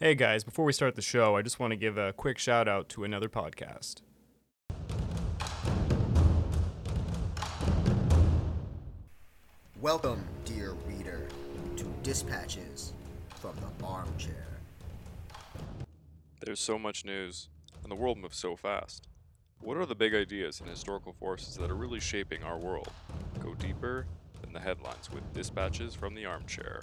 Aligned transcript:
Hey 0.00 0.14
guys, 0.14 0.44
before 0.44 0.64
we 0.64 0.72
start 0.72 0.94
the 0.94 1.02
show, 1.02 1.34
I 1.34 1.42
just 1.42 1.58
want 1.58 1.72
to 1.72 1.76
give 1.76 1.98
a 1.98 2.12
quick 2.12 2.38
shout 2.38 2.68
out 2.68 2.88
to 2.90 3.02
another 3.02 3.28
podcast. 3.28 4.02
Welcome, 9.80 10.24
dear 10.44 10.76
reader, 10.86 11.26
to 11.78 11.84
Dispatches 12.04 12.92
from 13.40 13.56
the 13.56 13.84
Armchair. 13.84 14.46
There's 16.46 16.60
so 16.60 16.78
much 16.78 17.04
news, 17.04 17.48
and 17.82 17.90
the 17.90 17.96
world 17.96 18.18
moves 18.18 18.36
so 18.36 18.54
fast. 18.54 19.08
What 19.60 19.76
are 19.78 19.86
the 19.86 19.96
big 19.96 20.14
ideas 20.14 20.60
and 20.60 20.70
historical 20.70 21.12
forces 21.12 21.56
that 21.56 21.72
are 21.72 21.74
really 21.74 21.98
shaping 21.98 22.44
our 22.44 22.56
world? 22.56 22.92
Go 23.42 23.56
deeper 23.56 24.06
than 24.42 24.52
the 24.52 24.60
headlines 24.60 25.10
with 25.10 25.24
Dispatches 25.34 25.96
from 25.96 26.14
the 26.14 26.24
Armchair. 26.24 26.82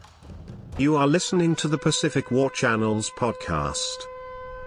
You 0.77 0.97
are 0.97 1.07
listening 1.07 1.55
to 1.57 1.69
the 1.69 1.77
Pacific 1.77 2.31
War 2.31 2.49
Channel's 2.49 3.09
podcast. 3.09 3.95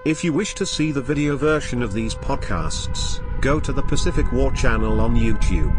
If 0.06 0.24
you 0.24 0.32
wish 0.32 0.54
to 0.54 0.64
see 0.64 0.90
the 0.90 1.02
video 1.02 1.36
version 1.36 1.82
of 1.82 1.92
these 1.92 2.14
podcasts, 2.14 3.20
go 3.42 3.60
to 3.60 3.74
the 3.74 3.82
Pacific 3.82 4.32
War 4.32 4.50
Channel 4.52 5.02
on 5.02 5.16
YouTube. 5.16 5.76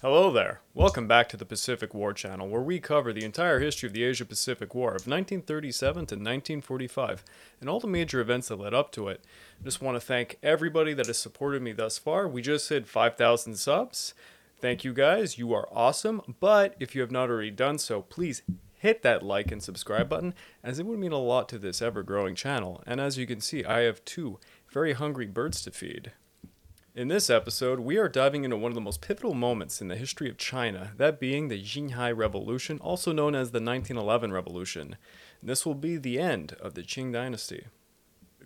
Hello 0.00 0.30
there. 0.30 0.60
Welcome 0.74 1.08
back 1.08 1.28
to 1.30 1.36
the 1.36 1.44
Pacific 1.44 1.92
War 1.92 2.12
Channel, 2.12 2.48
where 2.48 2.62
we 2.62 2.78
cover 2.78 3.12
the 3.12 3.24
entire 3.24 3.58
history 3.58 3.88
of 3.88 3.92
the 3.92 4.04
Asia 4.04 4.24
Pacific 4.24 4.76
War 4.76 4.90
of 4.90 5.08
1937 5.08 5.94
to 5.94 6.14
1945 6.14 7.24
and 7.60 7.68
all 7.68 7.80
the 7.80 7.88
major 7.88 8.20
events 8.20 8.46
that 8.46 8.60
led 8.60 8.74
up 8.74 8.92
to 8.92 9.08
it. 9.08 9.24
I 9.60 9.64
just 9.64 9.82
want 9.82 9.96
to 9.96 10.00
thank 10.00 10.38
everybody 10.40 10.94
that 10.94 11.08
has 11.08 11.18
supported 11.18 11.62
me 11.62 11.72
thus 11.72 11.98
far. 11.98 12.28
We 12.28 12.42
just 12.42 12.68
hit 12.68 12.86
5,000 12.86 13.56
subs. 13.56 14.14
Thank 14.60 14.82
you 14.82 14.92
guys. 14.92 15.38
You 15.38 15.52
are 15.54 15.68
awesome. 15.72 16.34
But 16.40 16.74
if 16.80 16.94
you 16.94 17.00
have 17.00 17.12
not 17.12 17.30
already 17.30 17.50
done 17.50 17.78
so, 17.78 18.02
please 18.02 18.42
hit 18.74 19.02
that 19.02 19.22
like 19.22 19.52
and 19.52 19.62
subscribe 19.62 20.08
button, 20.08 20.34
as 20.62 20.78
it 20.78 20.86
would 20.86 20.98
mean 20.98 21.12
a 21.12 21.18
lot 21.18 21.48
to 21.50 21.58
this 21.58 21.80
ever 21.80 22.02
growing 22.02 22.34
channel. 22.34 22.82
And 22.86 23.00
as 23.00 23.18
you 23.18 23.26
can 23.26 23.40
see, 23.40 23.64
I 23.64 23.80
have 23.80 24.04
two 24.04 24.38
very 24.72 24.94
hungry 24.94 25.26
birds 25.26 25.62
to 25.62 25.70
feed. 25.70 26.12
In 26.94 27.06
this 27.06 27.30
episode, 27.30 27.78
we 27.78 27.96
are 27.96 28.08
diving 28.08 28.42
into 28.42 28.56
one 28.56 28.72
of 28.72 28.74
the 28.74 28.80
most 28.80 29.00
pivotal 29.00 29.34
moments 29.34 29.80
in 29.80 29.86
the 29.86 29.94
history 29.94 30.28
of 30.28 30.36
China, 30.36 30.92
that 30.96 31.20
being 31.20 31.46
the 31.46 31.62
Xinhai 31.62 32.16
Revolution, 32.16 32.80
also 32.80 33.12
known 33.12 33.36
as 33.36 33.52
the 33.52 33.62
1911 33.62 34.32
Revolution. 34.32 34.96
This 35.40 35.64
will 35.64 35.76
be 35.76 35.96
the 35.96 36.18
end 36.18 36.56
of 36.60 36.74
the 36.74 36.82
Qing 36.82 37.12
dynasty. 37.12 37.66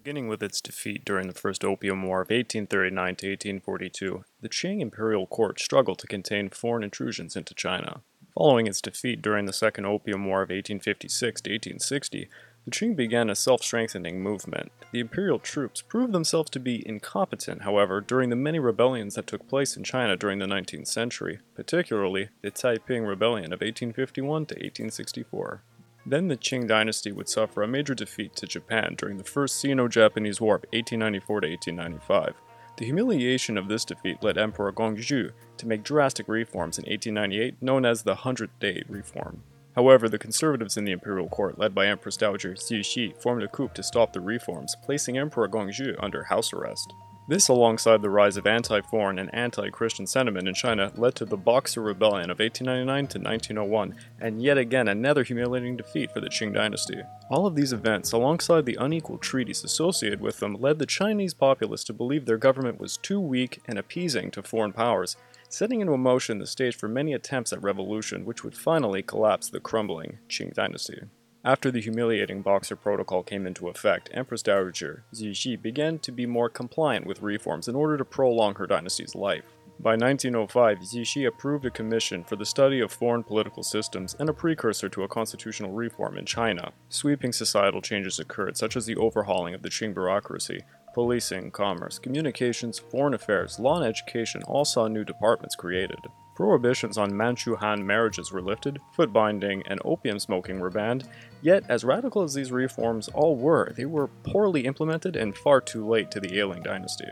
Beginning 0.03 0.27
with 0.27 0.43
its 0.43 0.61
defeat 0.61 1.05
during 1.05 1.29
the 1.29 1.33
First 1.33 1.65
Opium 1.65 2.03
War 2.03 2.23
of 2.23 2.31
1839 2.31 3.07
to 3.15 3.29
1842, 3.29 4.25
the 4.41 4.49
Qing 4.49 4.81
imperial 4.81 5.29
court 5.29 5.61
struggled 5.61 6.01
to 6.01 6.09
contain 6.09 6.49
foreign 6.49 6.83
intrusions 6.83 7.37
into 7.37 7.55
China. 7.55 8.01
Following 8.35 8.67
its 8.67 8.81
defeat 8.81 9.23
during 9.23 9.47
the 9.47 9.53
Second 9.53 9.87
Opium 9.87 10.27
War 10.27 10.43
of 10.43 10.49
1856 10.49 11.43
to 11.43 11.51
1860, 11.51 12.29
the 12.65 12.71
Qing 12.73 12.97
began 12.97 13.31
a 13.31 13.37
self 13.37 13.63
strengthening 13.63 14.21
movement. 14.21 14.73
The 14.91 14.99
imperial 14.99 15.39
troops 15.39 15.83
proved 15.83 16.13
themselves 16.13 16.51
to 16.51 16.59
be 16.59 16.83
incompetent, 16.85 17.63
however, 17.63 18.01
during 18.01 18.31
the 18.31 18.35
many 18.35 18.59
rebellions 18.59 19.15
that 19.15 19.29
took 19.29 19.47
place 19.47 19.77
in 19.77 19.85
China 19.85 20.17
during 20.17 20.41
the 20.41 20.47
19th 20.47 20.89
century, 20.89 21.39
particularly 21.55 22.31
the 22.41 22.51
Taiping 22.51 23.05
Rebellion 23.05 23.53
of 23.53 23.61
1851 23.61 24.47
to 24.47 24.55
1864. 24.55 25.63
Then 26.05 26.29
the 26.29 26.37
Qing 26.37 26.67
dynasty 26.67 27.13
would 27.13 27.29
suffer 27.29 27.63
a 27.63 27.69
major 27.69 27.95
defeat 27.95 28.35
to 28.37 28.47
Japan 28.47 28.95
during 28.97 29.19
the 29.19 29.25
First 29.25 29.61
Sino 29.61 29.87
Japanese 29.87 30.41
War 30.41 30.57
of 30.57 30.65
1894 30.73 31.41
to 31.43 31.49
1895. 31.49 32.35
The 32.77 32.85
humiliation 32.87 33.57
of 33.57 33.69
this 33.69 33.85
defeat 33.85 34.23
led 34.23 34.39
Emperor 34.39 34.73
Guangxu 34.73 35.33
to 35.59 35.67
make 35.67 35.85
drastic 35.85 36.27
reforms 36.27 36.79
in 36.79 36.85
1898, 36.85 37.63
known 37.63 37.85
as 37.85 38.03
the 38.03 38.17
Hundred 38.17 38.51
Day 38.59 38.83
Reform. 38.89 39.43
However, 39.77 40.09
the 40.09 40.19
conservatives 40.19 40.77
in 40.77 40.85
the 40.85 40.93
imperial 40.93 41.29
court, 41.29 41.59
led 41.59 41.75
by 41.75 41.87
Empress 41.87 42.17
Dowager 42.17 42.55
Cixi, 42.55 43.17
formed 43.23 43.43
a 43.43 43.49
coup 43.49 43.71
to 43.75 43.83
stop 43.83 44.13
the 44.13 44.21
reforms, 44.21 44.75
placing 44.83 45.17
Emperor 45.17 45.49
Guangxu 45.49 45.97
under 46.03 46.25
house 46.25 46.53
arrest. 46.53 46.93
This, 47.29 47.47
alongside 47.47 48.03
the 48.03 48.11
rise 48.11 48.37
of 48.37 48.49
anti-foreign 48.49 49.19
and 49.21 49.33
anti-Christian 49.33 50.09
sentiment 50.09 50.49
in 50.49 50.55
China, 50.55 50.93
led 50.97 51.15
to 51.15 51.25
the 51.25 51.37
Boxer 51.37 51.81
Rebellion 51.81 52.31
of 52.31 52.41
1899 52.41 53.07
to 53.07 53.19
1901, 53.21 53.95
and 54.21 54.43
yet 54.43 54.59
again 54.59 54.89
another 54.89 55.23
humiliating 55.23 55.77
defeat 55.77 56.11
for 56.11 56.21
the 56.21 56.29
Qing 56.29 56.53
dynasty. 56.53 57.01
All 57.31 57.47
of 57.47 57.55
these 57.55 57.73
events, 57.73 58.11
alongside 58.11 58.67
the 58.67 58.77
unequal 58.81 59.19
treaties 59.19 59.63
associated 59.63 60.21
with 60.21 60.41
them, 60.41 60.55
led 60.55 60.81
the 60.81 60.87
Chinese 60.87 61.33
populace 61.33 61.85
to 61.85 61.93
believe 61.93 62.27
their 62.27 62.39
government 62.39 62.81
was 62.81 62.97
too 62.97 63.21
weak 63.21 63.63
and 63.67 63.79
appeasing 63.79 64.33
to 64.33 64.43
foreign 64.43 64.73
powers, 64.73 65.17
setting 65.49 65.81
into 65.81 65.97
motion 65.97 66.41
the 66.41 66.47
stage 66.47 66.77
for 66.77 66.89
many 66.89 67.13
attempts 67.13 67.53
at 67.53 67.63
revolution 67.63 68.25
which 68.25 68.43
would 68.43 68.57
finally 68.57 69.01
collapse 69.01 69.49
the 69.49 69.61
crumbling 69.61 70.19
Qing 70.29 70.53
dynasty. 70.53 71.03
After 71.45 71.73
the 71.73 71.81
humiliating 71.81 72.43
Boxer 72.43 72.77
Protocol 72.77 73.25
came 73.25 73.49
into 73.49 73.69
effect, 73.69 74.09
Empress 74.13 74.45
Dowager 74.45 75.03
Cixi 75.13 75.61
began 75.61 75.99
to 75.99 76.13
be 76.13 76.25
more 76.25 76.49
compliant 76.49 77.05
with 77.05 77.21
reforms 77.21 77.67
in 77.67 77.75
order 77.75 77.97
to 77.97 78.05
prolong 78.05 78.55
her 78.55 78.67
dynasty's 78.69 79.17
life. 79.17 79.43
By 79.81 79.97
1905, 79.97 80.79
Cixi 80.79 81.27
approved 81.27 81.67
a 81.67 81.71
commission 81.71 82.23
for 82.23 82.37
the 82.37 82.47
study 82.47 82.79
of 82.79 82.93
foreign 82.93 83.25
political 83.25 83.65
systems 83.65 84.15
and 84.21 84.29
a 84.29 84.33
precursor 84.33 84.89
to 84.91 85.03
a 85.03 85.09
constitutional 85.09 85.73
reform 85.73 86.17
in 86.17 86.27
China. 86.27 86.71
Sweeping 86.89 87.33
societal 87.33 87.83
changes 87.83 88.21
occurred, 88.21 88.57
such 88.57 88.77
as 88.77 88.87
the 88.87 88.95
overhauling 88.95 89.55
of 89.55 89.63
the 89.63 89.71
Qing 89.71 89.95
bureaucracy, 89.95 90.61
policing, 90.95 91.51
commerce, 91.51 91.99
communications, 91.99 92.79
foreign 92.79 93.15
affairs, 93.15 93.59
law, 93.59 93.79
and 93.79 93.87
education 93.87 94.45
all 94.45 94.65
saw 94.65 94.87
new 94.87 95.03
departments 95.03 95.57
created. 95.57 95.99
Prohibitions 96.43 96.99
on 96.99 97.17
Manchu 97.17 97.55
Han 97.55 97.87
marriages 97.87 98.33
were 98.33 98.43
lifted, 98.43 98.81
foot 98.91 99.13
binding 99.13 99.63
and 99.69 99.79
opium 99.85 100.19
smoking 100.19 100.59
were 100.59 100.71
banned, 100.71 101.09
yet, 101.41 101.63
as 101.69 101.85
radical 101.85 102.25
as 102.25 102.35
these 102.35 102.51
reforms 102.51 103.07
all 103.15 103.37
were, 103.37 103.73
they 103.77 103.85
were 103.85 104.09
poorly 104.09 104.63
implemented 104.63 105.15
and 105.15 105.39
far 105.39 105.61
too 105.61 105.87
late 105.87 106.11
to 106.11 106.19
the 106.19 106.37
ailing 106.41 106.65
dynasty. 106.65 107.07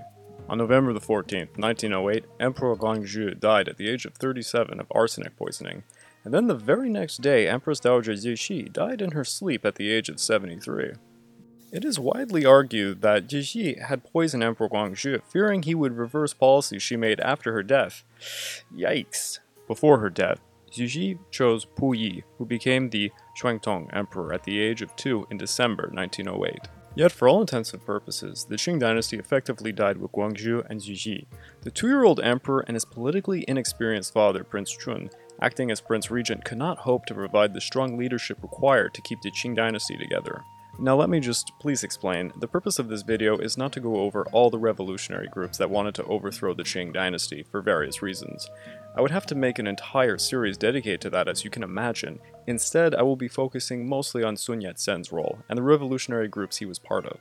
On 0.49 0.59
November 0.59 0.93
the 0.93 0.99
14th, 0.99 1.57
1908, 1.57 2.25
Emperor 2.41 2.75
Guangxu 2.75 3.39
died 3.39 3.69
at 3.69 3.77
the 3.77 3.89
age 3.89 4.05
of 4.05 4.15
37 4.15 4.81
of 4.81 4.91
arsenic 4.91 5.37
poisoning, 5.37 5.85
and 6.25 6.35
then 6.35 6.49
the 6.49 6.57
very 6.57 6.91
next 6.91 7.19
day, 7.19 7.47
Empress 7.47 7.79
Dowager 7.79 8.15
Cixi 8.15 8.73
died 8.73 9.01
in 9.01 9.13
her 9.13 9.25
sleep 9.25 9.65
at 9.65 9.77
the 9.77 9.93
age 9.93 10.09
of 10.09 10.19
73. 10.19 10.95
It 11.73 11.85
is 11.85 12.01
widely 12.01 12.45
argued 12.45 13.01
that 13.03 13.29
Cixi 13.29 13.81
had 13.81 14.03
poisoned 14.03 14.43
Emperor 14.43 14.69
Guangxu, 14.69 15.23
fearing 15.23 15.63
he 15.63 15.75
would 15.75 15.97
reverse 15.97 16.35
policies 16.35 16.83
she 16.83 16.97
made 16.97 17.21
after 17.21 17.53
her 17.53 17.63
death. 17.63 18.03
Yikes. 18.75 19.39
Before 19.69 20.01
her 20.01 20.11
death, 20.11 20.41
Cixi 20.73 21.19
chose 21.31 21.65
Pu 21.65 21.93
Yi, 21.93 22.25
who 22.39 22.45
became 22.45 22.91
the 22.91 23.13
Xuantong 23.41 23.89
Emperor 23.95 24.33
at 24.33 24.43
the 24.43 24.59
age 24.61 24.83
of 24.83 24.97
two 24.97 25.29
in 25.31 25.39
December 25.39 25.91
1908. 25.93 26.69
Yet, 26.97 27.13
for 27.13 27.29
all 27.29 27.41
intents 27.41 27.73
and 27.73 27.85
purposes, 27.87 28.47
the 28.49 28.57
Qing 28.57 28.81
dynasty 28.81 29.17
effectively 29.17 29.71
died 29.71 29.99
with 29.99 30.11
Guangxu 30.11 30.69
and 30.69 30.81
Cixi. 30.81 31.27
The 31.63 31.71
two 31.71 31.87
year 31.87 32.03
old 32.03 32.19
emperor 32.19 32.65
and 32.67 32.75
his 32.75 32.85
politically 32.85 33.45
inexperienced 33.47 34.13
father, 34.13 34.43
Prince 34.43 34.77
Chun, 34.77 35.09
acting 35.41 35.71
as 35.71 35.81
Prince 35.81 36.11
Regent, 36.11 36.45
could 36.45 36.59
not 36.59 36.79
hope 36.79 37.07
to 37.07 37.15
provide 37.15 37.55
the 37.55 37.61
strong 37.61 37.97
leadership 37.97 38.43
required 38.43 38.93
to 38.95 39.03
keep 39.03 39.21
the 39.23 39.31
Qing 39.31 39.55
dynasty 39.55 39.97
together. 39.97 40.43
Now 40.83 40.97
let 40.97 41.11
me 41.11 41.21
just 41.21 41.53
please 41.61 41.85
explain, 41.85 42.33
the 42.39 42.49
purpose 42.49 42.79
of 42.79 42.89
this 42.89 43.03
video 43.03 43.37
is 43.37 43.59
not 43.59 43.71
to 43.75 43.81
go 43.81 43.97
over 43.97 44.25
all 44.33 44.49
the 44.49 44.59
revolutionary 44.59 45.29
groups 45.29 45.59
that 45.59 45.69
wanted 45.69 45.95
to 45.97 46.05
overthrow 46.05 46.55
the 46.55 46.63
Qing 46.63 46.91
dynasty 46.95 47.43
for 47.43 47.61
various 47.61 48.01
reasons. 48.01 48.49
I 48.97 49.03
would 49.03 49.11
have 49.11 49.27
to 49.27 49.35
make 49.35 49.59
an 49.59 49.67
entire 49.67 50.17
series 50.17 50.57
dedicated 50.57 51.03
to 51.03 51.11
that 51.11 51.29
as 51.29 51.45
you 51.45 51.51
can 51.51 51.63
imagine. 51.63 52.19
Instead, 52.47 52.95
I 52.95 53.03
will 53.03 53.15
be 53.15 53.29
focusing 53.29 53.87
mostly 53.87 54.25
on 54.25 54.39
Sun 54.39 54.63
Yat-sen's 54.63 55.13
role 55.13 55.41
and 55.51 55.59
the 55.59 55.63
revolutionary 55.63 56.29
groups 56.29 56.57
he 56.57 56.65
was 56.65 56.79
part 56.79 57.05
of. 57.05 57.19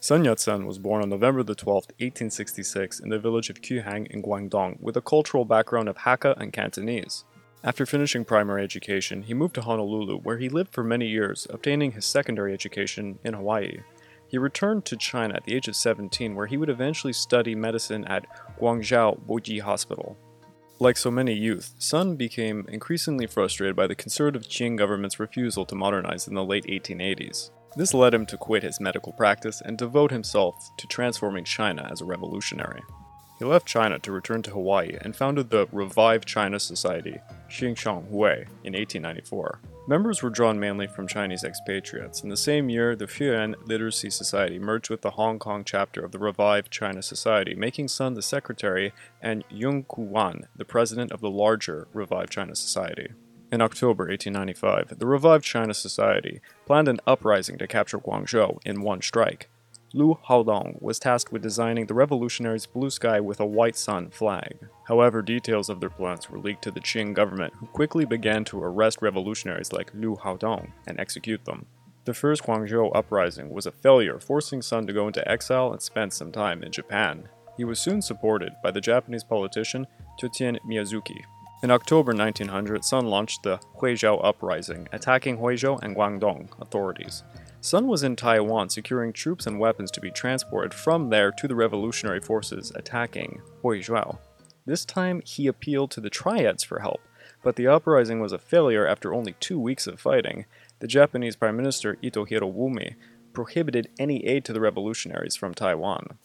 Sun 0.00 0.24
Yat-sen 0.24 0.66
was 0.66 0.80
born 0.80 1.00
on 1.00 1.10
November 1.10 1.44
the 1.44 1.54
12th, 1.54 1.92
1866 2.00 2.98
in 2.98 3.08
the 3.08 3.20
village 3.20 3.50
of 3.50 3.62
Quhang 3.62 4.06
in 4.10 4.20
Guangdong 4.20 4.80
with 4.80 4.96
a 4.96 5.00
cultural 5.00 5.44
background 5.44 5.88
of 5.88 5.98
Hakka 5.98 6.36
and 6.38 6.52
Cantonese. 6.52 7.24
After 7.62 7.84
finishing 7.84 8.24
primary 8.24 8.64
education, 8.64 9.22
he 9.22 9.34
moved 9.34 9.54
to 9.56 9.60
Honolulu, 9.60 10.20
where 10.20 10.38
he 10.38 10.48
lived 10.48 10.72
for 10.72 10.82
many 10.82 11.06
years, 11.06 11.46
obtaining 11.50 11.92
his 11.92 12.06
secondary 12.06 12.54
education 12.54 13.18
in 13.22 13.34
Hawaii. 13.34 13.80
He 14.28 14.38
returned 14.38 14.86
to 14.86 14.96
China 14.96 15.34
at 15.34 15.44
the 15.44 15.54
age 15.54 15.68
of 15.68 15.76
17, 15.76 16.34
where 16.34 16.46
he 16.46 16.56
would 16.56 16.70
eventually 16.70 17.12
study 17.12 17.54
medicine 17.54 18.06
at 18.06 18.24
Guangzhou 18.58 19.20
Boji 19.26 19.60
Hospital. 19.60 20.16
Like 20.78 20.96
so 20.96 21.10
many 21.10 21.34
youth, 21.34 21.74
Sun 21.78 22.16
became 22.16 22.64
increasingly 22.70 23.26
frustrated 23.26 23.76
by 23.76 23.86
the 23.86 23.94
conservative 23.94 24.44
Qing 24.44 24.78
government's 24.78 25.20
refusal 25.20 25.66
to 25.66 25.74
modernize 25.74 26.26
in 26.26 26.34
the 26.34 26.44
late 26.44 26.64
1880s. 26.64 27.50
This 27.76 27.92
led 27.92 28.14
him 28.14 28.24
to 28.26 28.38
quit 28.38 28.62
his 28.62 28.80
medical 28.80 29.12
practice 29.12 29.60
and 29.60 29.76
devote 29.76 30.10
himself 30.10 30.70
to 30.78 30.86
transforming 30.86 31.44
China 31.44 31.86
as 31.90 32.00
a 32.00 32.06
revolutionary. 32.06 32.80
He 33.40 33.46
left 33.46 33.66
China 33.66 33.98
to 34.00 34.12
return 34.12 34.42
to 34.42 34.50
Hawaii 34.50 34.98
and 35.00 35.16
founded 35.16 35.48
the 35.48 35.66
Revive 35.72 36.26
China 36.26 36.60
Society, 36.60 37.20
Xingzhong 37.48 38.10
Hui, 38.10 38.44
in 38.64 38.74
1894. 38.74 39.60
Members 39.88 40.22
were 40.22 40.28
drawn 40.28 40.60
mainly 40.60 40.86
from 40.86 41.08
Chinese 41.08 41.42
expatriates. 41.42 42.22
In 42.22 42.28
the 42.28 42.36
same 42.36 42.68
year, 42.68 42.94
the 42.94 43.06
Fuan 43.06 43.54
Literacy 43.66 44.10
Society 44.10 44.58
merged 44.58 44.90
with 44.90 45.00
the 45.00 45.12
Hong 45.12 45.38
Kong 45.38 45.64
chapter 45.64 46.04
of 46.04 46.12
the 46.12 46.18
Revive 46.18 46.68
China 46.68 47.00
Society, 47.00 47.54
making 47.54 47.88
Sun 47.88 48.12
the 48.12 48.20
secretary 48.20 48.92
and 49.22 49.42
Yung 49.48 49.84
Kuan 49.84 50.46
the 50.54 50.66
president 50.66 51.10
of 51.10 51.22
the 51.22 51.30
larger 51.30 51.88
Revive 51.94 52.28
China 52.28 52.54
Society. 52.54 53.08
In 53.50 53.60
October 53.62 54.04
1895, 54.04 54.98
the 54.98 55.06
revived 55.06 55.44
China 55.44 55.74
Society 55.74 56.40
planned 56.66 56.86
an 56.88 57.00
uprising 57.06 57.58
to 57.58 57.66
capture 57.66 57.98
Guangzhou 57.98 58.58
in 58.66 58.82
one 58.82 59.00
strike. 59.02 59.49
Lu 59.92 60.16
Haodong 60.28 60.80
was 60.80 61.00
tasked 61.00 61.32
with 61.32 61.42
designing 61.42 61.86
the 61.86 61.94
revolutionaries' 61.94 62.64
blue 62.66 62.90
sky 62.90 63.18
with 63.18 63.40
a 63.40 63.46
white 63.46 63.74
sun 63.74 64.08
flag. 64.10 64.56
However, 64.84 65.20
details 65.20 65.68
of 65.68 65.80
their 65.80 65.90
plans 65.90 66.30
were 66.30 66.38
leaked 66.38 66.62
to 66.62 66.70
the 66.70 66.80
Qing 66.80 67.12
government, 67.12 67.54
who 67.54 67.66
quickly 67.66 68.04
began 68.04 68.44
to 68.44 68.62
arrest 68.62 69.02
revolutionaries 69.02 69.72
like 69.72 69.90
Lu 69.92 70.14
Haodong 70.14 70.70
and 70.86 71.00
execute 71.00 71.44
them. 71.44 71.66
The 72.04 72.14
first 72.14 72.44
Guangzhou 72.44 72.92
uprising 72.94 73.50
was 73.50 73.66
a 73.66 73.72
failure, 73.72 74.20
forcing 74.20 74.62
Sun 74.62 74.86
to 74.86 74.92
go 74.92 75.08
into 75.08 75.28
exile 75.28 75.72
and 75.72 75.82
spend 75.82 76.12
some 76.12 76.30
time 76.30 76.62
in 76.62 76.70
Japan. 76.70 77.28
He 77.56 77.64
was 77.64 77.80
soon 77.80 78.00
supported 78.00 78.52
by 78.62 78.70
the 78.70 78.80
Japanese 78.80 79.24
politician 79.24 79.88
Toten 80.20 80.58
Miyazaki. 80.64 81.24
In 81.62 81.70
October 81.70 82.14
1900, 82.14 82.84
Sun 82.84 83.06
launched 83.06 83.42
the 83.42 83.58
Huizhou 83.80 84.24
Uprising, 84.24 84.88
attacking 84.92 85.36
Huizhou 85.38 85.82
and 85.82 85.94
Guangdong 85.94 86.48
authorities. 86.60 87.22
Sun 87.62 87.88
was 87.88 88.02
in 88.02 88.16
Taiwan 88.16 88.70
securing 88.70 89.12
troops 89.12 89.46
and 89.46 89.60
weapons 89.60 89.90
to 89.90 90.00
be 90.00 90.10
transported 90.10 90.72
from 90.72 91.10
there 91.10 91.30
to 91.32 91.46
the 91.46 91.54
revolutionary 91.54 92.20
forces 92.20 92.72
attacking 92.74 93.42
Huizhou. 93.62 94.18
This 94.64 94.86
time, 94.86 95.20
he 95.26 95.46
appealed 95.46 95.90
to 95.90 96.00
the 96.00 96.08
Triads 96.08 96.64
for 96.64 96.80
help, 96.80 97.00
but 97.42 97.56
the 97.56 97.66
uprising 97.66 98.18
was 98.18 98.32
a 98.32 98.38
failure 98.38 98.86
after 98.86 99.12
only 99.12 99.34
two 99.40 99.60
weeks 99.60 99.86
of 99.86 100.00
fighting. 100.00 100.46
The 100.78 100.86
Japanese 100.86 101.36
Prime 101.36 101.56
Minister 101.56 101.98
Ito 102.00 102.24
Hirobumi 102.24 102.94
prohibited 103.34 103.90
any 103.98 104.24
aid 104.26 104.44
to 104.46 104.54
the 104.54 104.60
revolutionaries 104.60 105.36
from 105.36 105.52
Taiwan. 105.52 106.18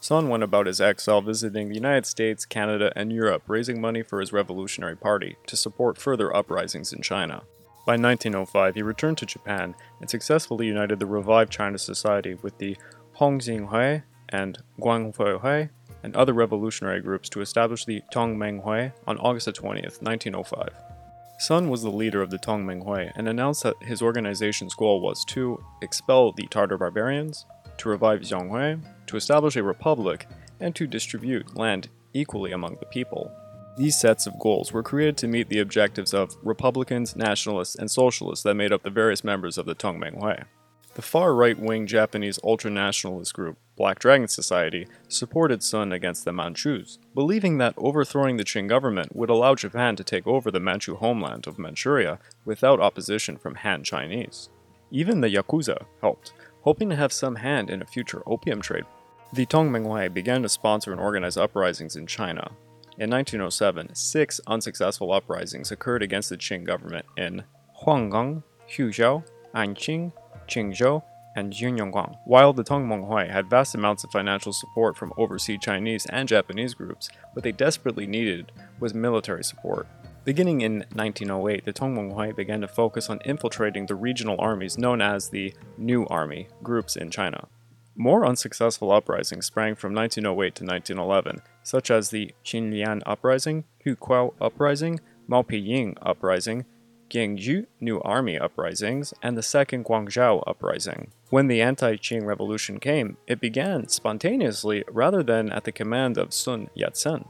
Sun 0.00 0.30
went 0.30 0.42
about 0.42 0.66
his 0.66 0.80
exile 0.80 1.20
visiting 1.20 1.68
the 1.68 1.74
United 1.74 2.06
States, 2.06 2.46
Canada, 2.46 2.90
and 2.96 3.12
Europe, 3.12 3.42
raising 3.46 3.82
money 3.82 4.02
for 4.02 4.18
his 4.20 4.32
revolutionary 4.32 4.96
party 4.96 5.36
to 5.46 5.56
support 5.56 5.98
further 5.98 6.34
uprisings 6.34 6.90
in 6.90 7.02
China. 7.02 7.42
By 7.86 7.96
1905, 7.96 8.74
he 8.74 8.82
returned 8.82 9.18
to 9.18 9.26
Japan 9.26 9.74
and 10.00 10.08
successfully 10.08 10.66
united 10.66 10.98
the 10.98 11.06
revived 11.06 11.50
China 11.50 11.78
Society 11.78 12.34
with 12.34 12.58
the 12.58 12.76
Hong 13.14 13.38
Hongxinghui 13.38 14.02
and 14.28 14.58
Guanghuihui 14.78 15.70
and 16.02 16.16
other 16.16 16.32
revolutionary 16.32 17.00
groups 17.00 17.28
to 17.30 17.40
establish 17.40 17.84
the 17.84 18.02
Tongmenghui 18.12 18.92
on 19.06 19.18
August 19.18 19.54
20, 19.54 19.82
1905. 19.82 20.68
Sun 21.38 21.70
was 21.70 21.82
the 21.82 21.90
leader 21.90 22.20
of 22.22 22.30
the 22.30 22.38
Tongmenghui 22.38 23.12
and 23.16 23.28
announced 23.28 23.62
that 23.62 23.82
his 23.82 24.02
organization's 24.02 24.74
goal 24.74 25.00
was 25.00 25.24
to 25.26 25.62
expel 25.82 26.32
the 26.32 26.46
Tartar 26.46 26.76
barbarians, 26.76 27.46
to 27.78 27.88
revive 27.88 28.20
Zhonghua, 28.20 28.80
to 29.06 29.16
establish 29.16 29.56
a 29.56 29.62
republic, 29.62 30.26
and 30.60 30.74
to 30.76 30.86
distribute 30.86 31.56
land 31.56 31.88
equally 32.12 32.52
among 32.52 32.76
the 32.78 32.86
people. 32.86 33.32
These 33.76 33.98
sets 33.98 34.26
of 34.26 34.38
goals 34.38 34.72
were 34.72 34.82
created 34.82 35.16
to 35.18 35.28
meet 35.28 35.48
the 35.48 35.60
objectives 35.60 36.12
of 36.12 36.36
Republicans, 36.42 37.16
Nationalists, 37.16 37.76
and 37.76 37.90
Socialists 37.90 38.42
that 38.42 38.54
made 38.54 38.72
up 38.72 38.82
the 38.82 38.90
various 38.90 39.24
members 39.24 39.56
of 39.56 39.66
the 39.66 39.74
Tongmenghui. 39.74 40.44
The 40.94 41.02
far 41.02 41.34
right 41.34 41.58
wing 41.58 41.86
Japanese 41.86 42.40
ultra-nationalist 42.42 43.32
group, 43.32 43.56
Black 43.76 44.00
Dragon 44.00 44.26
Society, 44.26 44.88
supported 45.08 45.62
Sun 45.62 45.92
against 45.92 46.24
the 46.24 46.32
Manchus, 46.32 46.98
believing 47.14 47.58
that 47.58 47.74
overthrowing 47.76 48.36
the 48.36 48.44
Qing 48.44 48.68
government 48.68 49.14
would 49.14 49.30
allow 49.30 49.54
Japan 49.54 49.94
to 49.96 50.04
take 50.04 50.26
over 50.26 50.50
the 50.50 50.60
Manchu 50.60 50.96
homeland 50.96 51.46
of 51.46 51.58
Manchuria 51.58 52.18
without 52.44 52.80
opposition 52.80 53.38
from 53.38 53.54
Han 53.54 53.84
Chinese. 53.84 54.50
Even 54.90 55.20
the 55.20 55.28
Yakuza 55.28 55.84
helped, 56.00 56.32
hoping 56.62 56.90
to 56.90 56.96
have 56.96 57.12
some 57.12 57.36
hand 57.36 57.70
in 57.70 57.80
a 57.80 57.86
future 57.86 58.22
opium 58.26 58.60
trade. 58.60 58.84
The 59.32 59.46
Tongmenghui 59.46 60.12
began 60.12 60.42
to 60.42 60.48
sponsor 60.48 60.90
and 60.90 61.00
organize 61.00 61.36
uprisings 61.36 61.94
in 61.94 62.08
China, 62.08 62.50
in 63.00 63.08
1907, 63.08 63.94
six 63.94 64.42
unsuccessful 64.46 65.10
uprisings 65.10 65.72
occurred 65.72 66.02
against 66.02 66.28
the 66.28 66.36
Qing 66.36 66.64
government 66.64 67.06
in 67.16 67.42
Huanggang, 67.72 68.42
Huzhou, 68.68 69.24
Anqing, 69.54 70.12
Qingzhou, 70.46 71.02
and 71.34 71.50
Jinyongguang. 71.50 72.18
While 72.26 72.52
the 72.52 72.62
Tongmenghui 72.62 73.30
had 73.30 73.48
vast 73.48 73.74
amounts 73.74 74.04
of 74.04 74.10
financial 74.10 74.52
support 74.52 74.98
from 74.98 75.14
overseas 75.16 75.60
Chinese 75.62 76.04
and 76.10 76.28
Japanese 76.28 76.74
groups, 76.74 77.08
what 77.32 77.42
they 77.42 77.52
desperately 77.52 78.06
needed 78.06 78.52
was 78.80 78.92
military 78.92 79.44
support. 79.44 79.88
Beginning 80.24 80.60
in 80.60 80.84
1908, 80.92 81.64
the 81.64 81.72
Tongmenghui 81.72 82.36
began 82.36 82.60
to 82.60 82.68
focus 82.68 83.08
on 83.08 83.20
infiltrating 83.24 83.86
the 83.86 83.94
regional 83.94 84.36
armies 84.38 84.76
known 84.76 85.00
as 85.00 85.30
the 85.30 85.54
New 85.78 86.04
Army 86.08 86.48
groups 86.62 86.96
in 86.96 87.10
China. 87.10 87.48
More 87.96 88.24
unsuccessful 88.24 88.92
uprisings 88.92 89.46
sprang 89.46 89.74
from 89.74 89.94
1908 89.94 90.54
to 90.54 90.64
1911, 90.64 91.42
such 91.62 91.90
as 91.90 92.10
the 92.10 92.32
Xinlian 92.44 93.02
Uprising, 93.04 93.64
Hukuo 93.84 94.34
Uprising, 94.40 95.00
Maopiying 95.28 95.96
Uprising, 96.00 96.64
Gingju 97.10 97.66
New 97.80 98.00
Army 98.02 98.38
Uprisings, 98.38 99.12
and 99.22 99.36
the 99.36 99.42
Second 99.42 99.84
Guangzhou 99.84 100.42
Uprising. 100.46 101.10
When 101.28 101.48
the 101.48 101.60
anti-Qing 101.60 102.24
revolution 102.24 102.78
came, 102.78 103.16
it 103.26 103.40
began 103.40 103.88
spontaneously 103.88 104.84
rather 104.88 105.22
than 105.22 105.50
at 105.50 105.64
the 105.64 105.72
command 105.72 106.16
of 106.16 106.32
Sun 106.32 106.70
Yat-sen. 106.74 107.24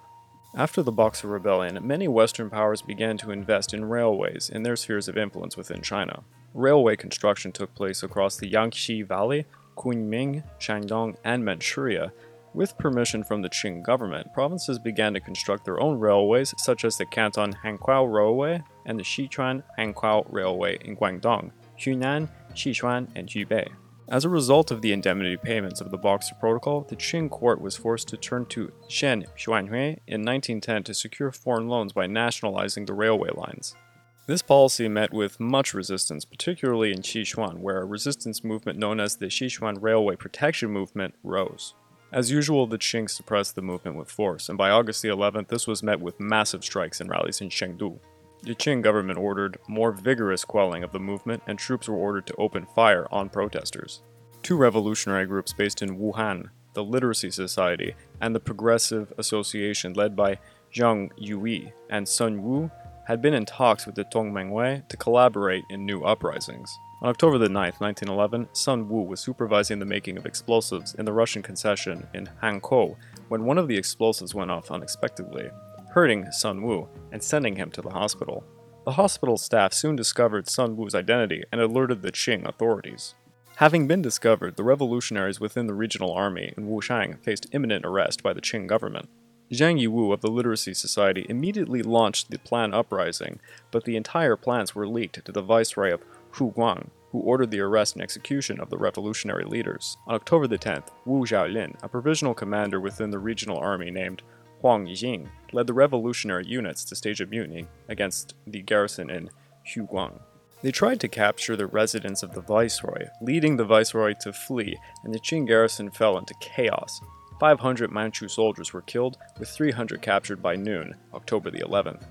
After 0.55 0.83
the 0.83 0.93
Boxer 0.93 1.29
Rebellion, 1.29 1.79
many 1.87 2.09
Western 2.09 2.51
powers 2.51 2.83
began 2.83 3.17
to 3.19 3.31
invest 3.31 3.73
in 3.73 3.85
railways 3.85 4.51
in 4.51 4.63
their 4.65 4.77
spheres 4.77 5.09
of 5.09 5.17
influence 5.17 5.57
within 5.57 5.81
China. 5.81 6.25
Railway 6.53 6.97
construction 6.97 7.53
took 7.53 7.75
place 7.75 8.03
across 8.03 8.37
the 8.37 8.49
Yangtze 8.49 9.03
Valley, 9.03 9.47
Kunming, 9.81 10.45
Shandong, 10.59 11.17
and 11.25 11.43
Manchuria, 11.43 12.13
with 12.53 12.77
permission 12.77 13.25
from 13.25 13.41
the 13.41 13.49
Qing 13.49 13.83
government, 13.83 14.33
provinces 14.35 14.79
began 14.79 15.15
to 15.15 15.21
construct 15.21 15.65
their 15.65 15.81
own 15.81 15.99
railways, 15.99 16.53
such 16.59 16.85
as 16.85 16.99
the 16.99 17.07
Canton 17.07 17.55
Hankow 17.65 18.13
Railway 18.13 18.63
and 18.85 18.99
the 18.99 19.05
Sichuan 19.05 19.63
Hankow 19.79 20.27
Railway 20.31 20.79
in 20.85 20.97
Guangdong, 20.97 21.53
Hunan, 21.79 22.29
Sichuan, 22.53 23.09
and 23.15 23.29
Hubei. 23.29 23.69
As 24.09 24.25
a 24.25 24.29
result 24.29 24.71
of 24.71 24.83
the 24.83 24.93
indemnity 24.93 25.37
payments 25.37 25.81
of 25.81 25.91
the 25.91 25.97
Boxer 25.97 26.35
Protocol, 26.35 26.83
the 26.83 26.97
Qing 26.97 27.31
court 27.31 27.61
was 27.61 27.77
forced 27.77 28.09
to 28.09 28.17
turn 28.17 28.45
to 28.47 28.73
Sheng 28.89 29.25
Xuanhuai 29.39 30.01
in 30.07 30.25
1910 30.25 30.83
to 30.83 30.95
secure 30.95 31.31
foreign 31.31 31.69
loans 31.69 31.93
by 31.93 32.07
nationalizing 32.07 32.85
the 32.85 32.93
railway 32.93 33.31
lines. 33.33 33.77
This 34.27 34.43
policy 34.43 34.87
met 34.87 35.13
with 35.13 35.41
much 35.41 35.75
resistance, 35.75 36.25
particularly 36.25 36.93
in 36.93 37.03
Sichuan, 37.03 37.59
where 37.59 37.79
a 37.79 37.85
resistance 37.85 38.45
movement 38.45 38.79
known 38.79 39.01
as 39.01 39.17
the 39.17 39.27
Sichuan 39.27 39.79
Railway 39.81 40.17
Protection 40.17 40.71
Movement 40.71 41.15
rose. 41.25 41.75
As 42.13 42.31
usual, 42.31 42.67
the 42.67 42.79
Qing 42.79 43.09
suppressed 43.09 43.55
the 43.55 43.63
movement 43.63 43.97
with 43.97 44.11
force, 44.11 44.49
and 44.49 44.59
by 44.59 44.71
August 44.71 45.03
the 45.03 45.09
11th, 45.09 45.49
this 45.49 45.67
was 45.67 45.83
met 45.83 46.01
with 46.01 46.21
massive 46.21 46.65
strikes 46.65 47.01
and 47.01 47.09
rallies 47.09 47.41
in 47.41 47.49
Chengdu. 47.49 47.99
The 48.43 48.55
Qing 48.55 48.83
government 48.83 49.19
ordered 49.19 49.59
more 49.69 49.93
vigorous 49.93 50.45
quelling 50.45 50.83
of 50.83 50.93
the 50.93 51.01
movement, 51.01 51.43
and 51.47 51.59
troops 51.59 51.89
were 51.89 51.97
ordered 51.97 52.27
to 52.27 52.37
open 52.37 52.67
fire 52.75 53.07
on 53.11 53.29
protesters. 53.29 54.03
Two 54.43 54.57
revolutionary 54.57 55.27
groups 55.27 55.53
based 55.53 55.83
in 55.83 55.99
Wuhan, 55.99 56.51
the 56.75 56.85
Literacy 56.85 57.31
Society 57.31 57.95
and 58.21 58.35
the 58.35 58.41
Progressive 58.41 59.13
Association 59.19 59.93
led 59.93 60.17
by 60.17 60.39
Zhang 60.73 61.11
Yui 61.17 61.73
and 61.91 62.09
Sun 62.09 62.43
Wu, 62.43 62.71
had 63.07 63.21
been 63.23 63.35
in 63.35 63.45
talks 63.45 63.87
with 63.87 63.95
the 63.95 64.05
Tongmenghui 64.05 64.89
to 64.89 64.97
collaborate 64.97 65.65
in 65.71 65.85
new 65.85 66.03
uprisings. 66.03 66.79
On 67.03 67.09
October 67.09 67.39
the 67.39 67.49
9th, 67.49 67.81
1911, 67.81 68.49
Sun 68.53 68.89
Wu 68.89 69.03
was 69.03 69.21
supervising 69.21 69.79
the 69.79 69.87
making 69.87 70.19
of 70.19 70.27
explosives 70.27 70.95
in 70.95 71.07
the 71.07 71.13
Russian 71.13 71.43
concession 71.43 72.07
in 72.13 72.29
Hankou 72.43 72.97
when 73.29 73.45
one 73.45 73.57
of 73.59 73.69
the 73.69 73.77
explosives 73.77 74.35
went 74.35 74.51
off 74.51 74.71
unexpectedly, 74.71 75.51
hurting 75.93 76.31
Sun 76.31 76.63
Wu 76.63 76.89
and 77.11 77.23
sending 77.23 77.57
him 77.57 77.71
to 77.71 77.81
the 77.81 77.91
hospital. 77.91 78.45
The 78.85 78.93
hospital 78.93 79.39
staff 79.39 79.73
soon 79.73 79.97
discovered 79.97 80.49
Sun 80.49 80.77
Wu's 80.77 80.95
identity 80.95 81.43
and 81.51 81.61
alerted 81.61 82.03
the 82.03 82.13
Qing 82.13 82.47
authorities. 82.47 83.15
Having 83.57 83.87
been 83.89 84.01
discovered, 84.01 84.57
the 84.57 84.65
revolutionaries 84.65 85.39
within 85.39 85.67
the 85.67 85.75
regional 85.75 86.13
army 86.13 86.55
in 86.57 86.67
Wuchang 86.67 87.23
faced 87.23 87.47
imminent 87.53 87.85
arrest 87.85 88.23
by 88.23 88.33
the 88.33 88.41
Qing 88.41 88.67
government. 88.67 89.09
Zhang 89.53 89.81
Yiwu 89.81 90.13
of 90.13 90.21
the 90.21 90.31
Literacy 90.31 90.75
Society 90.75 91.27
immediately 91.29 91.83
launched 91.83 92.31
the 92.31 92.39
Plan 92.39 92.73
Uprising, 92.73 93.41
but 93.73 93.85
the 93.85 93.97
entire 93.97 94.37
plans 94.37 94.77
were 94.77 94.87
leaked 94.87 95.25
to 95.25 95.33
the 95.33 95.43
viceroy 95.43 95.93
of 95.93 96.05
Hu 96.33 96.53
Guang, 96.53 96.91
who 97.11 97.19
ordered 97.19 97.51
the 97.51 97.59
arrest 97.59 97.97
and 97.97 98.03
execution 98.03 98.61
of 98.61 98.71
the 98.71 98.79
revolutionary 98.79 99.45
leaders. 99.45 99.97
On 100.07 100.15
October 100.15 100.47
the 100.47 100.57
10th, 100.57 100.89
Wu 101.05 101.27
Xiaolin, 101.27 101.75
a 101.83 101.89
provisional 101.89 102.33
commander 102.33 102.79
within 102.79 103.11
the 103.11 103.19
regional 103.19 103.59
army 103.59 103.91
named 103.91 104.23
Huang 104.61 104.87
Yijing, 104.87 105.27
led 105.53 105.67
the 105.67 105.75
revolutionary 105.75 106.47
units 106.47 106.85
to 106.85 106.95
stage 106.95 107.21
a 107.21 107.27
mutiny 107.27 107.67
against 107.89 108.35
the 108.47 108.63
garrison 108.63 109.11
in 109.11 109.31
Huguang. 109.65 110.21
They 110.63 110.71
tried 110.71 111.01
to 111.01 111.09
capture 111.09 111.57
the 111.57 111.67
residence 111.67 112.23
of 112.23 112.35
the 112.35 112.43
viceroy, 112.43 113.09
leading 113.21 113.57
the 113.57 113.65
viceroy 113.65 114.15
to 114.21 114.33
flee, 114.33 114.79
and 115.03 115.13
the 115.13 115.19
Qing 115.19 115.47
garrison 115.47 115.91
fell 115.91 116.19
into 116.19 116.35
chaos. 116.41 117.01
500 117.41 117.91
Manchu 117.91 118.29
soldiers 118.29 118.75
were 118.75 118.83
killed, 118.83 119.17
with 119.39 119.49
300 119.49 120.03
captured 120.03 120.43
by 120.43 120.57
noon, 120.57 120.95
October 121.15 121.51
the 121.51 121.61
11th. 121.61 122.05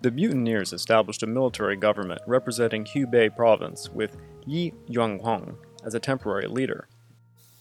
The 0.00 0.10
mutineers 0.10 0.72
established 0.72 1.22
a 1.22 1.28
military 1.28 1.76
government 1.76 2.20
representing 2.26 2.84
Hubei 2.84 3.34
province 3.34 3.88
with 3.88 4.16
Yi 4.44 4.72
Yuanhuang 4.90 5.54
as 5.84 5.94
a 5.94 6.00
temporary 6.00 6.48
leader. 6.48 6.88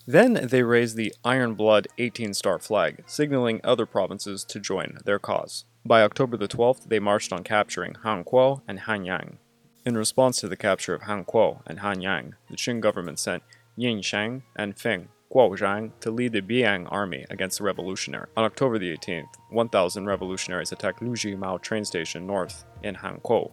Then 0.08 0.34
they 0.34 0.63
raised 0.63 0.98
the 0.98 1.13
Iron 1.24 1.54
Blood 1.54 1.88
18 2.00 2.34
star 2.34 2.58
flag, 2.58 3.04
signaling 3.06 3.62
other 3.63 3.86
provinces 3.86 4.44
to 4.46 4.60
join 4.60 4.98
their 5.06 5.20
cause. 5.20 5.66
By 5.86 6.01
October 6.01 6.38
the 6.38 6.48
12th, 6.48 6.90
they 6.90 7.00
marched 7.00 7.32
on 7.32 7.44
capturing 7.44 7.94
Hankou 8.04 8.62
and 8.68 8.80
Hanyang. 8.80 9.38
In 9.86 9.96
response 9.96 10.40
to 10.40 10.48
the 10.48 10.58
capture 10.58 10.96
of 10.96 11.04
Hankou 11.04 11.62
and 11.68 11.80
Hanyang, 11.82 12.34
the 12.50 12.58
Qing 12.58 12.82
government 12.82 13.20
sent 13.20 13.44
Yin 13.78 14.01
Shang 14.01 14.42
and 14.56 14.75
Feng 14.75 15.10
Guozhang 15.34 15.92
to 16.02 16.12
lead 16.12 16.34
the 16.34 16.42
Beiyang 16.42 16.88
army 16.92 17.26
against 17.30 17.58
the 17.58 17.64
revolutionary. 17.64 18.28
On 18.36 18.44
October 18.44 18.78
the 18.78 18.96
18th, 18.96 19.36
1,000 19.50 20.06
revolutionaries 20.06 20.72
attacked 20.72 21.02
Luji 21.02 21.38
Mao 21.38 21.58
train 21.58 21.86
station 21.86 22.28
north 22.28 22.66
in 22.84 22.96
Hankou. 22.96 23.52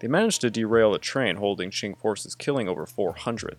They 0.00 0.08
managed 0.08 0.40
to 0.40 0.50
derail 0.50 0.94
a 0.94 0.98
train 0.98 1.36
holding 1.36 1.70
Qing 1.70 1.96
forces, 1.96 2.34
killing 2.34 2.68
over 2.68 2.86
400. 2.86 3.56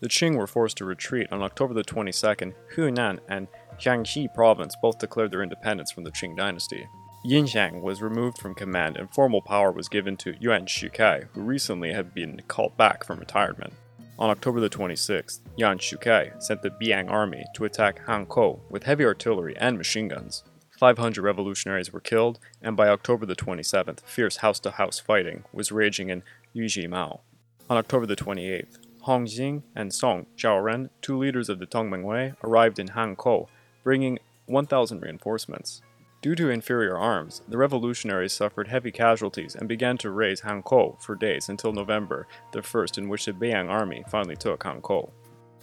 The 0.00 0.08
Qing 0.08 0.36
were 0.36 0.48
forced 0.48 0.76
to 0.78 0.84
retreat 0.84 1.28
on 1.30 1.40
October 1.40 1.72
the 1.72 1.84
22nd. 1.84 2.52
Hunan 2.74 3.20
and 3.28 3.46
Jiangxi 3.78 4.34
province 4.34 4.74
both 4.82 4.98
declared 4.98 5.30
their 5.30 5.42
independence 5.42 5.92
from 5.92 6.04
the 6.04 6.10
Qing 6.10 6.36
dynasty. 6.36 6.88
Yin 7.24 7.46
Yinxiang 7.46 7.80
was 7.80 8.02
removed 8.02 8.36
from 8.36 8.54
command 8.54 8.98
and 8.98 9.08
formal 9.14 9.40
power 9.40 9.72
was 9.72 9.88
given 9.88 10.16
to 10.18 10.34
Yuan 10.40 10.66
Shikai, 10.66 11.28
who 11.32 11.40
recently 11.40 11.92
had 11.92 12.12
been 12.12 12.42
called 12.48 12.76
back 12.76 13.02
from 13.02 13.18
retirement. 13.18 13.72
On 14.16 14.30
October 14.30 14.60
the 14.60 14.70
26th, 14.70 15.40
Yuan 15.56 15.78
Shikai 15.78 16.40
sent 16.40 16.62
the 16.62 16.70
Beiyang 16.70 17.10
army 17.10 17.44
to 17.56 17.64
attack 17.64 18.06
Hankou 18.06 18.60
with 18.70 18.84
heavy 18.84 19.04
artillery 19.04 19.56
and 19.56 19.76
machine 19.76 20.06
guns. 20.06 20.44
500 20.78 21.20
revolutionaries 21.20 21.92
were 21.92 22.00
killed, 22.00 22.38
and 22.62 22.76
by 22.76 22.88
October 22.88 23.26
the 23.26 23.34
27th, 23.34 24.00
fierce 24.02 24.36
house-to-house 24.36 25.00
fighting 25.00 25.44
was 25.52 25.72
raging 25.72 26.10
in 26.10 26.22
Yuji 26.54 26.88
Mao. 26.88 27.22
On 27.68 27.76
October 27.76 28.06
the 28.06 28.14
28th, 28.14 28.78
Hong 29.00 29.26
Jing 29.26 29.64
and 29.74 29.92
Song 29.92 30.26
Jiaoren, 30.36 30.90
two 31.02 31.18
leaders 31.18 31.48
of 31.48 31.58
the 31.58 31.66
Tongmenghui, 31.66 32.36
arrived 32.44 32.78
in 32.78 32.88
Hankou, 32.88 33.48
bringing 33.82 34.20
1,000 34.46 35.00
reinforcements. 35.00 35.82
Due 36.24 36.34
to 36.34 36.48
inferior 36.48 36.96
arms, 36.96 37.42
the 37.48 37.58
revolutionaries 37.58 38.32
suffered 38.32 38.66
heavy 38.66 38.90
casualties 38.90 39.54
and 39.54 39.68
began 39.68 39.98
to 39.98 40.10
raise 40.10 40.40
Hankou 40.40 40.98
for 40.98 41.14
days 41.14 41.50
until 41.50 41.70
November 41.70 42.26
the 42.52 42.60
1st, 42.60 42.96
in 42.96 43.10
which 43.10 43.26
the 43.26 43.32
Beiyang 43.32 43.68
army 43.68 44.02
finally 44.08 44.34
took 44.34 44.64
Hankou. 44.64 45.10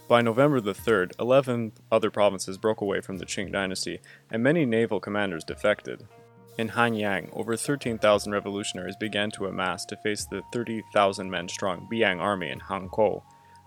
By 0.06 0.22
November 0.22 0.60
the 0.60 0.72
3rd, 0.72 1.18
11 1.18 1.72
other 1.90 2.12
provinces 2.12 2.58
broke 2.58 2.80
away 2.80 3.00
from 3.00 3.18
the 3.18 3.26
Qing 3.26 3.50
dynasty, 3.50 3.98
and 4.30 4.40
many 4.40 4.64
naval 4.64 5.00
commanders 5.00 5.42
defected. 5.42 6.06
In 6.56 6.68
Hanyang, 6.68 7.28
over 7.32 7.56
13,000 7.56 8.30
revolutionaries 8.30 8.94
began 8.94 9.32
to 9.32 9.46
amass 9.46 9.84
to 9.86 9.96
face 9.96 10.26
the 10.26 10.42
30,000 10.52 11.28
men 11.28 11.48
strong 11.48 11.88
Beiyang 11.90 12.20
army 12.20 12.50
in 12.50 12.60
Hankou. 12.60 13.20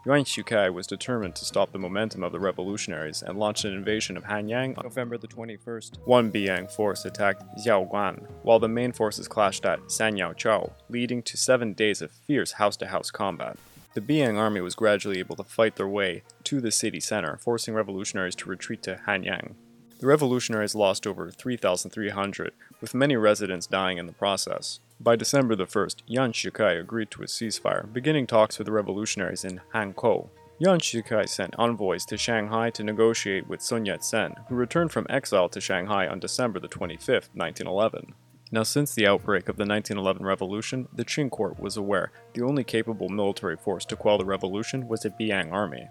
Yuan 0.06 0.24
Shikai 0.24 0.72
was 0.72 0.86
determined 0.86 1.36
to 1.36 1.46
stop 1.46 1.72
the 1.72 1.80
momentum 1.80 2.22
of 2.22 2.32
the 2.32 2.40
revolutionaries 2.40 3.24
and 3.24 3.40
launched 3.40 3.66
an 3.66 3.74
invasion 3.74 4.16
of 4.16 4.24
Hanyang 4.24 4.78
on 4.78 4.84
November 4.84 5.18
the 5.18 5.28
21st. 5.28 5.98
One 6.06 6.32
Beiyang 6.32 6.70
force 6.70 7.06
attacked 7.06 7.42
Xiaoguan, 7.58 8.28
while 8.44 8.60
the 8.60 8.68
main 8.68 8.92
forces 8.92 9.28
clashed 9.28 9.66
at 9.66 9.80
Sanyaochao, 9.88 10.74
leading 10.90 11.24
to 11.24 11.38
seven 11.38 11.74
days 11.74 12.04
of 12.04 12.12
fierce 12.12 12.52
house-to-house 12.52 13.10
combat. 13.10 13.58
The 13.96 14.02
Beiyang 14.02 14.38
army 14.38 14.62
was 14.62 14.76
gradually 14.76 15.18
able 15.18 15.38
to 15.38 15.44
fight 15.44 15.76
their 15.76 15.88
way 15.88 16.22
to 16.44 16.62
the 16.62 16.70
city 16.70 17.00
center, 17.00 17.38
forcing 17.38 17.74
revolutionaries 17.74 18.36
to 18.36 18.50
retreat 18.50 18.84
to 18.84 19.02
Hanyang. 19.08 19.56
The 19.98 20.06
revolutionaries 20.06 20.76
lost 20.76 21.08
over 21.08 21.32
3,300, 21.32 22.52
with 22.80 22.94
many 22.94 23.16
residents 23.16 23.66
dying 23.66 23.98
in 23.98 24.06
the 24.06 24.14
process. 24.14 24.80
By 25.00 25.18
December 25.18 25.56
the 25.56 25.66
1st, 25.66 26.04
Yuan 26.08 26.32
Shikai 26.32 26.80
agreed 26.80 27.12
to 27.12 27.22
a 27.22 27.26
ceasefire, 27.26 27.92
beginning 27.92 28.28
talks 28.28 28.58
with 28.58 28.66
the 28.66 28.72
revolutionaries 28.72 29.44
in 29.44 29.60
Hankou. 29.74 30.30
Yuan 30.58 30.80
Shikai 30.80 31.28
sent 31.28 31.54
envoys 31.60 32.06
to 32.06 32.18
Shanghai 32.18 32.70
to 32.70 32.84
negotiate 32.84 33.46
with 33.48 33.62
Sun 33.62 33.86
Yat-sen, 33.86 34.36
who 34.48 34.56
returned 34.56 34.94
from 34.94 35.06
exile 35.10 35.50
to 35.50 35.60
Shanghai 35.60 36.08
on 36.08 36.20
December 36.20 36.62
the 36.62 36.70
25th, 36.70 37.30
1911. 37.34 38.14
Now, 38.54 38.64
since 38.64 38.94
the 38.94 39.06
outbreak 39.06 39.50
of 39.50 39.58
the 39.58 39.66
1911 39.66 40.26
revolution, 40.26 40.88
the 40.94 41.04
Qing 41.04 41.30
court 41.30 41.60
was 41.60 41.76
aware 41.76 42.14
the 42.34 42.44
only 42.44 42.64
capable 42.64 43.10
military 43.10 43.58
force 43.58 43.84
to 43.86 43.98
quell 43.98 44.18
the 44.18 44.24
revolution 44.24 44.88
was 44.88 45.02
the 45.02 45.10
Beiyang 45.10 45.52
army. 45.52 45.90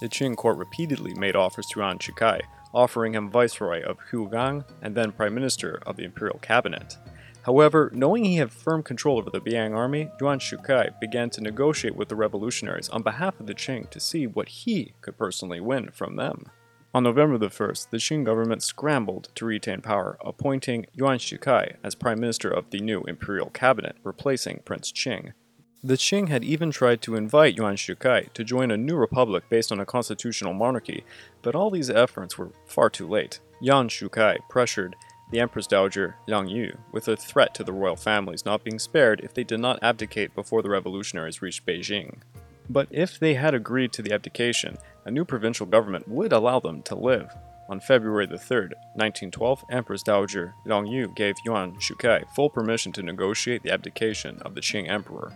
The 0.00 0.08
Qing 0.08 0.36
court 0.36 0.58
repeatedly 0.58 1.14
made 1.14 1.36
offers 1.36 1.66
to 1.66 1.80
Yuan 1.80 1.98
Shikai, 1.98 2.40
offering 2.74 3.14
him 3.14 3.30
viceroy 3.30 3.82
of 3.84 3.98
Huguang 4.10 4.64
and 4.82 4.96
then 4.96 5.12
prime 5.12 5.34
minister 5.34 5.80
of 5.86 5.96
the 5.96 6.04
imperial 6.04 6.40
cabinet. 6.40 6.96
However, 7.44 7.90
knowing 7.92 8.24
he 8.24 8.36
had 8.36 8.52
firm 8.52 8.82
control 8.82 9.18
over 9.18 9.30
the 9.30 9.40
Beiyang 9.40 9.74
army, 9.74 10.10
Yuan 10.20 10.38
Shikai 10.38 10.98
began 11.00 11.28
to 11.30 11.40
negotiate 11.40 11.96
with 11.96 12.08
the 12.08 12.16
revolutionaries 12.16 12.88
on 12.88 13.02
behalf 13.02 13.40
of 13.40 13.46
the 13.46 13.54
Qing 13.54 13.90
to 13.90 13.98
see 13.98 14.26
what 14.26 14.48
he 14.48 14.94
could 15.00 15.18
personally 15.18 15.60
win 15.60 15.90
from 15.90 16.16
them. 16.16 16.46
On 16.94 17.02
November 17.02 17.38
the 17.38 17.48
1st, 17.48 17.90
the 17.90 17.96
Qing 17.96 18.24
government 18.24 18.62
scrambled 18.62 19.30
to 19.34 19.46
retain 19.46 19.80
power, 19.80 20.18
appointing 20.20 20.86
Yuan 20.92 21.18
Shikai 21.18 21.76
as 21.82 21.94
prime 21.94 22.20
minister 22.20 22.50
of 22.50 22.70
the 22.70 22.80
new 22.80 23.00
imperial 23.04 23.50
cabinet, 23.50 23.96
replacing 24.04 24.60
Prince 24.64 24.92
Qing. 24.92 25.32
The 25.82 25.94
Qing 25.94 26.28
had 26.28 26.44
even 26.44 26.70
tried 26.70 27.02
to 27.02 27.16
invite 27.16 27.56
Yuan 27.56 27.74
Shikai 27.74 28.32
to 28.34 28.44
join 28.44 28.70
a 28.70 28.76
new 28.76 28.94
republic 28.94 29.44
based 29.48 29.72
on 29.72 29.80
a 29.80 29.86
constitutional 29.86 30.52
monarchy, 30.52 31.02
but 31.40 31.56
all 31.56 31.70
these 31.70 31.90
efforts 31.90 32.38
were 32.38 32.52
far 32.66 32.88
too 32.88 33.08
late. 33.08 33.40
Yuan 33.60 33.88
Shikai 33.88 34.38
pressured 34.48 34.94
the 35.32 35.40
Empress 35.40 35.66
Dowager 35.66 36.14
Longyu 36.28 36.76
with 36.92 37.08
a 37.08 37.16
threat 37.16 37.54
to 37.54 37.64
the 37.64 37.72
royal 37.72 37.96
families 37.96 38.44
not 38.44 38.62
being 38.62 38.78
spared 38.78 39.20
if 39.20 39.32
they 39.32 39.42
did 39.42 39.60
not 39.60 39.82
abdicate 39.82 40.34
before 40.34 40.62
the 40.62 40.70
revolutionaries 40.70 41.40
reached 41.40 41.66
Beijing. 41.66 42.18
But 42.68 42.86
if 42.90 43.18
they 43.18 43.34
had 43.34 43.54
agreed 43.54 43.92
to 43.94 44.02
the 44.02 44.12
abdication, 44.12 44.76
a 45.06 45.10
new 45.10 45.24
provincial 45.24 45.66
government 45.66 46.06
would 46.06 46.32
allow 46.32 46.60
them 46.60 46.82
to 46.82 46.94
live. 46.94 47.34
On 47.70 47.80
February 47.80 48.26
the 48.26 48.36
3rd, 48.36 48.74
1912, 48.94 49.64
Empress 49.70 50.02
Dowager 50.02 50.54
Longyu 50.66 51.14
gave 51.16 51.34
Yuan 51.46 51.76
Shikai 51.76 52.24
full 52.36 52.50
permission 52.50 52.92
to 52.92 53.02
negotiate 53.02 53.62
the 53.62 53.72
abdication 53.72 54.38
of 54.42 54.54
the 54.54 54.60
Qing 54.60 54.90
emperor. 54.90 55.32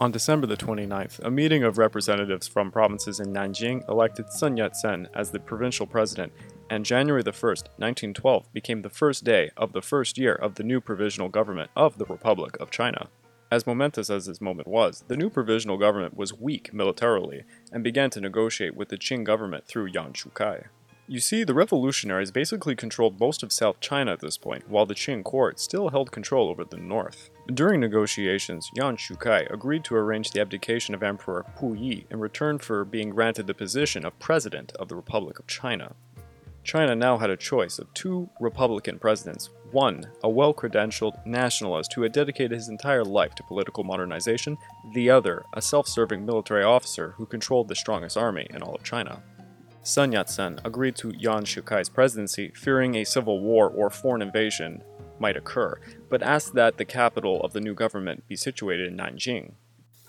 On 0.00 0.10
December 0.10 0.46
the 0.46 0.56
29th, 0.56 1.20
a 1.20 1.30
meeting 1.30 1.62
of 1.62 1.78
representatives 1.78 2.48
from 2.48 2.72
provinces 2.72 3.20
in 3.20 3.32
Nanjing 3.32 3.88
elected 3.88 4.30
Sun 4.30 4.56
Yat-sen 4.56 5.08
as 5.14 5.30
the 5.30 5.40
provincial 5.40 5.86
president 5.86 6.32
and 6.70 6.84
January 6.84 7.22
the 7.22 7.32
1st, 7.32 7.68
1912 7.76 8.52
became 8.52 8.82
the 8.82 8.90
first 8.90 9.24
day 9.24 9.50
of 9.56 9.72
the 9.72 9.82
first 9.82 10.18
year 10.18 10.34
of 10.34 10.54
the 10.54 10.62
new 10.62 10.80
provisional 10.80 11.28
government 11.28 11.70
of 11.76 11.98
the 11.98 12.04
Republic 12.06 12.56
of 12.60 12.70
China. 12.70 13.08
As 13.50 13.66
momentous 13.66 14.10
as 14.10 14.26
this 14.26 14.40
moment 14.40 14.68
was, 14.68 15.04
the 15.08 15.16
new 15.16 15.30
provisional 15.30 15.78
government 15.78 16.16
was 16.16 16.34
weak 16.34 16.74
militarily 16.74 17.44
and 17.72 17.82
began 17.82 18.10
to 18.10 18.20
negotiate 18.20 18.76
with 18.76 18.90
the 18.90 18.98
Qing 18.98 19.24
government 19.24 19.66
through 19.66 19.86
Yuan 19.86 20.12
Shikai. 20.12 20.66
You 21.10 21.20
see, 21.20 21.42
the 21.42 21.54
revolutionaries 21.54 22.30
basically 22.30 22.76
controlled 22.76 23.18
most 23.18 23.42
of 23.42 23.50
South 23.50 23.80
China 23.80 24.12
at 24.12 24.20
this 24.20 24.36
point, 24.36 24.68
while 24.68 24.84
the 24.84 24.94
Qing 24.94 25.24
court 25.24 25.58
still 25.58 25.88
held 25.88 26.12
control 26.12 26.50
over 26.50 26.64
the 26.64 26.76
north. 26.76 27.30
During 27.46 27.80
negotiations, 27.80 28.70
Yuan 28.76 28.98
Shikai 28.98 29.50
agreed 29.50 29.84
to 29.84 29.96
arrange 29.96 30.32
the 30.32 30.42
abdication 30.42 30.94
of 30.94 31.02
Emperor 31.02 31.46
Pu 31.56 31.72
Yi 31.72 32.06
in 32.10 32.20
return 32.20 32.58
for 32.58 32.84
being 32.84 33.08
granted 33.08 33.46
the 33.46 33.54
position 33.54 34.04
of 34.04 34.18
President 34.18 34.72
of 34.72 34.88
the 34.88 34.96
Republic 34.96 35.38
of 35.38 35.46
China. 35.46 35.94
China 36.68 36.94
now 36.94 37.16
had 37.16 37.30
a 37.30 37.36
choice 37.38 37.78
of 37.78 37.92
two 37.94 38.28
Republican 38.40 38.98
presidents. 38.98 39.48
One, 39.70 40.04
a 40.22 40.28
well 40.28 40.52
credentialed 40.52 41.24
nationalist 41.24 41.94
who 41.94 42.02
had 42.02 42.12
dedicated 42.12 42.52
his 42.52 42.68
entire 42.68 43.04
life 43.04 43.34
to 43.36 43.42
political 43.42 43.84
modernization, 43.84 44.58
the 44.92 45.08
other, 45.08 45.46
a 45.54 45.62
self 45.62 45.88
serving 45.88 46.26
military 46.26 46.62
officer 46.62 47.14
who 47.16 47.24
controlled 47.24 47.68
the 47.68 47.74
strongest 47.74 48.18
army 48.18 48.46
in 48.50 48.62
all 48.62 48.74
of 48.74 48.82
China. 48.82 49.22
Sun 49.82 50.12
Yat 50.12 50.28
sen 50.28 50.60
agreed 50.62 50.94
to 50.96 51.14
Yuan 51.16 51.46
Shikai's 51.46 51.88
presidency, 51.88 52.52
fearing 52.54 52.96
a 52.96 53.04
civil 53.04 53.40
war 53.40 53.70
or 53.70 53.88
foreign 53.88 54.20
invasion 54.20 54.82
might 55.18 55.38
occur, 55.38 55.80
but 56.10 56.22
asked 56.22 56.52
that 56.52 56.76
the 56.76 56.84
capital 56.84 57.40
of 57.40 57.54
the 57.54 57.62
new 57.62 57.72
government 57.72 58.28
be 58.28 58.36
situated 58.36 58.88
in 58.88 58.98
Nanjing. 58.98 59.52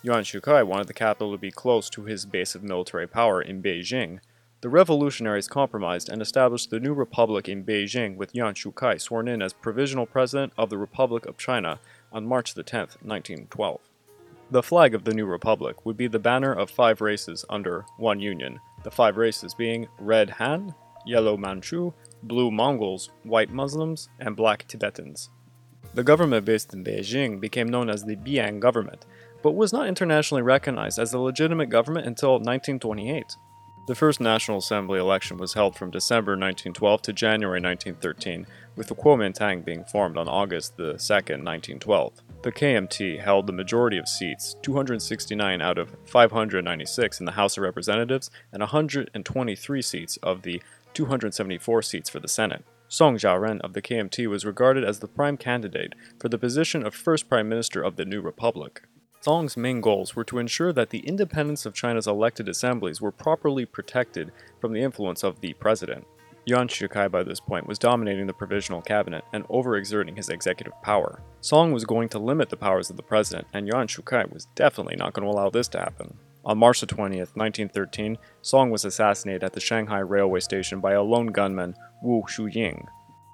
Yuan 0.04 0.24
Shikai 0.24 0.68
wanted 0.68 0.88
the 0.88 0.94
capital 0.94 1.32
to 1.32 1.38
be 1.38 1.52
close 1.52 1.90
to 1.92 2.04
his 2.04 2.26
base 2.26 2.54
of 2.54 2.64
military 2.64 3.08
power 3.08 3.42
in 3.42 3.64
Beijing, 3.64 4.20
the 4.62 4.70
revolutionaries 4.70 5.48
compromised 5.48 6.10
and 6.10 6.22
established 6.22 6.70
the 6.70 6.80
new 6.80 6.94
republic 6.94 7.48
in 7.48 7.64
Beijing 7.64 8.18
with 8.18 8.36
Yuan 8.36 8.54
Shikai 8.54 9.00
sworn 9.00 9.30
in 9.30 9.42
as 9.42 9.54
provisional 9.54 10.06
president 10.06 10.52
of 10.58 10.70
the 10.70 10.78
Republic 10.78 11.26
of 11.26 11.38
China 11.38 11.80
on 12.12 12.26
March 12.26 12.54
10, 12.54 12.64
1912. 13.02 13.80
The 14.52 14.64
flag 14.64 14.94
of 14.94 15.06
the 15.06 15.14
new 15.14 15.26
republic 15.26 15.86
would 15.86 15.96
be 15.96 16.08
the 16.08 16.20
banner 16.20 16.52
of 16.52 16.70
five 16.72 17.00
races 17.00 17.46
under 17.50 17.86
one 17.98 18.20
union, 18.20 18.60
the 18.84 18.92
five 18.92 19.16
races 19.16 19.54
being 19.54 19.88
red 20.00 20.32
Han, 20.32 20.74
yellow 21.06 21.38
Manchu, 21.38 21.94
blue 22.24 22.52
Mongols, 22.52 23.12
white 23.24 23.52
Muslims, 23.52 24.10
and 24.20 24.36
black 24.36 24.68
Tibetans. 24.68 25.30
The 25.94 26.04
government 26.04 26.46
based 26.46 26.74
in 26.74 26.84
Beijing 26.84 27.40
became 27.40 27.70
known 27.70 27.90
as 27.90 28.04
the 28.04 28.16
Beiyang 28.16 28.60
government, 28.60 29.06
but 29.42 29.56
was 29.56 29.72
not 29.72 29.88
internationally 29.88 30.42
recognized 30.44 31.00
as 31.00 31.14
a 31.14 31.20
legitimate 31.20 31.70
government 31.70 32.08
until 32.08 32.34
1928. 32.34 33.36
The 33.90 33.96
first 33.96 34.22
National 34.22 34.60
Assembly 34.60 35.00
election 35.00 35.38
was 35.38 35.56
held 35.56 35.76
from 35.76 35.90
December 35.90 36.34
1912 36.34 37.02
to 37.02 37.12
January 37.12 37.60
1913, 37.60 38.46
with 38.76 38.86
the 38.86 38.94
Kuomintang 38.94 39.66
being 39.66 39.84
formed 39.84 40.16
on 40.16 40.30
August 40.30 40.78
2, 40.78 40.84
1912. 40.84 42.14
The 42.44 42.52
KMT 42.52 43.20
held 43.20 43.48
the 43.48 43.52
majority 43.52 43.98
of 43.98 44.08
seats, 44.08 44.56
269 44.62 45.60
out 45.60 45.80
of 45.80 45.96
596 46.06 47.20
in 47.20 47.26
the 47.26 47.32
House 47.32 47.58
of 47.58 47.64
Representatives 47.64 48.30
and 48.54 48.62
123 48.62 49.82
seats 49.82 50.18
of 50.18 50.44
the 50.44 50.62
274 50.94 51.82
seats 51.82 52.12
for 52.12 52.20
the 52.20 52.28
Senate. 52.28 52.64
Song 52.90 53.18
Jiaoren 53.18 53.60
of 53.62 53.74
the 53.74 53.82
KMT 53.82 54.28
was 54.28 54.46
regarded 54.46 54.84
as 54.84 55.00
the 55.00 55.08
prime 55.08 55.36
candidate 55.36 55.96
for 56.20 56.30
the 56.30 56.38
position 56.38 56.86
of 56.86 56.94
first 56.94 57.28
prime 57.28 57.50
minister 57.50 57.82
of 57.82 57.96
the 57.96 58.06
new 58.06 58.22
republic. 58.22 58.84
Song's 59.22 59.58
main 59.58 59.82
goals 59.82 60.16
were 60.16 60.24
to 60.24 60.40
ensure 60.40 60.72
that 60.72 60.92
the 60.92 61.00
independence 61.00 61.66
of 61.66 61.74
China's 61.74 62.08
elected 62.08 62.48
assemblies 62.48 63.02
were 63.02 63.12
properly 63.12 63.66
protected 63.66 64.32
from 64.62 64.72
the 64.72 64.82
influence 64.82 65.24
of 65.24 65.42
the 65.42 65.54
president. 65.54 66.08
Yuan 66.46 66.70
Shikai 66.70 67.12
by 67.12 67.22
this 67.22 67.42
point 67.42 67.68
was 67.68 67.78
dominating 67.78 68.28
the 68.28 68.34
provisional 68.34 68.82
cabinet 68.82 69.26
and 69.34 69.46
overexerting 69.50 70.16
his 70.16 70.30
executive 70.30 70.74
power. 70.82 71.22
Song 71.42 71.74
was 71.74 71.84
going 71.84 72.08
to 72.10 72.18
limit 72.18 72.50
the 72.50 72.56
powers 72.56 72.90
of 72.90 72.96
the 72.96 73.04
president, 73.04 73.46
and 73.54 73.68
Yuan 73.68 73.88
Shikai 73.88 74.32
was 74.32 74.48
definitely 74.56 74.96
not 74.96 75.12
going 75.12 75.28
to 75.28 75.32
allow 75.32 75.50
this 75.50 75.68
to 75.70 75.80
happen. 75.80 76.18
On 76.46 76.58
March 76.58 76.80
20, 76.80 77.18
1913, 77.18 78.18
Song 78.42 78.72
was 78.72 78.86
assassinated 78.86 79.44
at 79.44 79.52
the 79.52 79.60
Shanghai 79.60 80.00
railway 80.00 80.40
station 80.40 80.80
by 80.80 80.94
a 80.94 81.04
lone 81.04 81.28
gunman, 81.28 81.76
Wu 82.02 82.24
Shuying. 82.26 82.86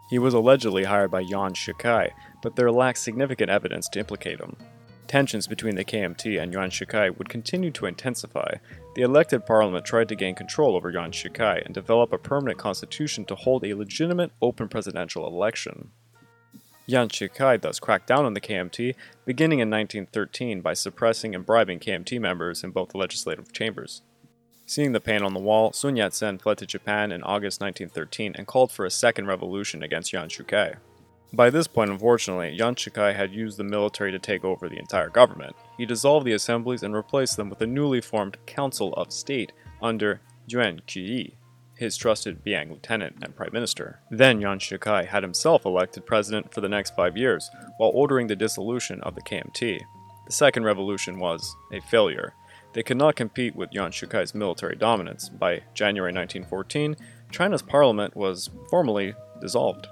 He 0.09 0.17
was 0.17 0.33
allegedly 0.33 0.83
hired 0.83 1.11
by 1.11 1.19
Yuan 1.19 1.53
Shikai, 1.53 2.09
but 2.41 2.55
there 2.55 2.71
lacks 2.71 3.03
significant 3.03 3.51
evidence 3.51 3.87
to 3.89 3.99
implicate 3.99 4.39
him. 4.39 4.57
Tensions 5.07 5.47
between 5.47 5.75
the 5.75 5.85
KMT 5.85 6.41
and 6.41 6.51
Yuan 6.51 6.69
Shikai 6.69 7.17
would 7.17 7.29
continue 7.29 7.71
to 7.71 7.85
intensify. 7.85 8.55
The 8.95 9.03
elected 9.03 9.45
parliament 9.45 9.85
tried 9.85 10.09
to 10.09 10.15
gain 10.15 10.35
control 10.35 10.75
over 10.75 10.89
Yuan 10.89 11.11
Shikai 11.11 11.63
and 11.65 11.73
develop 11.73 12.11
a 12.11 12.17
permanent 12.17 12.57
constitution 12.57 13.25
to 13.25 13.35
hold 13.35 13.63
a 13.63 13.73
legitimate 13.73 14.31
open 14.41 14.67
presidential 14.67 15.27
election. 15.27 15.91
Yuan 16.87 17.09
Shikai 17.09 17.59
thus 17.61 17.79
cracked 17.79 18.07
down 18.07 18.25
on 18.25 18.33
the 18.33 18.41
KMT, 18.41 18.95
beginning 19.25 19.59
in 19.59 19.69
1913 19.69 20.61
by 20.61 20.73
suppressing 20.73 21.33
and 21.33 21.45
bribing 21.45 21.79
KMT 21.79 22.19
members 22.19 22.63
in 22.63 22.71
both 22.71 22.89
the 22.89 22.97
legislative 22.97 23.51
chambers. 23.51 24.01
Seeing 24.67 24.93
the 24.93 24.99
pain 24.99 25.21
on 25.21 25.33
the 25.33 25.39
wall, 25.39 25.73
Sun 25.73 25.95
Yat 25.95 26.13
sen 26.13 26.39
fled 26.39 26.57
to 26.59 26.65
Japan 26.65 27.11
in 27.11 27.21
August 27.21 27.61
1913 27.61 28.33
and 28.35 28.47
called 28.47 28.71
for 28.71 28.85
a 28.85 28.91
second 28.91 29.27
revolution 29.27 29.83
against 29.83 30.11
Yuan 30.11 30.29
Shikai. 30.29 30.77
By 31.35 31.49
this 31.49 31.67
point, 31.67 31.91
unfortunately, 31.91 32.53
Yuan 32.53 32.75
Shikai 32.75 33.13
had 33.13 33.33
used 33.33 33.57
the 33.57 33.65
military 33.65 34.09
to 34.13 34.19
take 34.19 34.45
over 34.45 34.69
the 34.69 34.79
entire 34.79 35.09
government. 35.09 35.53
He 35.77 35.85
dissolved 35.85 36.25
the 36.25 36.31
assemblies 36.31 36.81
and 36.81 36.95
replaced 36.95 37.35
them 37.35 37.49
with 37.49 37.61
a 37.61 37.67
newly 37.67 37.99
formed 37.99 38.37
Council 38.45 38.93
of 38.93 39.11
State 39.11 39.51
under 39.81 40.21
Yuan 40.47 40.79
Qiyi, 40.87 41.33
his 41.75 41.97
trusted 41.97 42.41
Beiyang 42.45 42.69
lieutenant 42.69 43.17
and 43.21 43.35
prime 43.35 43.49
minister. 43.51 43.99
Then 44.09 44.39
Yuan 44.39 44.59
Shikai 44.59 45.07
had 45.07 45.23
himself 45.23 45.65
elected 45.65 46.05
president 46.05 46.53
for 46.53 46.61
the 46.61 46.69
next 46.69 46.95
five 46.95 47.17
years, 47.17 47.49
while 47.79 47.91
ordering 47.93 48.27
the 48.27 48.37
dissolution 48.37 49.01
of 49.01 49.15
the 49.15 49.21
KMT. 49.21 49.81
The 50.27 50.31
second 50.31 50.63
revolution 50.63 51.19
was 51.19 51.53
a 51.73 51.81
failure. 51.81 52.33
They 52.71 52.83
could 52.83 52.97
not 52.97 53.17
compete 53.17 53.57
with 53.57 53.73
Yuan 53.73 53.91
Shikai's 53.91 54.33
military 54.33 54.77
dominance. 54.77 55.27
By 55.27 55.63
January 55.73 56.13
1914, 56.13 56.95
China's 57.29 57.61
parliament 57.61 58.15
was 58.15 58.49
formally 58.69 59.15
dissolved. 59.41 59.87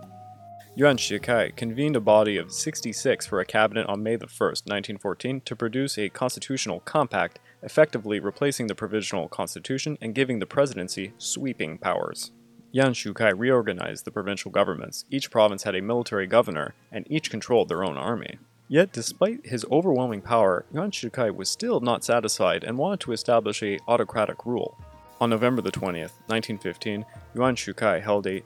Yuan 0.75 0.97
Shikai 0.97 1.55
convened 1.55 1.95
a 1.95 2.01
body 2.01 2.35
of 2.35 2.51
66 2.51 3.27
for 3.27 3.39
a 3.39 3.45
cabinet 3.45 3.85
on 3.85 4.01
May 4.01 4.17
1, 4.17 4.19
1914, 4.19 5.41
to 5.41 5.55
produce 5.55 5.99
a 5.99 6.09
constitutional 6.09 6.79
compact, 6.79 7.37
effectively 7.61 8.19
replacing 8.19 8.65
the 8.65 8.73
provisional 8.73 9.27
constitution 9.27 9.99
and 10.01 10.15
giving 10.15 10.39
the 10.39 10.47
presidency 10.47 11.13
sweeping 11.19 11.77
powers. 11.77 12.31
Yuan 12.71 12.95
Shikai 12.95 13.33
reorganized 13.37 14.03
the 14.03 14.11
provincial 14.11 14.49
governments. 14.49 15.05
Each 15.11 15.29
province 15.29 15.61
had 15.61 15.75
a 15.75 15.81
military 15.83 16.25
governor, 16.25 16.73
and 16.91 17.05
each 17.07 17.29
controlled 17.29 17.69
their 17.69 17.83
own 17.83 17.95
army. 17.95 18.39
Yet, 18.67 18.91
despite 18.91 19.45
his 19.45 19.67
overwhelming 19.69 20.21
power, 20.21 20.65
Yuan 20.73 20.89
Shikai 20.89 21.35
was 21.35 21.49
still 21.49 21.81
not 21.81 22.03
satisfied 22.03 22.63
and 22.63 22.79
wanted 22.79 23.01
to 23.01 23.11
establish 23.11 23.61
a 23.61 23.77
autocratic 23.87 24.43
rule. 24.43 24.75
On 25.21 25.29
November 25.29 25.61
the 25.61 25.71
20th, 25.71 26.17
1915, 26.25 27.05
Yuan 27.35 27.55
Shikai 27.55 28.01
held 28.01 28.25
a 28.25 28.41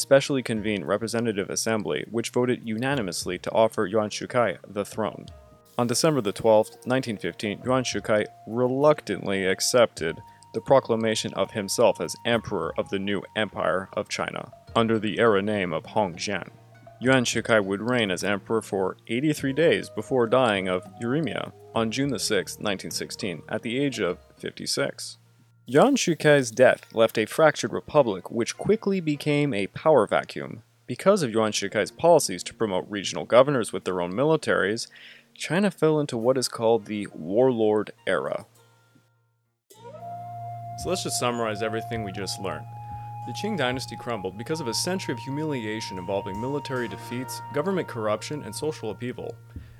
specially 0.00 0.42
convened 0.42 0.86
representative 0.86 1.50
assembly 1.50 2.04
which 2.10 2.30
voted 2.30 2.66
unanimously 2.66 3.38
to 3.38 3.52
offer 3.52 3.86
Yuan 3.86 4.10
Shikai 4.10 4.58
the 4.66 4.84
throne. 4.84 5.26
On 5.78 5.86
December 5.86 6.20
the 6.20 6.32
12th, 6.32 6.76
1915, 6.86 7.62
Yuan 7.64 7.84
Shikai 7.84 8.26
reluctantly 8.46 9.46
accepted 9.46 10.20
the 10.52 10.60
proclamation 10.60 11.32
of 11.34 11.52
himself 11.52 12.00
as 12.00 12.16
emperor 12.24 12.74
of 12.76 12.88
the 12.90 12.98
new 12.98 13.22
Empire 13.36 13.88
of 13.94 14.08
China, 14.08 14.50
under 14.74 14.98
the 14.98 15.18
era 15.18 15.40
name 15.40 15.72
of 15.72 15.84
Hongxian. 15.84 16.48
Yuan 17.00 17.24
Shikai 17.24 17.64
would 17.64 17.80
reign 17.80 18.10
as 18.10 18.24
emperor 18.24 18.60
for 18.60 18.96
83 19.08 19.52
days 19.54 19.88
before 19.88 20.26
dying 20.26 20.68
of 20.68 20.84
uremia 21.02 21.52
on 21.74 21.90
June 21.90 22.18
6, 22.18 22.30
1916, 22.58 23.42
at 23.48 23.62
the 23.62 23.78
age 23.78 24.00
of 24.00 24.18
56. 24.36 25.16
Yuan 25.72 25.94
Shikai's 25.94 26.50
death 26.50 26.92
left 26.92 27.16
a 27.16 27.26
fractured 27.26 27.72
republic 27.72 28.28
which 28.28 28.58
quickly 28.58 28.98
became 28.98 29.54
a 29.54 29.68
power 29.68 30.04
vacuum. 30.04 30.64
Because 30.88 31.22
of 31.22 31.30
Yuan 31.30 31.52
Shikai's 31.52 31.92
policies 31.92 32.42
to 32.42 32.54
promote 32.54 32.90
regional 32.90 33.24
governors 33.24 33.72
with 33.72 33.84
their 33.84 34.00
own 34.00 34.12
militaries, 34.12 34.88
China 35.32 35.70
fell 35.70 36.00
into 36.00 36.16
what 36.16 36.36
is 36.36 36.48
called 36.48 36.86
the 36.86 37.06
warlord 37.14 37.92
era. 38.04 38.46
So 40.82 40.88
let's 40.88 41.04
just 41.04 41.20
summarize 41.20 41.62
everything 41.62 42.02
we 42.02 42.10
just 42.10 42.40
learned. 42.40 42.66
The 43.28 43.32
Qing 43.34 43.56
dynasty 43.56 43.94
crumbled 43.96 44.36
because 44.36 44.60
of 44.60 44.66
a 44.66 44.74
century 44.74 45.12
of 45.14 45.20
humiliation 45.20 45.98
involving 45.98 46.40
military 46.40 46.88
defeats, 46.88 47.40
government 47.54 47.86
corruption, 47.86 48.42
and 48.42 48.52
social 48.52 48.90
upheaval. 48.90 49.36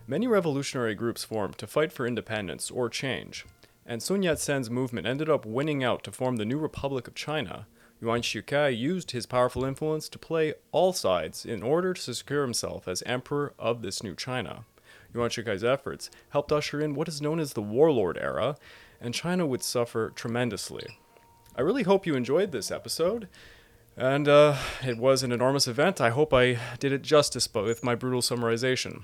Many 0.07 0.29
revolutionary 0.29 0.95
groups 0.95 1.25
formed 1.25 1.59
to 1.59 1.67
fight 1.67 1.91
for 1.91 2.07
independence 2.07 2.71
or 2.71 2.89
change, 2.89 3.45
and 3.91 4.01
Sun 4.01 4.23
Yat 4.23 4.39
sen's 4.39 4.71
movement 4.71 5.05
ended 5.05 5.29
up 5.29 5.45
winning 5.45 5.83
out 5.83 6.05
to 6.05 6.13
form 6.13 6.37
the 6.37 6.45
new 6.45 6.59
Republic 6.59 7.09
of 7.09 7.15
China. 7.17 7.67
Yuan 8.01 8.23
Shikai 8.23 8.75
used 8.79 9.11
his 9.11 9.27
powerful 9.27 9.65
influence 9.65 10.09
to 10.09 10.17
play 10.17 10.55
all 10.71 10.93
sides 10.93 11.45
in 11.45 11.61
order 11.61 11.93
to 11.93 12.15
secure 12.15 12.43
himself 12.43 12.87
as 12.87 13.03
emperor 13.03 13.53
of 13.59 13.83
this 13.83 14.01
new 14.01 14.15
China. 14.15 14.65
Yuan 15.13 15.29
Shikai's 15.29 15.65
efforts 15.65 16.09
helped 16.29 16.53
usher 16.53 16.81
in 16.81 16.95
what 16.95 17.09
is 17.09 17.21
known 17.21 17.41
as 17.41 17.55
the 17.55 17.63
warlord 17.63 18.17
era, 18.17 18.55
and 19.01 19.13
China 19.13 19.45
would 19.45 19.65
suffer 19.65 20.13
tremendously. 20.15 20.99
I 21.57 21.63
really 21.63 21.83
hope 21.83 22.07
you 22.07 22.15
enjoyed 22.15 22.53
this 22.53 22.71
episode, 22.71 23.27
and 23.97 24.29
uh, 24.29 24.57
it 24.87 24.99
was 24.99 25.25
an 25.25 25.33
enormous 25.33 25.67
event. 25.67 26.01
I 26.01 26.11
hope 26.11 26.33
I 26.33 26.61
did 26.79 26.93
it 26.93 27.03
justice 27.03 27.49
with 27.53 27.83
my 27.83 27.97
brutal 27.97 28.23
summarization. 28.23 29.03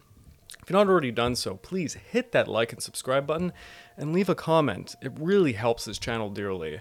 If 0.66 0.70
you've 0.70 0.78
not 0.84 0.90
already 0.90 1.12
done 1.12 1.36
so, 1.36 1.54
please 1.54 1.94
hit 1.94 2.32
that 2.32 2.48
like 2.48 2.72
and 2.72 2.82
subscribe 2.82 3.24
button 3.24 3.52
and 3.96 4.12
leave 4.12 4.28
a 4.28 4.34
comment. 4.34 4.96
It 5.00 5.12
really 5.16 5.52
helps 5.52 5.84
this 5.84 5.96
channel 5.96 6.28
dearly. 6.28 6.80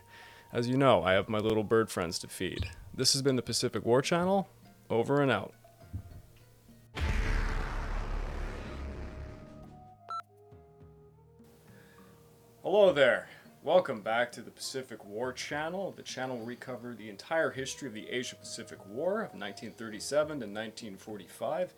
As 0.51 0.67
you 0.67 0.75
know, 0.75 1.03
I 1.03 1.13
have 1.13 1.29
my 1.29 1.37
little 1.37 1.63
bird 1.63 1.91
friends 1.91 2.17
to 2.19 2.27
feed. 2.27 2.67
This 2.95 3.13
has 3.13 3.21
been 3.21 3.35
the 3.35 3.43
Pacific 3.43 3.85
War 3.85 4.01
Channel. 4.01 4.49
Over 4.89 5.21
and 5.21 5.31
out. 5.31 5.53
Hello 12.63 12.91
there. 12.91 13.29
Welcome 13.61 14.01
back 14.01 14.31
to 14.31 14.41
the 14.41 14.49
Pacific 14.49 15.05
War 15.05 15.31
Channel. 15.31 15.93
The 15.95 16.01
channel 16.01 16.37
where 16.37 16.45
we 16.47 16.55
cover 16.55 16.95
the 16.95 17.11
entire 17.11 17.51
history 17.51 17.87
of 17.87 17.93
the 17.93 18.09
Asia 18.09 18.35
Pacific 18.35 18.79
War 18.87 19.17
of 19.17 19.35
1937 19.35 20.27
to 20.27 20.33
1945. 20.33 21.75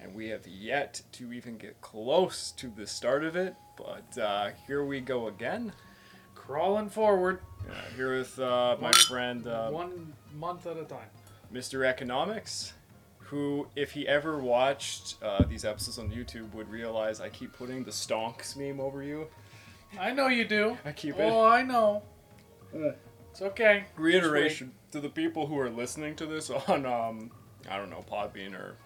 And 0.00 0.14
we 0.14 0.28
have 0.28 0.46
yet 0.46 1.00
to 1.12 1.32
even 1.32 1.56
get 1.56 1.80
close 1.80 2.50
to 2.52 2.68
the 2.68 2.86
start 2.86 3.24
of 3.24 3.36
it, 3.36 3.54
but 3.76 4.18
uh, 4.20 4.50
here 4.66 4.84
we 4.84 5.00
go 5.00 5.28
again. 5.28 5.72
Crawling 6.34 6.90
forward, 6.90 7.40
Uh, 7.68 7.72
here 7.96 8.18
with 8.18 8.38
uh, 8.38 8.76
my 8.80 8.88
One- 8.88 8.92
friend 8.92 9.46
uh, 9.46 9.70
one 9.70 10.12
month 10.34 10.66
at 10.66 10.76
a 10.76 10.84
time. 10.84 11.08
Mr. 11.52 11.86
Economics, 11.86 12.74
who, 13.18 13.68
if 13.76 13.92
he 13.92 14.06
ever 14.06 14.38
watched 14.38 15.16
uh, 15.22 15.44
these 15.44 15.64
episodes 15.64 15.98
on 15.98 16.10
YouTube, 16.10 16.52
would 16.52 16.68
realize 16.68 17.20
I 17.20 17.30
keep 17.30 17.52
putting 17.54 17.84
the 17.84 17.90
stonks 17.92 18.56
meme 18.56 18.80
over 18.80 19.02
you. 19.02 19.28
I 19.98 20.12
know 20.12 20.26
you 20.26 20.44
do. 20.44 20.76
I 20.84 20.92
keep 20.92 21.14
it 21.18 21.22
Oh, 21.22 21.46
I 21.46 21.62
know. 21.62 22.02
It's 23.30 23.40
okay. 23.40 23.84
reiteration 23.96 24.72
to 24.90 25.00
the 25.00 25.08
people 25.08 25.46
who 25.46 25.58
are 25.58 25.70
listening 25.70 26.14
to 26.16 26.26
this 26.26 26.50
on 26.50 26.84
um 26.84 27.30
I 27.70 27.76
don't 27.78 27.90
know 27.90 28.04
Podbean 28.10 28.54
or 28.54 28.76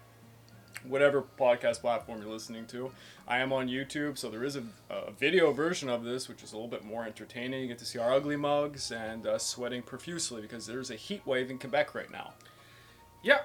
whatever 0.87 1.23
podcast 1.39 1.81
platform 1.81 2.21
you're 2.21 2.31
listening 2.31 2.65
to. 2.67 2.91
I 3.27 3.39
am 3.39 3.51
on 3.53 3.67
YouTube, 3.67 4.17
so 4.17 4.29
there 4.29 4.43
is 4.43 4.55
a, 4.55 4.63
a 4.89 5.11
video 5.11 5.51
version 5.51 5.89
of 5.89 6.03
this, 6.03 6.27
which 6.27 6.43
is 6.43 6.51
a 6.51 6.55
little 6.55 6.69
bit 6.69 6.83
more 6.83 7.05
entertaining. 7.05 7.61
You 7.61 7.67
get 7.67 7.79
to 7.79 7.85
see 7.85 7.99
our 7.99 8.13
ugly 8.13 8.35
mugs 8.35 8.91
and 8.91 9.25
us 9.27 9.45
sweating 9.45 9.81
profusely 9.81 10.41
because 10.41 10.65
there's 10.65 10.89
a 10.91 10.95
heat 10.95 11.21
wave 11.25 11.49
in 11.51 11.59
Quebec 11.59 11.93
right 11.95 12.11
now. 12.11 12.33
Yeah. 13.23 13.39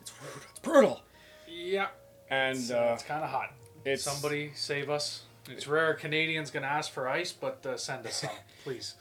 It's 0.00 0.10
brutal. 0.12 0.40
It's 0.50 0.60
brutal. 0.60 1.00
Yeah. 1.48 1.88
And 2.30 2.56
It's, 2.56 2.70
uh, 2.70 2.92
it's 2.94 3.02
kind 3.02 3.24
of 3.24 3.30
hot. 3.30 3.52
it's 3.84 4.02
Somebody 4.02 4.52
save 4.54 4.88
us. 4.88 5.22
It's 5.48 5.66
rare 5.66 5.94
Canadian's 5.94 6.50
gonna 6.50 6.66
ask 6.68 6.92
for 6.92 7.08
ice, 7.08 7.32
but 7.32 7.64
uh, 7.66 7.76
send 7.76 8.06
us 8.06 8.16
some, 8.16 8.30
please. 8.64 8.94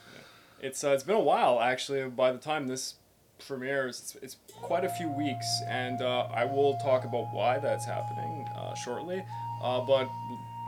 It's 0.61 0.83
uh, 0.83 0.89
it's 0.89 1.03
been 1.03 1.15
a 1.15 1.19
while 1.21 1.59
actually. 1.59 2.03
By 2.09 2.31
the 2.31 2.37
time 2.39 2.67
this 2.67 2.95
premieres, 3.47 3.99
it's, 3.99 4.15
it's 4.23 4.37
quite 4.61 4.83
a 4.85 4.89
few 4.89 5.09
weeks, 5.09 5.47
and 5.67 6.01
uh, 6.01 6.27
I 6.33 6.45
will 6.45 6.77
talk 6.77 7.05
about 7.05 7.33
why 7.33 7.59
that's 7.59 7.85
happening 7.85 8.47
uh, 8.55 8.73
shortly. 8.75 9.23
Uh, 9.61 9.81
but 9.81 10.07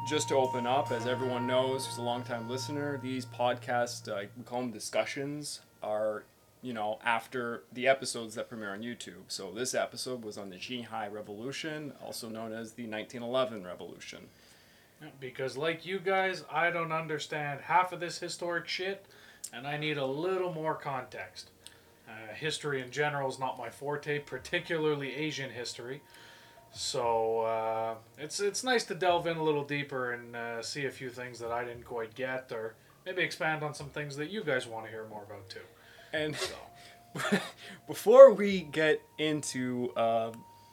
just 0.07 0.29
to 0.29 0.35
open 0.35 0.65
up, 0.65 0.91
as 0.91 1.05
everyone 1.05 1.47
knows, 1.47 1.85
who's 1.85 1.97
a 1.97 2.01
longtime 2.01 2.49
listener, 2.49 2.99
these 3.01 3.25
podcasts, 3.25 4.07
uh, 4.09 4.25
we 4.37 4.43
call 4.43 4.61
them 4.61 4.71
discussions, 4.71 5.61
are 5.83 6.23
you 6.61 6.73
know, 6.73 6.99
after 7.03 7.63
the 7.73 7.87
episodes 7.87 8.35
that 8.35 8.49
premiere 8.49 8.71
on 8.71 8.81
YouTube. 8.81 9.23
So 9.27 9.51
this 9.51 9.73
episode 9.73 10.23
was 10.23 10.37
on 10.37 10.49
the 10.49 10.57
Xinhai 10.57 11.11
Revolution, 11.11 11.93
also 12.03 12.29
known 12.29 12.53
as 12.53 12.73
the 12.73 12.83
1911 12.83 13.63
Revolution. 13.63 14.19
Because, 15.19 15.57
like 15.57 15.85
you 15.85 15.99
guys, 15.99 16.43
I 16.51 16.69
don't 16.69 16.91
understand 16.91 17.61
half 17.61 17.91
of 17.91 17.99
this 17.99 18.19
historic 18.19 18.67
shit, 18.67 19.05
and 19.51 19.65
I 19.65 19.77
need 19.77 19.97
a 19.97 20.05
little 20.05 20.53
more 20.53 20.75
context. 20.75 21.49
Uh, 22.11 22.33
history 22.33 22.81
in 22.81 22.91
general 22.91 23.29
is 23.29 23.39
not 23.39 23.57
my 23.57 23.69
forte, 23.69 24.19
particularly 24.19 25.13
Asian 25.13 25.49
history. 25.49 26.01
So 26.73 27.41
uh, 27.41 27.95
it's 28.17 28.39
it's 28.39 28.63
nice 28.63 28.85
to 28.85 28.95
delve 28.95 29.27
in 29.27 29.37
a 29.37 29.43
little 29.43 29.63
deeper 29.63 30.13
and 30.13 30.35
uh, 30.35 30.61
see 30.61 30.85
a 30.85 30.91
few 30.91 31.09
things 31.09 31.39
that 31.39 31.51
I 31.51 31.63
didn't 31.63 31.83
quite 31.83 32.15
get, 32.15 32.51
or 32.51 32.75
maybe 33.05 33.21
expand 33.21 33.63
on 33.63 33.73
some 33.73 33.89
things 33.89 34.15
that 34.17 34.29
you 34.29 34.43
guys 34.43 34.67
want 34.67 34.85
to 34.85 34.91
hear 34.91 35.05
more 35.09 35.23
about 35.23 35.49
too. 35.49 35.59
And 36.13 36.35
So 36.35 36.55
before 37.87 38.33
we 38.33 38.61
get 38.61 39.01
into 39.17 39.91
uh, 39.95 40.31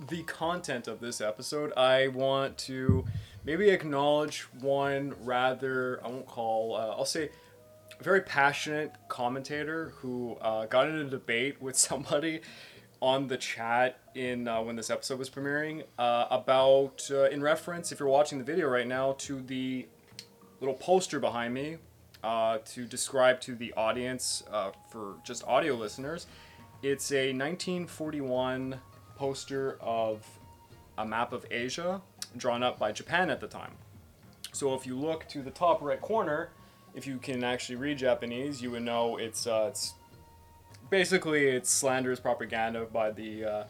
the 0.08 0.22
content 0.24 0.88
of 0.88 1.00
this 1.00 1.20
episode, 1.20 1.72
I 1.76 2.08
want 2.08 2.58
to 2.58 3.04
maybe 3.44 3.70
acknowledge 3.70 4.42
one 4.60 5.14
rather, 5.24 6.00
I 6.04 6.08
won't 6.08 6.26
call, 6.26 6.76
uh, 6.76 6.96
I'll 6.96 7.04
say, 7.04 7.30
very 8.00 8.20
passionate 8.20 8.92
commentator 9.08 9.92
who 9.96 10.36
uh, 10.40 10.66
got 10.66 10.88
in 10.88 10.96
a 10.96 11.04
debate 11.04 11.56
with 11.62 11.76
somebody 11.76 12.40
on 13.00 13.28
the 13.28 13.36
chat 13.36 14.00
in 14.14 14.48
uh, 14.48 14.60
when 14.60 14.74
this 14.74 14.90
episode 14.90 15.18
was 15.18 15.30
premiering 15.30 15.84
uh, 15.98 16.26
about, 16.30 17.08
uh, 17.10 17.24
in 17.28 17.40
reference, 17.40 17.92
if 17.92 18.00
you're 18.00 18.08
watching 18.08 18.38
the 18.38 18.44
video 18.44 18.68
right 18.68 18.88
now, 18.88 19.12
to 19.18 19.40
the 19.42 19.86
little 20.60 20.74
poster 20.74 21.20
behind 21.20 21.54
me 21.54 21.76
uh, 22.24 22.58
to 22.64 22.84
describe 22.84 23.40
to 23.40 23.54
the 23.54 23.72
audience 23.74 24.42
uh, 24.50 24.72
for 24.90 25.14
just 25.24 25.46
audio 25.46 25.74
listeners. 25.74 26.26
It's 26.82 27.12
a 27.12 27.32
1941 27.32 28.80
poster 29.16 29.78
of 29.80 30.26
a 30.96 31.06
map 31.06 31.32
of 31.32 31.46
Asia 31.50 32.00
drawn 32.36 32.62
up 32.62 32.78
by 32.78 32.90
Japan 32.90 33.30
at 33.30 33.40
the 33.40 33.46
time. 33.46 33.72
So 34.52 34.74
if 34.74 34.86
you 34.86 34.96
look 34.96 35.28
to 35.28 35.42
the 35.42 35.50
top 35.50 35.80
right 35.82 36.00
corner, 36.00 36.50
if 36.94 37.06
you 37.06 37.18
can 37.18 37.44
actually 37.44 37.76
read 37.76 37.98
Japanese, 37.98 38.60
you 38.60 38.70
would 38.72 38.82
know 38.82 39.16
it's 39.16 39.46
uh, 39.46 39.66
it's 39.70 39.94
basically 40.90 41.46
it's 41.46 41.70
slanderous 41.70 42.20
propaganda 42.20 42.86
by 42.92 43.10
the 43.10 43.44
uh, 43.44 43.64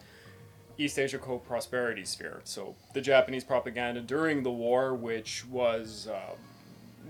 East 0.77 0.97
Asia 0.97 1.17
Co-Prosperity 1.17 2.05
Sphere. 2.05 2.41
So 2.43 2.75
the 2.93 3.01
Japanese 3.01 3.43
propaganda 3.43 4.01
during 4.01 4.43
the 4.43 4.51
war, 4.51 4.95
which 4.95 5.45
was 5.45 6.07
um, 6.09 6.37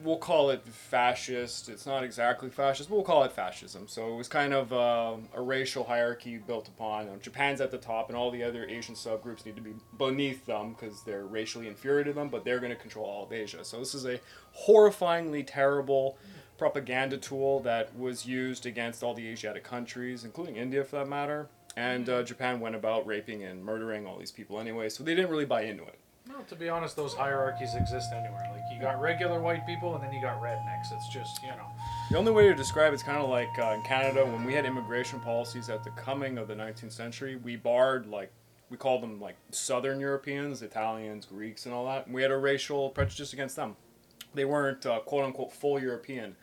we'll 0.04 0.18
call 0.18 0.50
it 0.50 0.66
fascist. 0.66 1.70
It's 1.70 1.86
not 1.86 2.04
exactly 2.04 2.50
fascist, 2.50 2.90
but 2.90 2.96
we'll 2.96 3.06
call 3.06 3.24
it 3.24 3.32
fascism. 3.32 3.88
So 3.88 4.14
it 4.14 4.16
was 4.16 4.28
kind 4.28 4.54
of 4.54 4.74
uh, 4.74 5.16
a 5.34 5.42
racial 5.42 5.84
hierarchy 5.84 6.38
built 6.38 6.68
upon. 6.68 7.08
Japan's 7.22 7.62
at 7.62 7.72
the 7.72 7.78
top, 7.78 8.10
and 8.10 8.18
all 8.18 8.32
the 8.32 8.44
other 8.44 8.66
Asian 8.66 8.96
subgroups 8.96 9.46
need 9.46 9.56
to 9.56 9.62
be 9.62 9.74
beneath 9.98 10.46
them 10.46 10.74
because 10.74 11.04
they're 11.04 11.26
racially 11.26 11.68
inferior 11.68 12.04
to 12.04 12.14
them, 12.14 12.30
but 12.30 12.44
they're 12.44 12.60
going 12.60 12.72
to 12.72 12.76
control 12.76 13.06
all 13.06 13.26
of 13.26 13.34
Asia. 13.34 13.64
So 13.64 13.80
this 13.80 13.94
is 13.94 14.06
a 14.06 14.20
horrifyingly 14.68 15.44
terrible 15.48 16.18
propaganda 16.58 17.18
tool 17.18 17.62
that 17.62 17.96
was 17.98 18.26
used 18.26 18.66
against 18.66 19.04
all 19.04 19.14
the 19.14 19.28
Asiatic 19.28 19.64
countries, 19.64 20.26
including 20.26 20.58
India 20.58 20.84
for 20.84 20.98
that 20.98 21.08
matter. 21.08 21.48
And 21.78 22.10
uh, 22.10 22.24
Japan 22.24 22.60
went 22.60 22.76
about 22.76 23.08
raping 23.08 23.44
and 23.44 23.64
murdering 23.64 24.06
all 24.06 24.18
these 24.18 24.32
people 24.32 24.60
anyway, 24.60 24.90
so 24.90 25.04
they 25.04 25.16
didn't 25.16 25.32
really 25.32 25.46
buy 25.46 25.62
into 25.62 25.84
it. 25.84 25.98
No, 26.30 26.42
to 26.48 26.56
be 26.56 26.70
honest, 26.70 26.96
those 26.96 27.16
hierarchies 27.16 27.74
exist 27.74 28.12
anywhere. 28.14 28.48
Like 28.54 28.62
you 28.72 28.80
got 28.80 29.02
regular 29.02 29.42
white 29.42 29.66
people, 29.66 29.96
and 29.96 30.04
then 30.04 30.14
you 30.14 30.22
got 30.22 30.40
rednecks. 30.40 30.92
It's 30.92 31.10
just 31.10 31.42
you 31.42 31.50
know. 31.50 31.66
The 32.12 32.18
only 32.18 32.32
way 32.32 32.48
to 32.48 32.54
describe 32.54 32.94
it's 32.94 33.02
kind 33.02 33.18
of 33.18 33.30
like 33.30 33.50
uh, 33.58 33.72
in 33.72 33.82
Canada 33.82 34.24
when 34.24 34.46
we 34.46 34.54
had 34.54 34.64
immigration 34.64 35.20
policies 35.22 35.70
at 35.70 35.84
the 35.84 35.90
coming 35.92 36.38
of 36.38 36.48
the 36.48 36.54
19th 36.54 36.92
century, 36.92 37.36
we 37.38 37.56
barred 37.56 38.06
like 38.06 38.32
we 38.70 38.78
called 38.78 39.02
them 39.02 39.20
like 39.20 39.38
Southern 39.50 40.00
Europeans, 40.00 40.62
Italians, 40.62 41.26
Greeks, 41.26 41.66
and 41.66 41.74
all 41.74 41.88
that. 41.88 42.06
And 42.06 42.14
we 42.14 42.22
had 42.22 42.30
a 42.30 42.38
racial 42.38 42.92
prejudice 42.92 43.34
against 43.34 43.56
them. 43.56 43.76
They 44.36 44.46
weren't 44.46 44.86
uh, 44.86 45.00
quote 45.00 45.26
unquote 45.26 45.52
full 45.52 45.82
European. 45.82 46.36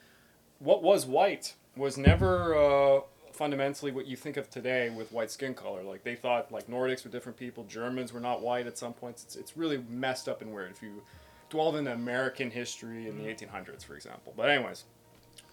What 0.58 0.82
was 0.82 1.06
white 1.06 1.54
was 1.76 1.96
never 1.96 2.56
uh, 2.56 3.00
fundamentally 3.36 3.92
what 3.92 4.06
you 4.06 4.16
think 4.16 4.36
of 4.36 4.50
today 4.50 4.90
with 4.90 5.12
white 5.12 5.30
skin 5.30 5.54
color. 5.54 5.82
Like 5.82 6.02
they 6.02 6.16
thought 6.16 6.50
like 6.50 6.68
Nordics 6.68 7.04
were 7.04 7.10
different 7.10 7.38
people, 7.38 7.64
Germans 7.64 8.12
were 8.12 8.20
not 8.20 8.40
white 8.40 8.66
at 8.66 8.78
some 8.78 8.92
points. 8.92 9.22
It's, 9.24 9.36
it's 9.36 9.56
really 9.56 9.84
messed 9.88 10.28
up 10.28 10.42
and 10.42 10.52
weird 10.52 10.70
if 10.70 10.82
you 10.82 11.02
dwell 11.50 11.76
in 11.76 11.86
American 11.86 12.50
history 12.50 13.08
in 13.08 13.18
the 13.18 13.24
1800s, 13.24 13.84
for 13.84 13.94
example. 13.94 14.32
But 14.36 14.50
anyways, 14.50 14.84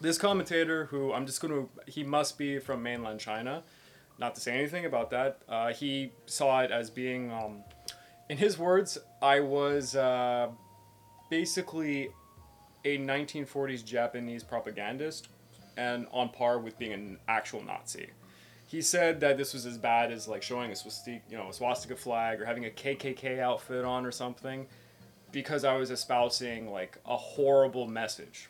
this 0.01 0.17
commentator 0.17 0.85
who 0.85 1.13
I'm 1.13 1.25
just 1.25 1.41
going 1.41 1.53
to 1.53 1.91
he 1.91 2.03
must 2.03 2.37
be 2.37 2.59
from 2.59 2.81
mainland 2.81 3.19
China, 3.19 3.63
not 4.17 4.35
to 4.35 4.41
say 4.41 4.53
anything 4.57 4.85
about 4.85 5.09
that. 5.11 5.41
Uh, 5.47 5.73
he 5.73 6.11
saw 6.25 6.61
it 6.61 6.71
as 6.71 6.89
being, 6.89 7.31
um, 7.31 7.63
in 8.29 8.37
his 8.37 8.57
words, 8.57 8.97
I 9.21 9.41
was 9.41 9.95
uh, 9.95 10.49
basically 11.29 12.09
a 12.85 12.97
1940s 12.97 13.83
Japanese 13.83 14.43
propagandist 14.43 15.29
and 15.77 16.07
on 16.11 16.29
par 16.29 16.59
with 16.59 16.77
being 16.77 16.93
an 16.93 17.17
actual 17.27 17.63
Nazi. 17.63 18.09
He 18.67 18.81
said 18.81 19.19
that 19.19 19.37
this 19.37 19.53
was 19.53 19.65
as 19.65 19.77
bad 19.77 20.11
as 20.11 20.27
like 20.27 20.41
showing 20.41 20.71
a 20.71 20.75
swastika, 20.75 21.21
you 21.29 21.37
know, 21.37 21.49
a 21.49 21.53
swastika 21.53 21.95
flag 21.95 22.41
or 22.41 22.45
having 22.45 22.65
a 22.65 22.69
KKK 22.69 23.39
outfit 23.39 23.85
on 23.85 24.05
or 24.05 24.11
something, 24.11 24.65
because 25.31 25.63
I 25.63 25.75
was 25.75 25.91
espousing 25.91 26.71
like 26.71 26.97
a 27.05 27.15
horrible 27.15 27.87
message. 27.87 28.49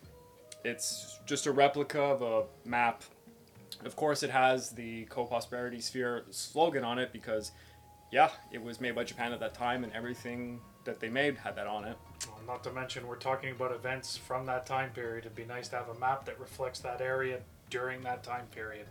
It's 0.63 1.19
just 1.25 1.45
a 1.45 1.51
replica 1.51 2.01
of 2.01 2.21
a 2.21 2.43
map. 2.67 3.03
Of 3.83 3.95
course, 3.97 4.23
it 4.23 4.29
has 4.29 4.69
the 4.69 5.03
co-prosperity 5.05 5.81
sphere 5.81 6.23
slogan 6.29 6.85
on 6.85 6.99
it 6.99 7.11
because, 7.11 7.51
yeah, 8.11 8.29
it 8.51 8.61
was 8.61 8.79
made 8.79 8.95
by 8.95 9.03
Japan 9.03 9.33
at 9.33 9.41
that 9.41 9.53
time, 9.53 9.83
and 9.83 9.91
everything 9.91 10.61
that 10.85 10.99
they 10.99 11.09
made 11.09 11.37
had 11.37 11.55
that 11.55 11.67
on 11.67 11.85
it. 11.85 11.97
Well, 12.27 12.39
not 12.47 12.63
to 12.63 12.71
mention, 12.71 13.07
we're 13.07 13.15
talking 13.15 13.51
about 13.51 13.71
events 13.71 14.17
from 14.17 14.45
that 14.47 14.65
time 14.65 14.91
period. 14.91 15.25
It'd 15.25 15.35
be 15.35 15.45
nice 15.45 15.67
to 15.69 15.77
have 15.77 15.89
a 15.89 15.99
map 15.99 16.25
that 16.25 16.39
reflects 16.39 16.79
that 16.79 17.01
area 17.01 17.39
during 17.69 18.01
that 18.01 18.23
time 18.23 18.45
period. 18.47 18.85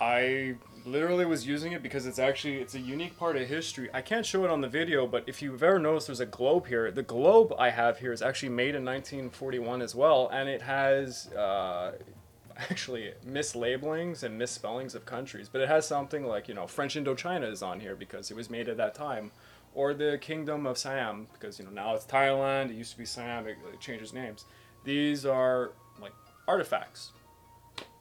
I 0.00 0.54
literally 0.84 1.24
was 1.24 1.46
using 1.46 1.72
it 1.72 1.82
because 1.82 2.06
it's 2.06 2.20
actually 2.20 2.58
it's 2.58 2.74
a 2.74 2.80
unique 2.80 3.18
part 3.18 3.36
of 3.36 3.48
history. 3.48 3.90
I 3.92 4.00
can't 4.00 4.24
show 4.24 4.44
it 4.44 4.50
on 4.50 4.60
the 4.60 4.68
video, 4.68 5.06
but 5.06 5.24
if 5.26 5.42
you've 5.42 5.62
ever 5.62 5.78
noticed 5.78 6.06
there's 6.06 6.20
a 6.20 6.26
globe 6.26 6.68
here, 6.68 6.90
the 6.92 7.02
globe 7.02 7.52
I 7.58 7.70
have 7.70 7.98
here 7.98 8.12
is 8.12 8.22
actually 8.22 8.50
made 8.50 8.74
in 8.76 8.84
1941 8.84 9.82
as 9.82 9.94
well, 9.94 10.28
and 10.32 10.48
it 10.48 10.62
has 10.62 11.32
uh, 11.32 11.92
actually 12.56 13.12
mislabelings 13.28 14.22
and 14.22 14.38
misspellings 14.38 14.94
of 14.94 15.04
countries, 15.04 15.48
but 15.48 15.60
it 15.60 15.68
has 15.68 15.86
something 15.86 16.24
like 16.24 16.46
you 16.46 16.54
know 16.54 16.66
French 16.66 16.94
Indochina 16.94 17.50
is 17.50 17.62
on 17.62 17.80
here 17.80 17.96
because 17.96 18.30
it 18.30 18.36
was 18.36 18.48
made 18.48 18.68
at 18.68 18.76
that 18.76 18.94
time, 18.94 19.32
or 19.78 19.94
the 19.94 20.18
Kingdom 20.20 20.66
of 20.66 20.76
Siam 20.76 21.28
because 21.32 21.58
you 21.60 21.64
know 21.64 21.70
now 21.70 21.94
it's 21.94 22.04
Thailand. 22.04 22.70
It 22.70 22.74
used 22.74 22.90
to 22.92 22.98
be 22.98 23.04
Siam. 23.04 23.46
It, 23.46 23.56
it 23.72 23.78
changes 23.80 24.12
names. 24.12 24.44
These 24.82 25.24
are 25.24 25.70
like 26.02 26.12
artifacts 26.48 27.12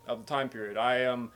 of 0.07 0.19
the 0.19 0.25
time 0.25 0.49
period. 0.49 0.75
I 0.77 0.97
am. 1.01 1.31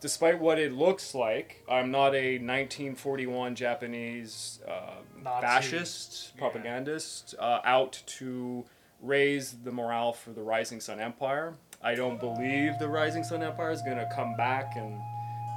Despite 0.00 0.38
what 0.38 0.58
it 0.60 0.72
looks 0.72 1.12
like, 1.12 1.64
I'm 1.68 1.90
not 1.90 2.14
a 2.14 2.34
1941 2.38 3.56
Japanese 3.56 4.60
uh, 4.68 4.98
fascist 5.40 6.32
Yeah. 6.34 6.38
propagandist 6.40 7.34
uh, 7.38 7.60
out 7.64 8.00
to 8.18 8.64
raise 9.02 9.52
the 9.64 9.72
morale 9.72 10.12
for 10.12 10.30
the 10.30 10.42
Rising 10.42 10.80
Sun 10.80 11.00
Empire. 11.00 11.54
I 11.82 11.94
don't 11.96 12.20
believe 12.20 12.78
the 12.78 12.88
Rising 12.88 13.24
Sun 13.24 13.42
Empire 13.42 13.70
is 13.72 13.82
going 13.82 13.96
to 13.96 14.08
come 14.14 14.36
back 14.36 14.76
and 14.76 15.00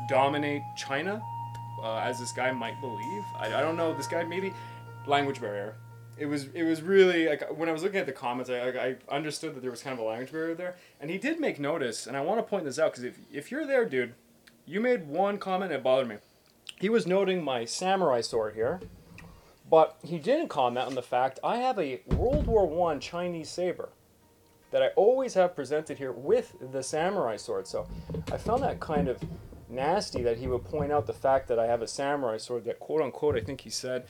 dominate 0.09 0.63
China, 0.75 1.21
uh, 1.81 1.97
as 1.97 2.19
this 2.19 2.31
guy 2.31 2.51
might 2.51 2.79
believe. 2.81 3.23
I, 3.37 3.55
I 3.55 3.61
don't 3.61 3.77
know. 3.77 3.93
This 3.93 4.07
guy 4.07 4.23
maybe 4.23 4.53
language 5.07 5.41
barrier. 5.41 5.75
It 6.17 6.25
was 6.25 6.47
it 6.53 6.63
was 6.63 6.81
really 6.81 7.27
like 7.27 7.57
when 7.57 7.69
I 7.69 7.71
was 7.71 7.83
looking 7.83 7.99
at 7.99 8.05
the 8.05 8.11
comments, 8.11 8.49
I, 8.49 8.59
I 8.59 8.87
I 8.87 9.15
understood 9.15 9.55
that 9.55 9.61
there 9.61 9.71
was 9.71 9.81
kind 9.81 9.93
of 9.93 9.99
a 9.99 10.07
language 10.07 10.31
barrier 10.31 10.55
there, 10.55 10.75
and 10.99 11.09
he 11.09 11.17
did 11.17 11.39
make 11.39 11.59
notice, 11.59 12.05
and 12.05 12.15
I 12.15 12.21
want 12.21 12.39
to 12.39 12.43
point 12.43 12.65
this 12.65 12.77
out 12.77 12.91
because 12.91 13.03
if 13.03 13.17
if 13.31 13.51
you're 13.51 13.65
there, 13.65 13.85
dude, 13.85 14.13
you 14.65 14.79
made 14.79 15.07
one 15.07 15.37
comment 15.37 15.71
that 15.71 15.83
bothered 15.83 16.07
me. 16.07 16.17
He 16.79 16.89
was 16.89 17.07
noting 17.07 17.43
my 17.43 17.65
samurai 17.65 18.21
sword 18.21 18.55
here, 18.55 18.81
but 19.69 19.97
he 20.03 20.19
didn't 20.19 20.49
comment 20.49 20.87
on 20.87 20.95
the 20.95 21.01
fact 21.01 21.39
I 21.43 21.57
have 21.57 21.79
a 21.79 22.01
World 22.07 22.45
War 22.45 22.65
One 22.67 22.99
Chinese 22.99 23.49
saber 23.49 23.89
that 24.71 24.81
I 24.81 24.87
always 24.89 25.33
have 25.33 25.55
presented 25.55 25.97
here 25.97 26.11
with 26.11 26.55
the 26.71 26.81
samurai 26.81 27.37
sword. 27.37 27.67
So 27.67 27.87
I 28.31 28.37
found 28.37 28.63
that 28.63 28.79
kind 28.79 29.07
of 29.07 29.19
nasty 29.71 30.21
that 30.23 30.37
he 30.37 30.47
would 30.47 30.63
point 30.65 30.91
out 30.91 31.07
the 31.07 31.13
fact 31.13 31.47
that 31.47 31.59
I 31.59 31.65
have 31.67 31.81
a 31.81 31.87
samurai 31.87 32.37
sword 32.37 32.65
that 32.65 32.79
quote 32.79 33.01
unquote 33.01 33.35
I 33.35 33.41
think 33.41 33.61
he 33.61 33.69
said 33.69 34.05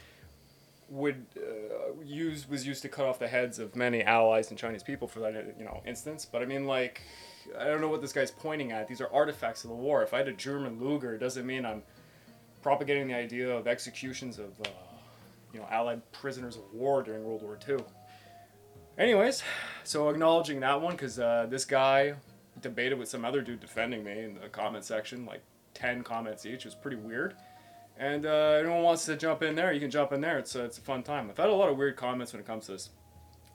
would 0.89 1.25
uh, 1.37 2.01
use 2.03 2.47
was 2.49 2.67
used 2.67 2.81
to 2.81 2.89
cut 2.89 3.05
off 3.05 3.17
the 3.17 3.27
heads 3.27 3.59
of 3.59 3.75
many 3.75 4.03
allies 4.03 4.49
and 4.49 4.59
Chinese 4.59 4.83
people 4.83 5.07
for 5.07 5.19
that 5.21 5.55
you 5.57 5.65
know 5.65 5.81
instance. 5.85 6.25
But 6.29 6.41
I 6.41 6.45
mean 6.45 6.65
like 6.65 7.01
I 7.57 7.65
don't 7.65 7.81
know 7.81 7.87
what 7.87 8.01
this 8.01 8.13
guy's 8.13 8.31
pointing 8.31 8.71
at. 8.71 8.87
These 8.87 9.01
are 9.01 9.11
artifacts 9.13 9.63
of 9.63 9.69
the 9.69 9.75
war. 9.75 10.03
If 10.03 10.13
I 10.13 10.17
had 10.17 10.27
a 10.27 10.33
German 10.33 10.79
Luger, 10.79 11.15
it 11.15 11.19
doesn't 11.19 11.45
mean 11.45 11.65
I'm 11.65 11.83
propagating 12.61 13.07
the 13.07 13.15
idea 13.15 13.49
of 13.49 13.67
executions 13.67 14.37
of 14.37 14.49
uh, 14.65 14.69
you 15.53 15.59
know 15.59 15.67
Allied 15.69 16.01
prisoners 16.11 16.57
of 16.57 16.63
war 16.73 17.03
during 17.03 17.23
World 17.23 17.41
War 17.41 17.57
II. 17.67 17.77
Anyways, 18.97 19.41
so 19.83 20.09
acknowledging 20.09 20.59
that 20.59 20.81
one 20.81 20.93
because 20.93 21.17
uh, 21.19 21.47
this 21.49 21.65
guy 21.65 22.13
debated 22.61 22.99
with 22.99 23.07
some 23.07 23.25
other 23.25 23.41
dude 23.41 23.59
defending 23.59 24.03
me 24.03 24.19
in 24.19 24.35
the 24.35 24.49
comment 24.49 24.83
section, 24.83 25.25
like 25.25 25.41
10 25.81 26.03
comments 26.03 26.45
each. 26.45 26.59
It 26.59 26.65
was 26.65 26.75
pretty 26.75 26.97
weird. 26.97 27.35
And 27.97 28.25
uh, 28.25 28.57
anyone 28.59 28.83
wants 28.83 29.05
to 29.05 29.15
jump 29.15 29.41
in 29.41 29.55
there, 29.55 29.73
you 29.73 29.79
can 29.79 29.89
jump 29.89 30.11
in 30.13 30.21
there. 30.21 30.37
It's 30.37 30.55
a, 30.55 30.65
it's 30.65 30.77
a 30.77 30.81
fun 30.81 31.03
time. 31.03 31.29
I've 31.29 31.37
had 31.37 31.49
a 31.49 31.53
lot 31.53 31.69
of 31.69 31.77
weird 31.77 31.95
comments 31.95 32.33
when 32.33 32.39
it 32.39 32.45
comes 32.45 32.67
to 32.67 32.73
this. 32.73 32.89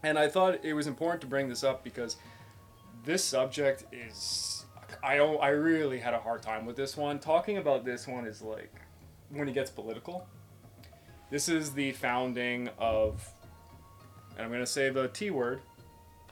And 0.03 0.19
I 0.19 0.29
thought 0.29 0.65
it 0.65 0.75
was 0.75 0.87
important 0.87 1.21
to 1.23 1.27
bring 1.27 1.49
this 1.49 1.65
up 1.65 1.85
because 1.85 2.17
this 3.05 3.25
subject 3.25 3.85
is. 3.93 4.65
I, 5.03 5.19
I 5.19 5.49
really 5.49 5.99
had 5.99 6.15
a 6.15 6.19
hard 6.19 6.43
time 6.43 6.65
with 6.67 6.77
this 6.77 6.97
one. 6.97 7.19
Talking 7.19 7.59
about 7.59 7.85
this 7.85 8.07
one 8.07 8.27
is 8.27 8.43
like 8.43 8.73
when 9.31 9.49
it 9.49 9.53
gets 9.53 9.71
political. 9.71 10.27
This 11.31 11.49
is 11.49 11.73
the 11.73 11.93
founding 11.93 12.69
of, 12.79 13.29
and 14.37 14.45
I'm 14.45 14.49
going 14.49 14.61
to 14.61 14.67
say 14.67 14.91
the 14.91 15.09
T 15.09 15.31
word, 15.31 15.61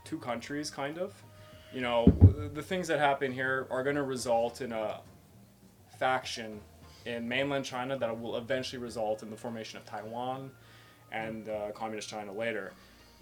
two 0.05 0.19
countries, 0.19 0.71
kind 0.71 0.99
of. 0.99 1.13
You 1.73 1.81
know, 1.81 2.07
the 2.53 2.63
things 2.63 2.87
that 2.89 3.01
happen 3.01 3.33
here 3.33 3.67
are 3.71 3.83
going 3.83 3.97
to 3.97 4.05
result 4.05 4.61
in 4.61 4.71
a 4.71 5.01
faction 6.05 6.61
in 7.07 7.27
mainland 7.27 7.65
China 7.65 7.97
that 7.97 8.21
will 8.21 8.37
eventually 8.37 8.81
result 8.83 9.23
in 9.23 9.31
the 9.31 9.37
formation 9.37 9.79
of 9.79 9.87
Taiwan 9.87 10.51
and 11.13 11.49
uh, 11.49 11.71
communist 11.75 12.11
China 12.11 12.31
later. 12.31 12.73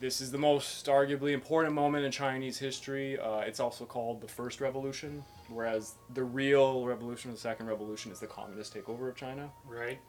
This 0.01 0.21
is 0.21 0.33
the 0.33 0.38
most 0.38 0.87
arguably 0.87 1.31
important 1.33 1.75
moment 1.77 2.05
in 2.05 2.11
Chinese 2.11 2.59
history. 2.59 3.21
Uh, 3.21 3.38
it's 3.38 3.61
also 3.61 3.85
called 3.85 4.21
the 4.21 4.27
First 4.27 4.61
Revolution, 4.61 5.23
whereas 5.49 5.95
the 6.14 6.25
real 6.25 6.85
revolution, 6.85 7.31
the 7.31 7.37
Second 7.37 7.66
Revolution, 7.68 8.11
is 8.11 8.18
the 8.18 8.27
communist 8.27 8.75
takeover 8.75 9.09
of 9.11 9.14
China 9.14 9.49
Right. 9.64 10.01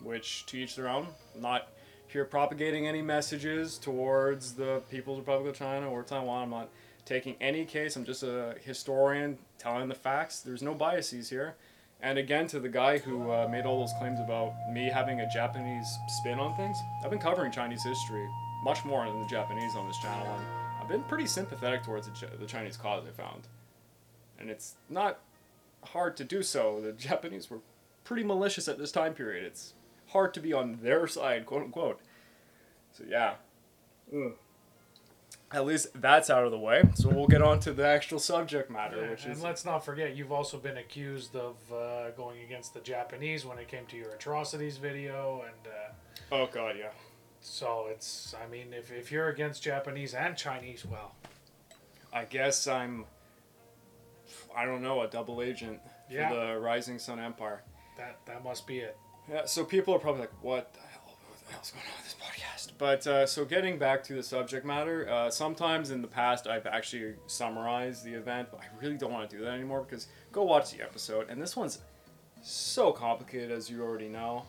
which 0.00 0.46
to 0.46 0.58
each 0.58 0.76
their 0.76 0.88
own. 0.88 1.08
I'm 1.34 1.42
not 1.42 1.72
here 2.06 2.24
propagating 2.24 2.86
any 2.86 3.02
messages 3.02 3.78
towards 3.78 4.54
the 4.54 4.80
People's 4.92 5.18
Republic 5.18 5.50
of 5.50 5.58
China 5.58 5.90
or 5.90 6.04
Taiwan. 6.04 6.44
I'm 6.44 6.50
not 6.50 6.68
taking 7.04 7.34
any 7.40 7.64
case. 7.64 7.96
I'm 7.96 8.04
just 8.04 8.22
a 8.22 8.54
historian 8.62 9.38
telling 9.58 9.88
the 9.88 9.96
facts. 9.96 10.40
There's 10.40 10.62
no 10.62 10.72
biases 10.72 11.28
here. 11.28 11.56
And 12.02 12.18
again, 12.18 12.46
to 12.48 12.60
the 12.60 12.68
guy 12.68 12.98
who 12.98 13.30
uh, 13.30 13.46
made 13.50 13.66
all 13.66 13.80
those 13.80 13.92
claims 13.98 14.20
about 14.20 14.54
me 14.72 14.86
having 14.86 15.20
a 15.20 15.28
Japanese 15.28 15.98
spin 16.08 16.38
on 16.38 16.56
things, 16.56 16.78
I've 17.04 17.10
been 17.10 17.18
covering 17.18 17.52
Chinese 17.52 17.84
history 17.84 18.26
much 18.64 18.84
more 18.84 19.06
than 19.06 19.20
the 19.20 19.28
Japanese 19.28 19.74
on 19.76 19.86
this 19.86 19.98
channel, 19.98 20.26
and 20.26 20.44
I've 20.80 20.88
been 20.88 21.02
pretty 21.04 21.26
sympathetic 21.26 21.82
towards 21.82 22.06
the, 22.06 22.14
Ch- 22.14 22.38
the 22.38 22.46
Chinese 22.46 22.76
cause. 22.76 23.04
I 23.06 23.10
found, 23.10 23.48
and 24.38 24.48
it's 24.50 24.76
not 24.88 25.20
hard 25.84 26.16
to 26.18 26.24
do 26.24 26.42
so. 26.42 26.80
The 26.82 26.92
Japanese 26.92 27.50
were 27.50 27.60
pretty 28.04 28.24
malicious 28.24 28.66
at 28.66 28.78
this 28.78 28.92
time 28.92 29.14
period. 29.14 29.44
It's 29.44 29.74
hard 30.08 30.32
to 30.34 30.40
be 30.40 30.52
on 30.52 30.78
their 30.82 31.06
side, 31.06 31.46
quote 31.46 31.62
unquote. 31.62 32.00
So 32.92 33.04
yeah. 33.08 33.34
Mm. 34.12 34.32
At 35.52 35.66
least 35.66 35.88
that's 36.00 36.30
out 36.30 36.44
of 36.44 36.52
the 36.52 36.58
way. 36.58 36.82
So 36.94 37.08
we'll 37.08 37.26
get 37.26 37.42
on 37.42 37.58
to 37.60 37.72
the 37.72 37.84
actual 37.84 38.20
subject 38.20 38.70
matter, 38.70 39.02
Yeah, 39.02 39.10
which 39.10 39.24
and 39.24 39.32
is 39.32 39.42
let's 39.42 39.64
not 39.64 39.84
forget, 39.84 40.14
you've 40.14 40.30
also 40.30 40.58
been 40.58 40.76
accused 40.76 41.34
of 41.34 41.56
uh, 41.72 42.10
going 42.10 42.40
against 42.42 42.72
the 42.72 42.80
Japanese 42.80 43.44
when 43.44 43.58
it 43.58 43.66
came 43.66 43.84
to 43.86 43.96
your 43.96 44.10
atrocities 44.12 44.76
video, 44.76 45.42
and 45.44 45.66
uh, 45.72 46.34
oh 46.36 46.48
god, 46.52 46.76
yeah. 46.78 46.90
so 47.40 47.86
it's. 47.90 48.32
I 48.40 48.48
mean, 48.48 48.72
if, 48.72 48.92
if 48.92 49.10
you're 49.10 49.28
against 49.30 49.62
Japanese 49.62 50.14
and 50.14 50.36
Chinese, 50.36 50.84
well, 50.86 51.16
I 52.12 52.26
guess 52.26 52.68
I'm. 52.68 53.06
I 54.56 54.64
don't 54.64 54.82
know, 54.82 55.02
a 55.02 55.08
double 55.08 55.42
agent 55.42 55.80
Yeah. 56.08 56.28
for 56.28 56.34
the 56.36 56.58
Rising 56.60 56.98
Sun 57.00 57.18
Empire. 57.18 57.62
that 57.96 58.18
that 58.26 58.44
must 58.44 58.66
be 58.68 58.78
it. 58.78 58.96
Yeah, 59.28 59.46
so 59.46 59.64
people 59.64 59.94
are 59.94 59.98
probably 59.98 60.22
like, 60.22 60.42
what 60.42 60.72
the 60.74 60.80
what 60.80 60.89
the 61.50 61.54
hell's 61.54 61.72
going 61.72 61.84
on 61.86 61.92
with 61.96 62.04
this 62.04 62.16
podcast? 62.20 62.72
But 62.78 63.06
uh, 63.06 63.26
so 63.26 63.44
getting 63.44 63.78
back 63.78 64.02
to 64.04 64.14
the 64.14 64.22
subject 64.22 64.64
matter, 64.64 65.08
uh, 65.10 65.30
sometimes 65.30 65.90
in 65.90 66.00
the 66.00 66.08
past 66.08 66.46
I've 66.46 66.66
actually 66.66 67.14
summarized 67.26 68.04
the 68.04 68.14
event, 68.14 68.48
but 68.50 68.60
I 68.60 68.66
really 68.80 68.96
don't 68.96 69.12
want 69.12 69.28
to 69.28 69.36
do 69.36 69.44
that 69.44 69.50
anymore 69.50 69.84
because 69.88 70.06
go 70.32 70.44
watch 70.44 70.70
the 70.70 70.82
episode, 70.82 71.28
and 71.28 71.40
this 71.42 71.56
one's 71.56 71.80
so 72.42 72.92
complicated 72.92 73.50
as 73.50 73.68
you 73.68 73.82
already 73.82 74.08
know. 74.08 74.44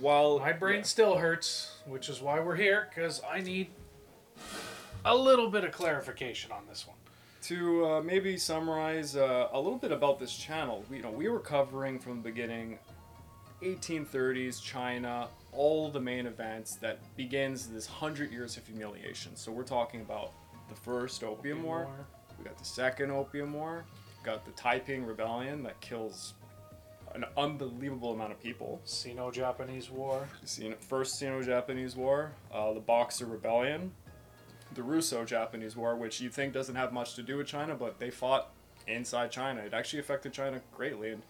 While 0.00 0.38
My 0.38 0.52
brain 0.52 0.78
yeah. 0.78 0.82
still 0.84 1.16
hurts, 1.16 1.78
which 1.86 2.08
is 2.08 2.22
why 2.22 2.40
we're 2.40 2.56
here, 2.56 2.88
because 2.88 3.20
I 3.30 3.40
need 3.40 3.68
a 5.04 5.14
little 5.14 5.50
bit 5.50 5.64
of 5.64 5.72
clarification 5.72 6.50
on 6.52 6.62
this 6.68 6.86
one. 6.86 6.96
to 7.42 7.84
uh, 7.86 8.00
maybe 8.00 8.38
summarize 8.38 9.16
uh, 9.16 9.48
a 9.52 9.60
little 9.60 9.76
bit 9.76 9.92
about 9.92 10.18
this 10.18 10.34
channel, 10.34 10.82
we, 10.88 10.96
you 10.96 11.02
know, 11.02 11.10
we 11.10 11.28
were 11.28 11.40
covering 11.40 11.98
from 11.98 12.16
the 12.16 12.22
beginning 12.30 12.78
1830s 13.64 14.62
China, 14.62 15.28
all 15.52 15.90
the 15.90 16.00
main 16.00 16.26
events 16.26 16.76
that 16.76 16.98
begins 17.16 17.66
this 17.66 17.86
hundred 17.86 18.30
years 18.30 18.56
of 18.56 18.66
humiliation. 18.66 19.34
So 19.36 19.50
we're 19.50 19.64
talking 19.64 20.02
about 20.02 20.32
the 20.68 20.74
first 20.74 21.24
Opium 21.24 21.62
War, 21.62 21.88
we 22.38 22.44
got 22.44 22.58
the 22.58 22.64
second 22.64 23.10
Opium 23.10 23.52
War, 23.52 23.84
got 24.22 24.44
the 24.44 24.52
Taiping 24.52 25.04
Rebellion 25.04 25.62
that 25.62 25.80
kills 25.80 26.34
an 27.14 27.24
unbelievable 27.36 28.12
amount 28.12 28.32
of 28.32 28.42
people. 28.42 28.80
Sino-Japanese 28.84 29.90
War. 29.90 30.26
First 30.80 31.18
Sino-Japanese 31.18 31.94
War, 31.94 32.32
uh, 32.52 32.72
the 32.72 32.80
Boxer 32.80 33.26
Rebellion, 33.26 33.92
the 34.74 34.82
Russo-Japanese 34.82 35.76
War, 35.76 35.94
which 35.96 36.20
you 36.20 36.28
think 36.28 36.52
doesn't 36.52 36.74
have 36.74 36.92
much 36.92 37.14
to 37.14 37.22
do 37.22 37.36
with 37.36 37.46
China, 37.46 37.74
but 37.74 38.00
they 38.00 38.10
fought 38.10 38.50
inside 38.88 39.30
China. 39.30 39.60
It 39.60 39.72
actually 39.72 40.00
affected 40.00 40.32
China 40.32 40.60
greatly 40.76 41.10
and 41.10 41.22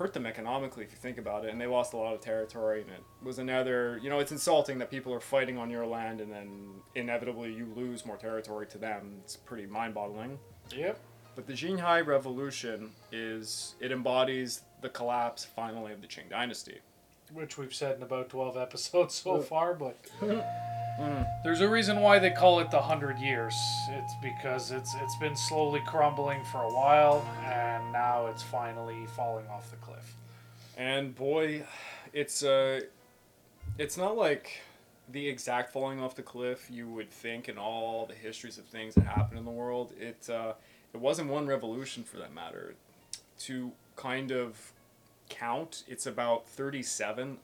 hurt 0.00 0.14
them 0.14 0.24
economically 0.24 0.82
if 0.82 0.90
you 0.90 0.96
think 0.96 1.18
about 1.18 1.44
it. 1.44 1.50
And 1.50 1.60
they 1.60 1.66
lost 1.66 1.92
a 1.92 1.96
lot 1.98 2.14
of 2.14 2.22
territory, 2.22 2.80
and 2.80 2.90
it 2.90 3.02
was 3.22 3.38
another. 3.38 4.00
You 4.02 4.08
know, 4.08 4.18
it's 4.18 4.32
insulting 4.32 4.78
that 4.78 4.90
people 4.90 5.12
are 5.12 5.20
fighting 5.20 5.58
on 5.58 5.68
your 5.68 5.86
land 5.86 6.22
and 6.22 6.32
then 6.32 6.70
inevitably 6.94 7.52
you 7.52 7.68
lose 7.76 8.06
more 8.06 8.16
territory 8.16 8.66
to 8.68 8.78
them. 8.78 9.18
It's 9.22 9.36
pretty 9.36 9.66
mind-boggling. 9.66 10.38
Yep. 10.74 10.98
But 11.36 11.46
the 11.46 11.52
Xinhai 11.52 12.04
Revolution 12.04 12.90
is 13.12 13.74
it 13.78 13.92
embodies 13.92 14.62
the 14.80 14.88
collapse 14.88 15.44
finally 15.44 15.92
of 15.92 16.00
the 16.00 16.08
Qing 16.08 16.30
Dynasty. 16.30 16.78
Which 17.32 17.56
we've 17.56 17.74
said 17.74 17.96
in 17.96 18.02
about 18.02 18.28
12 18.28 18.56
episodes 18.56 19.14
so 19.14 19.40
far, 19.40 19.74
but 19.74 19.96
there's 21.44 21.60
a 21.60 21.68
reason 21.68 22.00
why 22.00 22.18
they 22.18 22.30
call 22.30 22.60
it 22.60 22.70
the 22.70 22.78
100 22.78 23.18
years. 23.18 23.54
It's 23.90 24.12
because 24.22 24.70
it's 24.70 24.94
it's 25.00 25.16
been 25.16 25.36
slowly 25.36 25.80
crumbling 25.86 26.44
for 26.44 26.58
a 26.58 26.72
while 26.72 27.26
and 27.44 27.92
now 27.92 28.26
it's 28.26 28.42
finally 28.42 29.06
falling 29.16 29.46
off 29.48 29.70
the 29.70 29.76
cliff. 29.76 30.14
And 30.76 31.14
boy, 31.14 31.64
it's 32.12 32.42
uh, 32.42 32.80
it's 33.78 33.96
not 33.96 34.16
like 34.16 34.60
the 35.12 35.28
exact 35.28 35.72
falling 35.72 36.00
off 36.00 36.14
the 36.14 36.22
cliff 36.22 36.68
you 36.70 36.88
would 36.88 37.10
think 37.10 37.48
in 37.48 37.58
all 37.58 38.06
the 38.06 38.14
histories 38.14 38.58
of 38.58 38.64
things 38.64 38.94
that 38.94 39.04
happen 39.04 39.36
in 39.38 39.44
the 39.44 39.50
world. 39.50 39.92
It 39.98 40.28
uh, 40.28 40.54
it 40.92 41.00
wasn't 41.00 41.30
one 41.30 41.46
revolution 41.46 42.02
for 42.02 42.16
that 42.18 42.34
matter. 42.34 42.74
To 43.40 43.72
kind 43.96 44.32
of 44.32 44.72
count, 45.30 45.84
it's 45.88 46.06
about 46.06 46.46
thirty-seven 46.46 47.38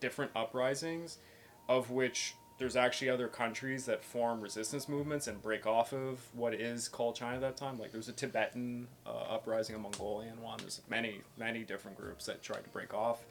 different 0.00 0.32
uprisings, 0.34 1.18
of 1.68 1.90
which 1.90 2.34
there's 2.58 2.74
actually 2.74 3.08
other 3.08 3.28
countries 3.28 3.86
that 3.86 4.02
form 4.02 4.40
resistance 4.40 4.88
movements 4.88 5.28
and 5.28 5.40
break 5.40 5.64
off 5.64 5.92
of 5.92 6.20
what 6.34 6.52
is 6.52 6.88
called 6.88 7.14
China 7.14 7.36
at 7.36 7.40
that 7.40 7.56
time. 7.56 7.78
Like 7.78 7.92
there's 7.92 8.08
a 8.08 8.12
Tibetan 8.12 8.88
uh, 9.06 9.10
uprising, 9.10 9.76
a 9.76 9.78
Mongolian 9.78 10.42
one. 10.42 10.58
There's 10.58 10.82
many, 10.90 11.20
many 11.38 11.62
different 11.62 11.96
groups 11.96 12.26
that 12.26 12.42
tried 12.42 12.64
to 12.64 12.70
break 12.70 12.92
off, 12.92 13.24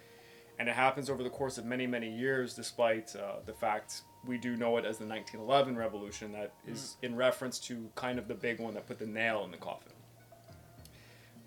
and 0.60 0.69
it 0.69 0.75
happens 0.75 1.10
over 1.10 1.23
the 1.23 1.29
course 1.29 1.57
of 1.57 1.65
many, 1.65 1.86
many 1.86 2.10
years. 2.10 2.53
Despite 2.53 3.15
uh, 3.17 3.39
the 3.45 3.53
fact 3.53 4.01
we 4.25 4.38
do 4.38 4.55
know 4.55 4.77
it 4.77 4.86
as 4.86 4.97
the 4.97 5.05
1911 5.05 5.75
revolution, 5.75 6.31
that 6.31 6.53
is 6.65 6.95
in 7.01 7.15
reference 7.15 7.60
to 7.60 7.89
kind 7.95 8.17
of 8.19 8.29
the 8.29 8.36
big 8.36 8.60
one 8.60 8.73
that 8.75 8.88
put 8.88 8.97
the 8.97 9.05
nail 9.07 9.43
in 9.43 9.51
the 9.51 9.57
coffin. 9.57 9.91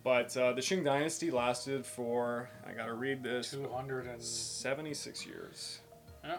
But 0.03 0.35
uh, 0.37 0.53
the 0.55 0.61
Qing 0.63 0.85
Dynasty 0.85 1.31
lasted 1.31 1.85
for 1.85 2.49
I 2.67 2.73
gotta 2.73 2.95
read 2.95 3.23
this, 3.23 3.51
276 3.51 5.27
years. 5.27 5.81
Yeah. 6.25 6.39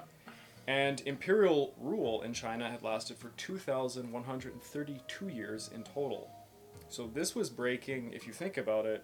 And 0.68 1.02
imperial 1.06 1.74
rule 1.80 2.22
in 2.22 2.34
China 2.34 2.70
had 2.70 2.82
lasted 2.84 3.18
for 3.18 3.30
2,132 3.38 5.28
years 5.28 5.70
in 5.74 5.84
total. 5.84 6.30
So 6.90 7.08
this 7.14 7.36
was 7.36 7.50
breaking, 7.50 8.12
if 8.14 8.28
you 8.28 8.34
think 8.34 8.58
about 8.58 8.86
it, 8.86 9.04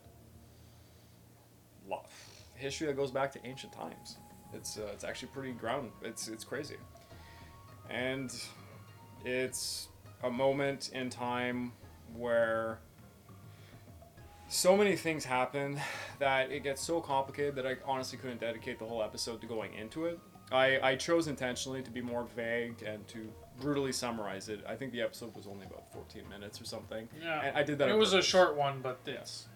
lo- 1.88 2.06
history 2.56 2.88
that 2.88 2.96
goes 2.96 3.12
back 3.12 3.32
to 3.34 3.46
ancient 3.46 3.74
times. 3.74 4.18
It's 4.54 4.78
uh, 4.78 4.90
it's 4.94 5.04
actually 5.04 5.30
pretty 5.30 5.52
ground. 5.52 5.92
It's 6.02 6.28
it's 6.30 6.44
crazy, 6.44 6.78
and 7.90 8.34
it's 9.26 9.90
a 10.24 10.30
moment 10.30 10.90
in 10.94 11.10
time 11.10 11.74
where 12.16 12.80
so 14.50 14.78
many 14.78 14.96
things 14.96 15.26
happen 15.26 15.80
that 16.20 16.52
it 16.52 16.64
gets 16.64 16.82
so 16.82 17.02
complicated 17.02 17.56
that 17.56 17.68
I 17.68 17.78
honestly 17.86 18.18
couldn't 18.18 18.40
dedicate 18.40 18.80
the 18.80 18.86
whole 18.86 19.04
episode 19.04 19.42
to 19.42 19.48
going 19.48 19.74
into 19.74 20.06
it. 20.06 20.20
I, 20.52 20.80
I 20.82 20.96
chose 20.96 21.28
intentionally 21.28 21.82
to 21.82 21.92
be 21.92 22.02
more 22.02 22.26
vague 22.36 22.82
and 22.84 23.06
to 23.10 23.28
brutally 23.60 23.92
summarize 23.92 24.48
it. 24.48 24.64
I 24.68 24.76
think 24.76 24.94
the 24.94 25.02
episode 25.02 25.36
was 25.36 25.48
only 25.48 25.66
about 25.66 25.92
14 25.92 26.24
minutes 26.30 26.62
or 26.62 26.66
something. 26.66 27.10
Yeah. 27.22 27.42
And 27.44 27.58
I 27.58 27.64
did 27.64 27.78
that. 27.80 27.90
It 27.90 27.98
was 27.98 28.14
a 28.14 28.22
short 28.22 28.56
one, 28.56 28.80
but 28.82 29.00
it's 29.06 29.48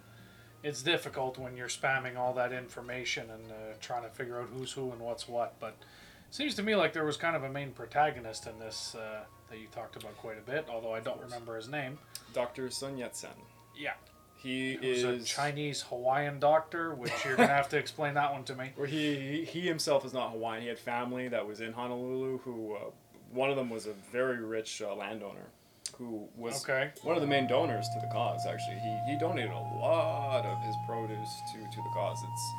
it's 0.63 0.83
difficult 0.83 1.37
when 1.37 1.55
you're 1.57 1.69
spamming 1.69 2.17
all 2.17 2.33
that 2.33 2.51
information 2.51 3.29
and 3.31 3.51
uh, 3.51 3.55
trying 3.79 4.03
to 4.03 4.09
figure 4.09 4.39
out 4.39 4.49
who's 4.53 4.71
who 4.71 4.91
and 4.91 4.99
what's 4.99 5.27
what. 5.27 5.59
But 5.59 5.77
it 5.79 6.35
seems 6.35 6.53
to 6.55 6.63
me 6.63 6.75
like 6.75 6.93
there 6.93 7.05
was 7.05 7.17
kind 7.17 7.35
of 7.35 7.43
a 7.43 7.49
main 7.49 7.71
protagonist 7.71 8.45
in 8.47 8.59
this 8.59 8.95
uh, 8.95 9.23
that 9.49 9.59
you 9.59 9.67
talked 9.71 9.95
about 9.95 10.15
quite 10.17 10.37
a 10.37 10.41
bit, 10.41 10.67
although 10.69 10.93
I 10.93 10.99
don't 10.99 11.19
remember 11.21 11.55
his 11.55 11.69
name. 11.69 11.97
Dr. 12.33 12.69
Sun 12.69 12.97
Yat-sen. 12.97 13.31
Yeah. 13.75 13.93
He 14.41 14.71
is 14.73 15.03
a 15.03 15.19
Chinese 15.23 15.81
Hawaiian 15.83 16.39
doctor, 16.39 16.93
which 16.95 17.11
you're 17.23 17.35
gonna 17.35 17.47
have 17.49 17.69
to 17.69 17.77
explain 17.83 18.15
that 18.15 18.31
one 18.33 18.43
to 18.45 18.55
me. 18.55 18.71
Or 18.77 18.85
he 18.85 19.45
he 19.45 19.61
himself 19.61 20.03
is 20.05 20.13
not 20.13 20.31
Hawaiian. 20.31 20.63
He 20.63 20.67
had 20.69 20.79
family 20.79 21.27
that 21.27 21.45
was 21.47 21.61
in 21.61 21.73
Honolulu. 21.73 22.39
Who 22.39 22.75
uh, 22.75 22.79
one 23.31 23.49
of 23.49 23.55
them 23.55 23.69
was 23.69 23.85
a 23.87 23.93
very 24.11 24.39
rich 24.43 24.81
uh, 24.81 24.95
landowner, 24.95 25.47
who 25.97 26.27
was 26.35 26.63
Okay. 26.63 26.91
one 27.03 27.15
of 27.15 27.21
the 27.21 27.27
main 27.27 27.47
donors 27.47 27.87
to 27.93 27.99
the 28.05 28.11
cause. 28.11 28.45
Actually, 28.47 28.79
he 28.79 28.99
he 29.11 29.19
donated 29.19 29.51
a 29.51 29.59
lot 29.79 30.45
of 30.45 30.59
his 30.63 30.75
produce 30.87 31.29
to 31.53 31.59
to 31.59 31.77
the 31.77 31.89
cause. 31.93 32.17
It's 32.23 32.51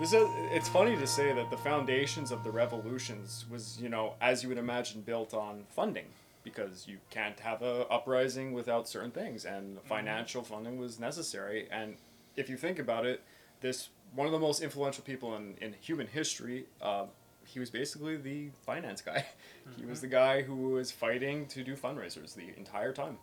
this 0.00 0.12
is, 0.14 0.28
it's 0.50 0.68
funny 0.68 0.96
to 0.96 1.06
say 1.06 1.32
that 1.34 1.50
the 1.50 1.58
foundations 1.58 2.30
of 2.30 2.42
the 2.44 2.50
revolutions 2.50 3.44
was 3.50 3.78
you 3.80 3.88
know 3.88 4.14
as 4.20 4.42
you 4.42 4.48
would 4.48 4.58
imagine 4.58 5.00
built 5.02 5.34
on 5.34 5.64
funding 5.68 6.06
because 6.42 6.86
you 6.88 6.98
can't 7.10 7.38
have 7.40 7.62
a 7.62 7.86
uprising 7.88 8.52
without 8.52 8.88
certain 8.88 9.10
things 9.10 9.44
and 9.44 9.80
financial 9.82 10.42
funding 10.42 10.78
was 10.78 10.98
necessary. 10.98 11.68
And 11.70 11.96
if 12.36 12.48
you 12.48 12.56
think 12.56 12.78
about 12.78 13.06
it 13.06 13.22
this 13.60 13.90
one 14.14 14.26
of 14.26 14.32
the 14.32 14.38
most 14.38 14.62
influential 14.62 15.04
people 15.04 15.36
in, 15.36 15.54
in 15.60 15.74
human 15.80 16.06
history 16.06 16.66
uh, 16.80 17.04
he 17.44 17.58
was 17.58 17.70
basically 17.70 18.16
the 18.16 18.50
finance 18.64 19.00
guy. 19.00 19.26
He 19.78 19.84
was 19.84 20.00
the 20.00 20.08
guy 20.08 20.42
who 20.42 20.70
was 20.70 20.90
fighting 20.90 21.46
to 21.46 21.62
do 21.62 21.76
fundraisers 21.76 22.34
the 22.34 22.48
entire 22.56 22.92
time. 22.92 23.18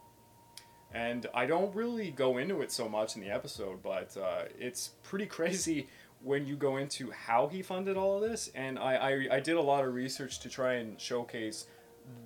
And 0.93 1.25
I 1.34 1.45
don't 1.45 1.75
really 1.75 2.12
go 2.12 2.38
into 2.38 2.62
it 2.62 2.71
so 2.71 2.88
much 2.88 3.15
in 3.15 3.21
the 3.21 3.30
episode, 3.30 3.84
but 3.84 4.15
uh, 4.15 4.43
it's 4.58 4.91
pretty 5.03 5.25
crazy 5.38 5.88
when 6.23 6.47
you 6.47 6.56
go 6.56 6.77
into 6.77 7.12
how 7.12 7.47
he 7.47 7.62
funded 7.62 7.97
all 7.97 8.15
of 8.15 8.30
this. 8.30 8.49
And 8.56 8.80
I, 8.80 8.95
I, 8.95 9.27
I 9.36 9.39
did 9.41 9.58
a 9.58 9.62
lot 9.62 9.84
of 9.84 9.93
research 9.93 10.39
to 10.39 10.49
try 10.49 10.75
and 10.75 10.99
showcase 10.99 11.67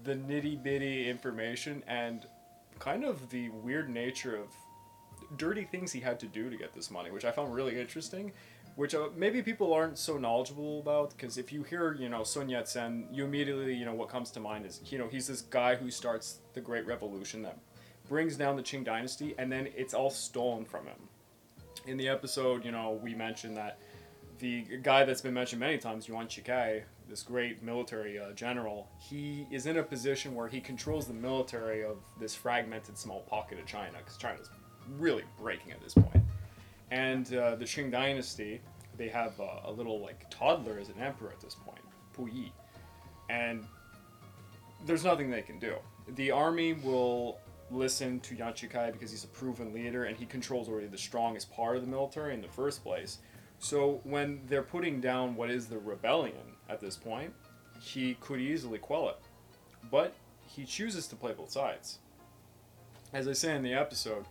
the 0.04 0.16
nitty 0.16 0.62
bitty 0.62 1.10
information 1.10 1.84
and 1.88 2.26
kind 2.80 3.04
of 3.04 3.30
the 3.30 3.50
weird 3.50 3.90
nature 3.90 4.36
of 4.36 4.48
dirty 5.38 5.64
things 5.64 5.92
he 5.92 6.00
had 6.00 6.20
to 6.20 6.26
do 6.26 6.50
to 6.50 6.58
get 6.58 6.74
this 6.74 6.90
money, 6.92 7.12
which 7.12 7.26
I 7.26 7.32
found 7.32 7.54
really 7.54 7.80
interesting. 7.80 8.32
Which 8.78 8.96
uh, 8.96 9.10
maybe 9.18 9.42
people 9.42 9.74
aren't 9.74 9.98
so 9.98 10.18
knowledgeable 10.18 10.80
about, 10.80 11.12
because 11.12 11.38
if 11.38 11.52
you 11.52 11.64
hear, 11.64 11.94
you 11.94 12.08
know, 12.08 12.24
Sun 12.24 12.48
Yat 12.48 12.70
Sen, 12.70 13.06
you 13.12 13.26
immediately, 13.26 13.76
you 13.76 13.84
know, 13.84 13.94
what 13.94 14.08
comes 14.08 14.32
to 14.32 14.40
mind 14.40 14.66
is, 14.66 14.80
you 14.90 14.98
know, 14.98 15.10
he's 15.10 15.28
this 15.28 15.42
guy 15.42 15.76
who 15.76 15.92
starts 15.92 16.40
the 16.54 16.62
Great 16.62 16.88
Revolution 16.88 17.42
that 17.42 17.58
brings 18.08 18.38
down 18.38 18.56
the 18.56 18.64
Qing 18.64 18.86
dynasty, 18.86 19.36
and 19.38 19.52
then 19.52 19.68
it's 19.76 19.94
all 19.94 20.10
stolen 20.10 20.64
from 20.64 20.86
him. 20.86 20.96
In 21.86 21.98
the 21.98 22.08
episode, 22.08 22.64
you 22.64 22.72
know, 22.72 22.98
we 23.04 23.14
mentioned 23.14 23.58
that 23.58 23.78
the 24.40 24.62
guy 24.82 25.04
that's 25.04 25.22
been 25.22 25.34
mentioned 25.34 25.60
many 25.60 25.78
times, 25.78 26.08
Yuan 26.08 26.28
Shikai, 26.28 26.84
this 27.12 27.24
great 27.24 27.62
military 27.62 28.18
uh, 28.18 28.32
general, 28.32 28.88
he 28.98 29.46
is 29.52 29.66
in 29.66 29.78
a 29.78 29.84
position 29.84 30.34
where 30.34 30.48
he 30.48 30.62
controls 30.62 31.06
the 31.06 31.14
military 31.14 31.84
of 31.84 31.98
this 32.20 32.34
fragmented 32.34 32.98
small 32.98 33.20
pocket 33.30 33.60
of 33.60 33.66
China, 33.66 33.98
because 33.98 34.16
China's 34.16 34.50
really 34.98 35.24
breaking 35.38 35.74
at 35.74 35.82
this 35.82 35.94
point. 35.94 36.24
And 36.90 37.32
uh, 37.36 37.56
the 37.56 37.66
Qing 37.66 37.92
dynasty, 37.92 38.62
they 38.98 39.10
have 39.10 39.40
uh, 39.42 39.60
a 39.66 39.72
little 39.72 40.00
like 40.00 40.26
toddler 40.30 40.80
as 40.80 40.88
an 40.88 40.96
emperor 41.02 41.32
at 41.32 41.42
this 41.42 41.54
point, 41.54 41.82
Pu 42.14 42.28
Yi, 42.28 42.54
and 43.30 43.66
there's 44.86 45.04
nothing 45.04 45.30
they 45.30 45.42
can 45.42 45.60
do. 45.60 45.76
The 46.16 46.32
army 46.32 46.74
will 46.74 47.40
listen 47.70 48.22
to 48.22 48.36
Yuan 48.36 48.54
Shikai 48.54 48.94
because 48.94 49.12
he's 49.12 49.26
a 49.26 49.28
proven 49.28 49.74
leader 49.74 50.06
and 50.06 50.16
he 50.16 50.26
controls 50.26 50.70
already 50.70 50.88
the 50.88 50.98
strongest 50.98 51.52
part 51.52 51.76
of 51.76 51.82
the 51.82 51.90
military 51.90 52.34
in 52.34 52.42
the 52.42 52.48
first 52.48 52.84
place. 52.84 53.20
So 53.60 54.00
when 54.04 54.42
they're 54.48 54.64
putting 54.64 55.02
down 55.02 55.36
what 55.36 55.50
is 55.50 55.68
the 55.68 55.78
rebellion 55.78 56.51
at 56.72 56.80
this 56.80 56.96
point, 56.96 57.34
he 57.80 58.16
could 58.16 58.40
easily 58.40 58.80
quell 58.80 59.10
it. 59.10 59.18
But 59.90 60.14
he 60.48 60.66
chooses 60.66 61.08
to 61.08 61.16
play 61.16 61.34
both 61.34 61.52
sides. 61.52 62.00
As 63.14 63.28
I 63.28 63.34
say 63.34 63.56
in 63.56 63.64
the 63.64 63.74
episode, 63.74 64.26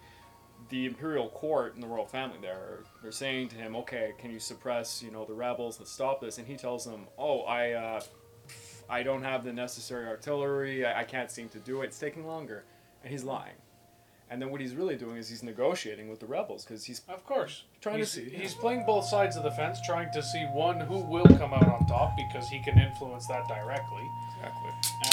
the 0.68 0.86
imperial 0.86 1.28
court 1.28 1.74
and 1.74 1.82
the 1.82 1.86
royal 1.86 2.06
family 2.06 2.38
there 2.40 2.80
they're 3.02 3.12
saying 3.12 3.48
to 3.48 3.56
him, 3.56 3.74
"Okay, 3.76 4.12
can 4.18 4.30
you 4.30 4.38
suppress, 4.38 5.02
you 5.02 5.10
know, 5.10 5.24
the 5.24 5.34
rebels? 5.34 5.78
Let's 5.78 5.90
stop 5.90 6.20
this." 6.20 6.38
And 6.38 6.46
he 6.46 6.56
tells 6.56 6.84
them, 6.84 7.06
"Oh, 7.18 7.40
I 7.42 7.72
uh, 7.72 8.00
I 8.88 9.02
don't 9.02 9.22
have 9.22 9.44
the 9.44 9.52
necessary 9.52 10.06
artillery. 10.06 10.84
I, 10.84 11.00
I 11.00 11.04
can't 11.04 11.30
seem 11.30 11.48
to 11.50 11.58
do 11.58 11.82
it. 11.82 11.86
It's 11.86 11.98
taking 11.98 12.26
longer." 12.26 12.64
And 13.02 13.10
he's 13.10 13.24
lying. 13.24 13.56
And 14.30 14.40
then 14.40 14.50
what 14.50 14.60
he's 14.60 14.74
really 14.74 14.96
doing 14.96 15.16
is 15.16 15.28
he's 15.28 15.42
negotiating 15.42 16.08
with 16.08 16.20
the 16.20 16.26
rebels 16.26 16.64
because 16.64 16.84
he's 16.84 17.02
Of 17.08 17.26
course. 17.26 17.64
Trying 17.80 17.94
to 17.96 17.98
he's, 18.00 18.10
see- 18.12 18.30
He's 18.30 18.54
playing 18.54 18.84
both 18.86 19.04
sides 19.06 19.36
of 19.36 19.42
the 19.42 19.50
fence, 19.50 19.78
trying 19.84 20.08
to 20.12 20.22
see 20.22 20.44
one 20.52 20.78
who 20.78 20.98
will 20.98 21.26
come 21.36 21.52
out 21.52 21.66
on 21.68 21.84
top 21.86 22.16
because 22.16 22.48
he 22.48 22.62
can 22.62 22.78
influence 22.78 23.26
that 23.26 23.48
directly, 23.48 24.08
exactly. 24.36 24.70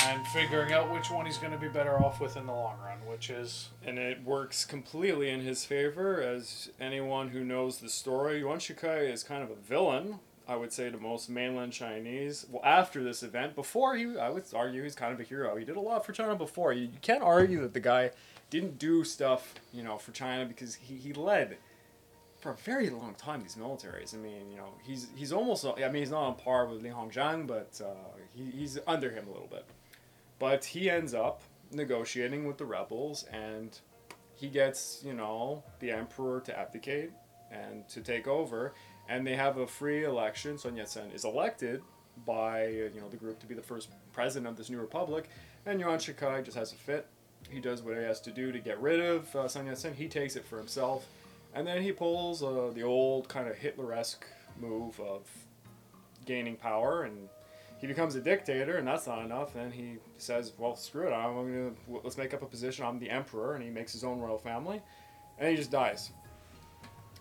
and 0.08 0.26
figuring 0.28 0.72
out 0.72 0.94
which 0.94 1.10
one 1.10 1.26
he's 1.26 1.40
going 1.40 1.52
to 1.52 1.58
be 1.58 1.68
better 1.68 1.98
off 2.04 2.22
with 2.22 2.38
in 2.38 2.46
the 2.46 2.54
long 2.54 2.78
run, 2.80 2.98
which 3.10 3.32
is 3.32 3.70
and 3.84 3.98
it 3.98 4.24
works 4.24 4.66
completely 4.66 5.30
in 5.32 5.42
his 5.42 5.66
favor. 5.66 6.22
As 6.22 6.70
anyone 6.80 7.30
who 7.30 7.44
knows 7.44 7.80
the 7.80 7.90
story, 7.90 8.40
Yuan 8.40 8.60
Shikai 8.60 9.12
is 9.12 9.24
kind 9.24 9.42
of 9.42 9.50
a 9.50 9.56
villain. 9.56 10.20
I 10.48 10.56
would 10.56 10.72
say 10.72 10.90
to 10.90 10.98
most 10.98 11.30
mainland 11.30 11.74
Chinese. 11.74 12.46
Well, 12.50 12.64
after 12.64 13.04
this 13.04 13.22
event, 13.22 13.56
before 13.56 13.96
he, 13.96 14.18
I 14.18 14.30
would 14.30 14.44
argue 14.54 14.84
he's 14.84 14.96
kind 14.96 15.14
of 15.14 15.20
a 15.20 15.24
hero. 15.24 15.56
He 15.58 15.66
did 15.66 15.76
a 15.76 15.82
lot 15.82 16.06
for 16.06 16.14
China 16.14 16.36
before. 16.36 16.72
You, 16.72 16.84
you 16.84 17.00
can't 17.02 17.24
argue 17.24 17.62
that 17.62 17.74
the 17.74 17.80
guy 17.80 18.12
didn't 18.50 18.80
do 18.80 19.04
stuff, 19.04 19.56
you 19.74 19.84
know, 19.84 19.98
for 19.98 20.12
China 20.12 20.46
because 20.46 20.76
he, 20.76 20.96
he 20.96 21.14
led 21.14 21.58
for 22.40 22.52
a 22.52 22.56
very 22.56 22.90
long 22.90 23.14
time 23.16 23.42
these 23.42 23.56
militaries. 23.56 24.14
I 24.14 24.18
mean, 24.18 24.50
you 24.50 24.58
know, 24.58 24.70
he's 24.84 25.08
he's 25.16 25.34
almost. 25.34 25.66
I 25.66 25.76
mean, 25.90 25.96
he's 25.96 26.12
not 26.12 26.24
on 26.24 26.36
par 26.36 26.66
with 26.68 26.82
Li 26.82 26.90
Hongzhang, 26.90 27.46
but 27.48 27.80
uh, 27.84 27.94
he, 28.34 28.46
he's 28.58 28.80
under 28.88 29.10
him 29.10 29.28
a 29.28 29.32
little 29.32 29.48
bit. 29.48 29.66
But 30.40 30.64
he 30.64 30.90
ends 30.90 31.14
up 31.14 31.42
negotiating 31.72 32.48
with 32.48 32.58
the 32.58 32.66
rebels, 32.66 33.26
and 33.34 33.78
he 34.36 34.48
gets, 34.48 35.02
you 35.04 35.14
know, 35.14 35.64
the 35.80 35.92
emperor 35.92 36.40
to 36.42 36.58
abdicate 36.58 37.12
and 37.52 37.88
to 37.90 38.02
take 38.02 38.28
over, 38.28 38.74
and 39.08 39.26
they 39.26 39.36
have 39.36 39.58
a 39.58 39.68
free 39.68 40.04
election. 40.04 40.58
Sun 40.58 40.76
Yat-sen 40.76 41.12
is 41.12 41.26
elected 41.26 41.82
by, 42.26 42.68
you 42.68 43.00
know, 43.00 43.10
the 43.10 43.18
group 43.18 43.40
to 43.40 43.46
be 43.46 43.54
the 43.54 43.62
first 43.62 43.90
president 44.14 44.48
of 44.48 44.58
this 44.58 44.70
new 44.70 44.80
republic, 44.80 45.30
and 45.66 45.80
Yuan 45.80 46.00
Shikai 46.00 46.44
just 46.44 46.58
has 46.58 46.72
a 46.72 46.76
fit. 46.76 47.08
He 47.50 47.60
does 47.60 47.82
what 47.82 47.96
he 47.96 48.04
has 48.04 48.20
to 48.22 48.32
do 48.32 48.52
to 48.52 48.60
get 48.60 48.80
rid 48.82 49.00
of 49.00 49.34
uh, 49.36 49.48
Sun 49.48 49.68
Yat-sen. 49.68 49.94
He 49.94 50.08
takes 50.08 50.36
it 50.36 50.46
for 50.46 50.58
himself, 50.58 51.08
and 51.54 51.66
then 51.66 51.82
he 51.82 51.92
pulls 51.92 52.44
uh, 52.44 52.72
the 52.74 52.84
old 52.84 53.30
kind 53.30 53.48
of 53.48 53.56
Hitler-esque 53.56 54.26
move 54.60 55.00
of 55.00 55.22
gaining 56.26 56.56
power 56.56 57.04
and 57.04 57.30
he 57.80 57.86
becomes 57.86 58.16
a 58.16 58.22
dictator, 58.22 58.78
and 58.78 58.88
that's 58.88 59.06
not 59.06 59.24
enough. 59.24 59.54
Then 59.54 59.72
he 59.72 59.98
says, 60.18 60.54
"Well, 60.58 60.76
screw 60.76 61.08
it. 61.08 61.12
I'm 61.12 61.36
gonna 61.36 62.02
let's 62.04 62.18
make 62.18 62.34
up 62.34 62.42
a 62.42 62.46
position. 62.46 62.86
I'm 62.86 63.00
the 63.00 63.10
emperor," 63.10 63.54
and 63.54 63.64
he 63.64 63.70
makes 63.70 63.92
his 63.92 64.04
own 64.04 64.20
royal 64.20 64.40
family, 64.40 64.82
and 65.38 65.50
he 65.50 65.56
just 65.56 65.72
dies. 65.72 66.12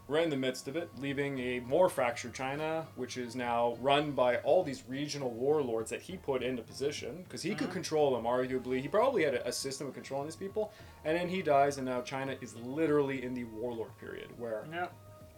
Right 0.09 0.23
in 0.23 0.31
the 0.31 0.37
midst 0.37 0.69
of 0.69 0.77
it, 0.77 0.89
leaving 0.99 1.41
a 1.41 1.59
more 1.61 1.89
fractured 1.89 2.33
China, 2.33 2.87
which 2.95 3.17
is 3.17 3.35
now 3.35 3.77
run 3.81 4.13
by 4.13 4.37
all 4.37 4.63
these 4.63 4.85
regional 4.87 5.33
warlords 5.33 5.91
that 5.91 6.01
he 6.01 6.17
put 6.17 6.45
into 6.45 6.63
position, 6.63 7.25
because 7.25 7.43
he 7.43 7.57
could 7.57 7.73
control 7.73 8.15
them. 8.15 8.23
Arguably, 8.23 8.81
he 8.81 8.87
probably 8.87 9.25
had 9.25 9.35
a, 9.35 9.49
a 9.49 9.53
system 9.53 9.89
of 9.89 9.95
controlling 9.95 10.29
these 10.29 10.37
people, 10.37 10.73
and 11.05 11.17
then 11.17 11.29
he 11.29 11.43
dies, 11.43 11.79
and 11.79 11.87
now 11.87 12.03
China 12.03 12.37
is 12.41 12.55
literally 12.55 13.25
in 13.25 13.35
the 13.35 13.45
warlord 13.45 13.91
period, 13.99 14.29
where 14.39 14.65
yeah. 14.73 14.87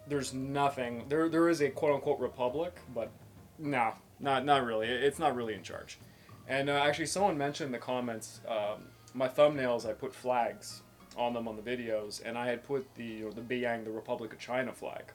there's 0.07 0.35
nothing. 0.35 1.07
There, 1.09 1.31
there 1.31 1.48
is 1.48 1.62
a 1.62 1.70
quote 1.70 1.94
unquote 1.94 2.20
republic, 2.20 2.78
but 2.94 3.11
no, 3.59 3.94
not 4.20 4.44
not 4.44 4.64
really. 4.64 4.87
It's 4.87 5.18
not 5.18 5.35
really 5.35 5.54
in 5.54 5.62
charge. 5.62 5.98
And 6.46 6.68
uh, 6.68 6.72
actually, 6.72 7.07
someone 7.07 7.38
mentioned 7.38 7.68
in 7.68 7.72
the 7.72 7.78
comments 7.78 8.42
um, 8.46 8.85
my 9.14 9.28
thumbnails. 9.28 9.88
I 9.88 9.94
put 9.94 10.14
flags 10.14 10.83
on 11.18 11.35
them 11.35 11.48
on 11.48 11.57
the 11.57 11.62
videos, 11.62 12.22
and 12.24 12.38
I 12.38 12.46
had 12.46 12.62
put 12.64 12.94
the 12.94 13.04
you 13.04 13.24
know, 13.24 13.31
the 13.31 13.42
Beiyang, 13.42 13.85
the 13.85 13.90
Republic 13.90 14.33
of 14.33 14.38
China 14.38 14.72
flag, 14.72 15.12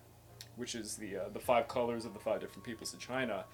which 0.57 0.75
is 0.75 0.97
the 0.97 1.17
uh, 1.17 1.29
the 1.33 1.39
five 1.39 1.67
colors 1.67 2.05
of 2.05 2.13
the 2.13 2.19
five 2.19 2.41
different 2.41 2.63
peoples 2.63 2.93
of 2.93 2.99
China. 2.99 3.45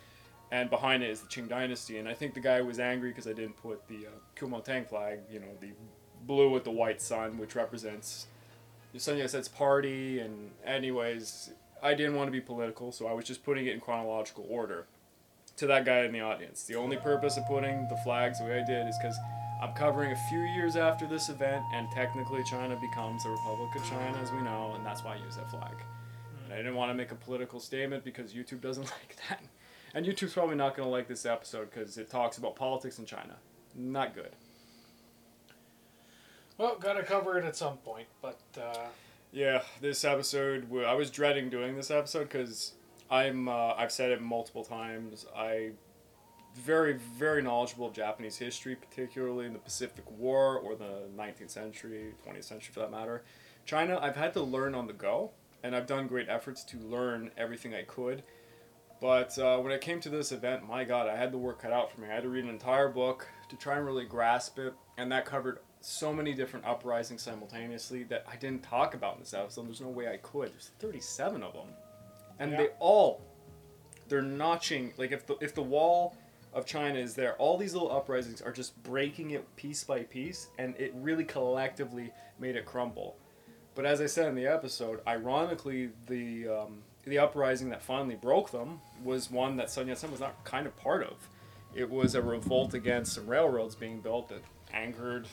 And 0.51 0.69
behind 0.69 1.03
it 1.03 1.11
is 1.11 1.21
the 1.21 1.27
Qing 1.27 1.47
Dynasty, 1.47 1.99
and 1.99 2.09
I 2.09 2.15
think 2.15 2.33
the 2.33 2.39
guy 2.39 2.59
was 2.61 2.79
angry 2.79 3.09
because 3.09 3.27
I 3.27 3.33
didn't 3.33 3.57
put 3.57 3.87
the 3.87 4.07
uh, 4.07 4.09
Kuomintang 4.35 4.89
flag, 4.89 5.19
you 5.31 5.39
know, 5.39 5.45
the 5.61 5.69
blue 6.25 6.49
with 6.49 6.63
the 6.63 6.71
white 6.71 7.01
sun, 7.01 7.37
which 7.37 7.53
represents 7.55 8.25
Sun 8.97 9.17
Yat-sen's 9.17 9.47
party. 9.47 10.19
And 10.19 10.49
anyways, 10.65 11.51
I 11.83 11.93
didn't 11.93 12.15
want 12.15 12.27
to 12.27 12.31
be 12.31 12.41
political, 12.41 12.91
so 12.91 13.05
I 13.05 13.13
was 13.13 13.25
just 13.25 13.43
putting 13.43 13.67
it 13.67 13.73
in 13.73 13.79
chronological 13.79 14.47
order 14.49 14.87
to 15.57 15.67
that 15.67 15.85
guy 15.85 15.99
in 15.99 16.11
the 16.11 16.21
audience. 16.21 16.63
The 16.63 16.75
only 16.75 16.97
purpose 16.97 17.37
of 17.37 17.45
putting 17.45 17.87
the 17.89 17.97
flags 17.97 18.39
the 18.39 18.45
way 18.45 18.59
I 18.59 18.65
did 18.65 18.87
is 18.87 18.97
because 18.99 19.17
I'm 19.61 19.73
covering 19.73 20.13
a 20.13 20.15
few 20.29 20.39
years 20.39 20.77
after 20.77 21.05
this 21.05 21.27
event, 21.27 21.63
and 21.73 21.91
technically 21.91 22.43
China 22.43 22.77
becomes 22.79 23.23
the 23.23 23.29
Republic 23.29 23.75
of 23.75 23.83
China, 23.83 24.17
as 24.21 24.31
we 24.31 24.41
know, 24.41 24.73
and 24.75 24.85
that's 24.85 25.03
why 25.03 25.15
I 25.15 25.25
use 25.25 25.35
that 25.35 25.49
flag. 25.49 25.73
And 26.45 26.53
I 26.53 26.57
didn't 26.57 26.75
want 26.75 26.91
to 26.91 26.93
make 26.93 27.11
a 27.11 27.15
political 27.15 27.59
statement 27.59 28.05
because 28.05 28.33
YouTube 28.33 28.61
doesn't 28.61 28.83
like 28.99 29.17
that. 29.27 29.41
And 29.93 30.05
YouTube's 30.05 30.33
probably 30.33 30.55
not 30.55 30.77
going 30.77 30.87
to 30.87 30.91
like 30.91 31.07
this 31.07 31.25
episode 31.25 31.69
because 31.71 31.97
it 31.97 32.09
talks 32.09 32.37
about 32.37 32.55
politics 32.55 32.99
in 32.99 33.05
China. 33.05 33.35
Not 33.75 34.15
good. 34.15 34.31
Well, 36.57 36.77
gotta 36.77 37.03
cover 37.03 37.37
it 37.37 37.45
at 37.45 37.55
some 37.55 37.77
point, 37.77 38.07
but 38.21 38.39
uh, 38.57 38.87
Yeah, 39.31 39.61
this 39.79 40.03
episode. 40.03 40.67
I 40.85 40.93
was 40.93 41.09
dreading 41.09 41.49
doing 41.49 41.77
this 41.77 41.89
episode 41.89 42.23
because 42.23 42.73
I'm. 43.09 43.47
Uh, 43.47 43.73
I've 43.75 43.93
said 43.93 44.11
it 44.11 44.21
multiple 44.21 44.65
times. 44.65 45.25
I 45.33 45.71
very, 46.55 46.93
very 47.17 47.41
knowledgeable 47.41 47.87
of 47.87 47.93
Japanese 47.93 48.37
history, 48.37 48.75
particularly 48.75 49.45
in 49.45 49.53
the 49.53 49.59
Pacific 49.59 50.09
War 50.11 50.57
or 50.57 50.75
the 50.75 51.03
19th 51.15 51.51
century, 51.51 52.13
20th 52.27 52.43
century 52.43 52.73
for 52.73 52.79
that 52.81 52.91
matter. 52.91 53.23
China, 53.65 53.99
I've 54.01 54.15
had 54.15 54.33
to 54.33 54.41
learn 54.41 54.73
on 54.75 54.87
the 54.87 54.93
go, 54.93 55.31
and 55.63 55.75
I've 55.75 55.85
done 55.87 56.07
great 56.07 56.27
efforts 56.29 56.63
to 56.65 56.77
learn 56.77 57.31
everything 57.37 57.73
I 57.75 57.83
could. 57.83 58.23
But 59.01 59.37
uh, 59.39 59.59
when 59.59 59.71
it 59.71 59.79
came 59.81 60.01
to 60.01 60.09
this 60.09 60.31
event, 60.31 60.67
my 60.67 60.83
God, 60.83 61.07
I 61.07 61.15
had 61.15 61.31
the 61.31 61.37
work 61.37 61.61
cut 61.61 61.71
out 61.71 61.91
for 61.91 62.01
me. 62.01 62.09
I 62.09 62.13
had 62.15 62.23
to 62.23 62.29
read 62.29 62.43
an 62.43 62.49
entire 62.49 62.89
book 62.89 63.27
to 63.49 63.55
try 63.55 63.77
and 63.77 63.85
really 63.85 64.05
grasp 64.05 64.59
it, 64.59 64.73
and 64.97 65.11
that 65.11 65.25
covered 65.25 65.59
so 65.81 66.11
many 66.11 66.33
different 66.33 66.65
uprisings 66.65 67.21
simultaneously 67.21 68.03
that 68.03 68.25
I 68.29 68.35
didn't 68.35 68.63
talk 68.63 68.95
about 68.95 69.13
in 69.15 69.21
this 69.21 69.33
episode. 69.33 69.67
There's 69.67 69.79
no 69.79 69.87
way 69.87 70.09
I 70.09 70.17
could. 70.17 70.51
There's 70.51 70.71
37 70.79 71.41
of 71.43 71.53
them, 71.53 71.67
and 72.39 72.51
Yeah. 72.51 72.57
they 72.57 72.67
all 72.79 73.21
they're 74.09 74.21
notching 74.23 74.91
like 74.97 75.11
if 75.11 75.25
the 75.27 75.35
if 75.39 75.53
the 75.53 75.61
wall 75.61 76.17
of 76.53 76.65
China 76.65 76.97
is 76.99 77.13
there, 77.13 77.35
all 77.35 77.57
these 77.57 77.73
little 77.73 77.91
uprisings 77.91 78.41
are 78.41 78.51
just 78.51 78.81
breaking 78.83 79.31
it 79.31 79.55
piece 79.55 79.83
by 79.83 80.03
piece, 80.03 80.47
and 80.57 80.75
it 80.77 80.93
really 80.95 81.23
collectively 81.23 82.11
made 82.39 82.55
it 82.55 82.65
crumble. 82.65 83.15
But 83.75 83.85
as 83.85 84.01
I 84.01 84.07
said 84.07 84.27
in 84.27 84.35
the 84.35 84.47
episode, 84.47 84.99
ironically, 85.07 85.91
the 86.07 86.47
um, 86.47 86.83
the 87.05 87.19
uprising 87.19 87.69
that 87.69 87.81
finally 87.81 88.15
broke 88.15 88.51
them 88.51 88.81
was 89.03 89.31
one 89.31 89.55
that 89.57 89.69
Sun 89.69 89.87
Yat-sen 89.87 90.11
was 90.11 90.19
not 90.19 90.43
kind 90.43 90.67
of 90.67 90.75
part 90.75 91.03
of. 91.03 91.15
It 91.73 91.89
was 91.89 92.15
a 92.15 92.21
revolt 92.21 92.73
against 92.73 93.13
some 93.13 93.27
railroads 93.27 93.75
being 93.75 94.01
built 94.01 94.29
that 94.29 94.43
angered 94.73 95.27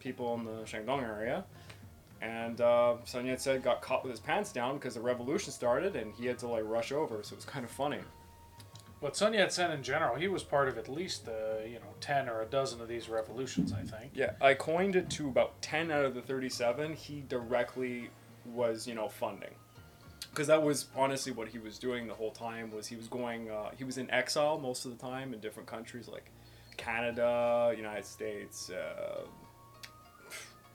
people 0.00 0.34
in 0.34 0.44
the 0.44 0.62
Shandong 0.62 1.02
area. 1.02 1.44
And 2.20 2.60
uh, 2.60 2.96
Sun 3.04 3.26
Yat-sen 3.26 3.60
got 3.60 3.82
caught 3.82 4.04
with 4.04 4.10
his 4.10 4.20
pants 4.20 4.52
down 4.52 4.76
because 4.76 4.94
the 4.94 5.00
revolution 5.00 5.52
started, 5.52 5.96
and 5.96 6.12
he 6.14 6.26
had 6.26 6.38
to 6.38 6.48
like 6.48 6.64
rush 6.64 6.92
over. 6.92 7.22
So 7.22 7.34
it 7.34 7.36
was 7.36 7.44
kind 7.44 7.64
of 7.64 7.70
funny. 7.70 8.00
But 9.02 9.16
Sun 9.16 9.34
Yat 9.34 9.52
sen 9.52 9.72
in 9.72 9.82
general, 9.82 10.14
he 10.14 10.28
was 10.28 10.44
part 10.44 10.68
of 10.68 10.78
at 10.78 10.88
least 10.88 11.28
uh, 11.28 11.64
you 11.66 11.74
know 11.74 11.92
ten 12.00 12.28
or 12.28 12.40
a 12.42 12.46
dozen 12.46 12.80
of 12.80 12.86
these 12.86 13.08
revolutions, 13.08 13.72
I 13.72 13.82
think. 13.82 14.12
Yeah, 14.14 14.34
I 14.40 14.54
coined 14.54 14.94
it 14.94 15.10
to 15.10 15.28
about 15.28 15.60
10 15.60 15.90
out 15.90 16.04
of 16.04 16.14
the 16.14 16.22
37 16.22 16.94
he 16.94 17.24
directly 17.28 18.10
was, 18.46 18.86
you 18.86 18.94
know, 18.94 19.08
funding. 19.08 19.54
Because 20.30 20.46
that 20.46 20.62
was 20.62 20.86
honestly 20.96 21.32
what 21.32 21.48
he 21.48 21.58
was 21.58 21.80
doing 21.80 22.06
the 22.06 22.14
whole 22.14 22.30
time 22.30 22.70
was 22.70 22.86
he 22.86 22.94
was 22.94 23.08
going 23.08 23.50
uh, 23.50 23.70
he 23.76 23.82
was 23.82 23.98
in 23.98 24.08
exile 24.12 24.58
most 24.58 24.84
of 24.84 24.96
the 24.96 25.04
time 25.04 25.34
in 25.34 25.40
different 25.40 25.68
countries 25.68 26.06
like 26.06 26.30
Canada, 26.76 27.74
United 27.76 28.06
States, 28.06 28.70
uh, 28.70 29.22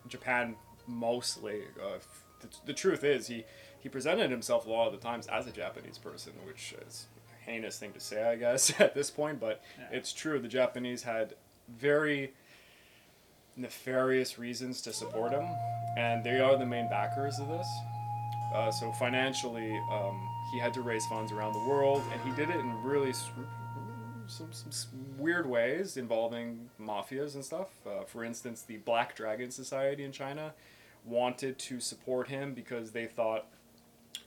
Japan 0.10 0.56
mostly. 0.86 1.62
Uh, 1.82 1.98
the, 2.42 2.48
the 2.66 2.74
truth 2.74 3.06
is 3.06 3.28
he 3.28 3.46
he 3.80 3.88
presented 3.88 4.30
himself 4.30 4.66
a 4.66 4.70
lot 4.70 4.88
of 4.88 4.92
the 4.94 5.00
times 5.00 5.28
as 5.28 5.48
a 5.48 5.52
Japanese 5.52 5.98
person, 5.98 6.34
which 6.46 6.76
is 6.86 7.08
heinous 7.48 7.80
thing 7.80 7.94
to 7.94 8.00
say, 8.00 8.24
I 8.24 8.36
guess, 8.36 8.72
at 8.80 8.94
this 8.94 9.10
point, 9.10 9.40
but 9.40 9.64
Yeah. 9.80 9.86
it's 9.98 10.14
true. 10.14 10.40
The 10.40 10.48
Japanese 10.48 11.02
had 11.04 11.34
very 11.70 12.34
nefarious 13.56 14.38
reasons 14.38 14.82
to 14.84 14.94
support 14.94 15.32
him, 15.32 15.48
and 15.98 16.24
they 16.24 16.40
are 16.40 16.58
the 16.58 16.66
main 16.66 16.88
backers 16.90 17.40
of 17.40 17.48
this. 17.48 17.68
Uh, 18.54 18.72
so 18.72 18.92
financially, 18.94 19.76
um, 19.92 20.30
he 20.54 20.60
had 20.60 20.74
to 20.74 20.82
raise 20.82 21.06
funds 21.08 21.32
around 21.32 21.54
the 21.54 21.60
world, 21.68 22.04
and 22.12 22.22
he 22.22 22.32
did 22.36 22.50
it 22.50 22.60
in 22.60 22.84
really 22.84 23.12
some, 23.14 23.48
some 24.28 24.52
weird 25.18 25.50
ways 25.50 25.98
involving 25.98 26.70
mafias 26.80 27.34
and 27.36 27.44
stuff. 27.44 27.68
Uh, 27.86 28.04
for 28.04 28.24
instance, 28.24 28.62
the 28.62 28.78
Black 28.78 29.16
Dragon 29.16 29.50
Society 29.52 30.04
in 30.04 30.12
China 30.12 30.54
wanted 31.04 31.58
to 31.58 31.80
support 31.80 32.28
him 32.28 32.54
because 32.54 32.92
they 32.92 33.06
thought 33.06 33.46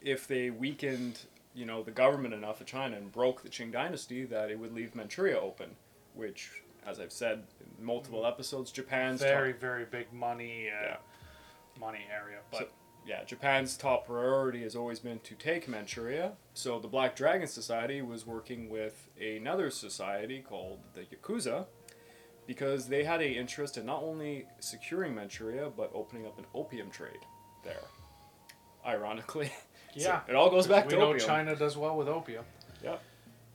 if 0.01 0.27
they 0.27 0.49
weakened, 0.49 1.19
you 1.53 1.65
know, 1.65 1.83
the 1.83 1.91
government 1.91 2.33
enough 2.33 2.61
of 2.61 2.67
China 2.67 2.95
and 2.97 3.11
broke 3.11 3.43
the 3.43 3.49
Qing 3.49 3.71
dynasty, 3.71 4.23
that 4.25 4.49
it 4.51 4.57
would 4.59 4.73
leave 4.73 4.95
Manchuria 4.95 5.39
open, 5.39 5.75
which, 6.13 6.49
as 6.85 6.99
I've 6.99 7.11
said 7.11 7.43
in 7.59 7.85
multiple 7.85 8.25
episodes, 8.25 8.71
Japan's 8.71 9.19
top- 9.19 9.29
Very 9.29 9.51
very 9.53 9.85
big 9.85 10.11
money 10.13 10.69
uh, 10.69 10.83
Yeah. 10.83 10.97
money 11.79 12.05
area. 12.11 12.39
But 12.51 12.59
So, 12.59 12.67
yeah, 13.05 13.23
Japan's 13.23 13.75
top 13.77 14.05
priority 14.05 14.61
has 14.63 14.75
always 14.75 14.99
been 14.99 15.19
to 15.19 15.35
take 15.35 15.67
Manchuria. 15.67 16.33
So 16.53 16.79
the 16.79 16.87
Black 16.87 17.15
Dragon 17.15 17.47
Society 17.47 18.01
was 18.01 18.25
working 18.25 18.69
with 18.69 19.09
another 19.19 19.69
society 19.71 20.39
called 20.41 20.79
the 20.93 21.01
Yakuza 21.01 21.65
because 22.47 22.87
they 22.87 23.03
had 23.03 23.21
a 23.21 23.27
interest 23.29 23.77
in 23.77 23.85
not 23.85 24.03
only 24.03 24.47
securing 24.59 25.15
Manchuria 25.15 25.69
but 25.69 25.91
opening 25.93 26.25
up 26.27 26.37
an 26.37 26.45
opium 26.53 26.89
trade 26.91 27.25
there. 27.63 27.83
Ironically, 28.85 29.51
So 29.97 30.07
yeah, 30.09 30.21
it 30.27 30.35
all 30.35 30.49
goes 30.49 30.67
back 30.67 30.85
we 30.85 30.93
to 30.93 30.99
know 30.99 31.09
opium. 31.09 31.27
China 31.27 31.55
does 31.55 31.75
well 31.77 31.97
with 31.97 32.07
opium. 32.07 32.45
Yeah. 32.83 32.95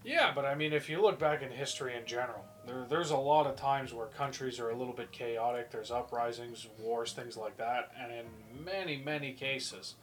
Yeah, 0.04 0.32
but 0.34 0.44
I 0.44 0.54
mean, 0.54 0.72
if 0.72 0.88
you 0.88 1.02
look 1.02 1.18
back 1.18 1.42
in 1.42 1.50
history 1.50 1.96
in 1.96 2.06
general, 2.06 2.44
there, 2.64 2.86
there's 2.88 3.10
a 3.10 3.16
lot 3.16 3.46
of 3.48 3.56
times 3.56 3.92
where 3.92 4.06
countries 4.06 4.60
are 4.60 4.70
a 4.70 4.76
little 4.76 4.92
bit 4.92 5.10
chaotic. 5.10 5.70
There's 5.72 5.90
uprisings, 5.90 6.68
wars, 6.78 7.12
things 7.12 7.36
like 7.36 7.56
that, 7.56 7.90
and 8.00 8.12
in 8.12 8.64
many, 8.64 8.98
many 8.98 9.32
cases, 9.32 9.96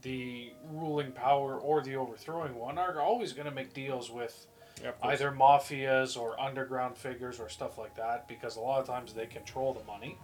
the 0.00 0.52
ruling 0.70 1.12
power 1.12 1.58
or 1.58 1.82
the 1.82 1.96
overthrowing 1.96 2.54
one 2.54 2.78
are 2.78 3.00
always 3.00 3.34
going 3.34 3.44
to 3.44 3.54
make 3.54 3.74
deals 3.74 4.10
with 4.10 4.46
Yeah, 4.82 4.92
either 5.02 5.30
mafias 5.30 6.16
or 6.18 6.40
underground 6.40 6.96
figures 6.96 7.38
or 7.38 7.48
stuff 7.50 7.76
like 7.76 7.94
that 7.96 8.26
because 8.28 8.56
a 8.56 8.60
lot 8.60 8.80
of 8.80 8.86
times 8.86 9.12
they 9.12 9.26
control 9.26 9.74
the 9.74 9.84
money. 9.84 10.16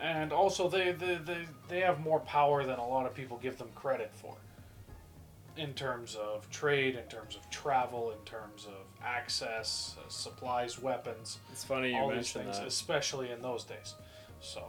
And 0.00 0.32
also, 0.32 0.68
they, 0.68 0.92
they, 0.92 1.16
they, 1.24 1.46
they 1.68 1.80
have 1.80 2.00
more 2.00 2.20
power 2.20 2.64
than 2.64 2.78
a 2.78 2.86
lot 2.86 3.06
of 3.06 3.14
people 3.14 3.38
give 3.38 3.56
them 3.58 3.68
credit 3.74 4.10
for. 4.14 4.34
In 5.56 5.72
terms 5.72 6.16
of 6.16 6.48
trade, 6.50 6.96
in 6.96 7.04
terms 7.04 7.34
of 7.34 7.48
travel, 7.48 8.10
in 8.10 8.18
terms 8.26 8.66
of 8.66 8.84
access, 9.02 9.96
uh, 9.98 10.06
supplies, 10.08 10.78
weapons, 10.78 11.38
It's 11.50 11.64
funny 11.64 11.92
you 11.92 11.96
all 11.96 12.08
these 12.08 12.16
mentioned 12.16 12.44
things, 12.44 12.58
that. 12.58 12.66
especially 12.66 13.30
in 13.30 13.40
those 13.40 13.64
days. 13.64 13.94
So, 14.40 14.62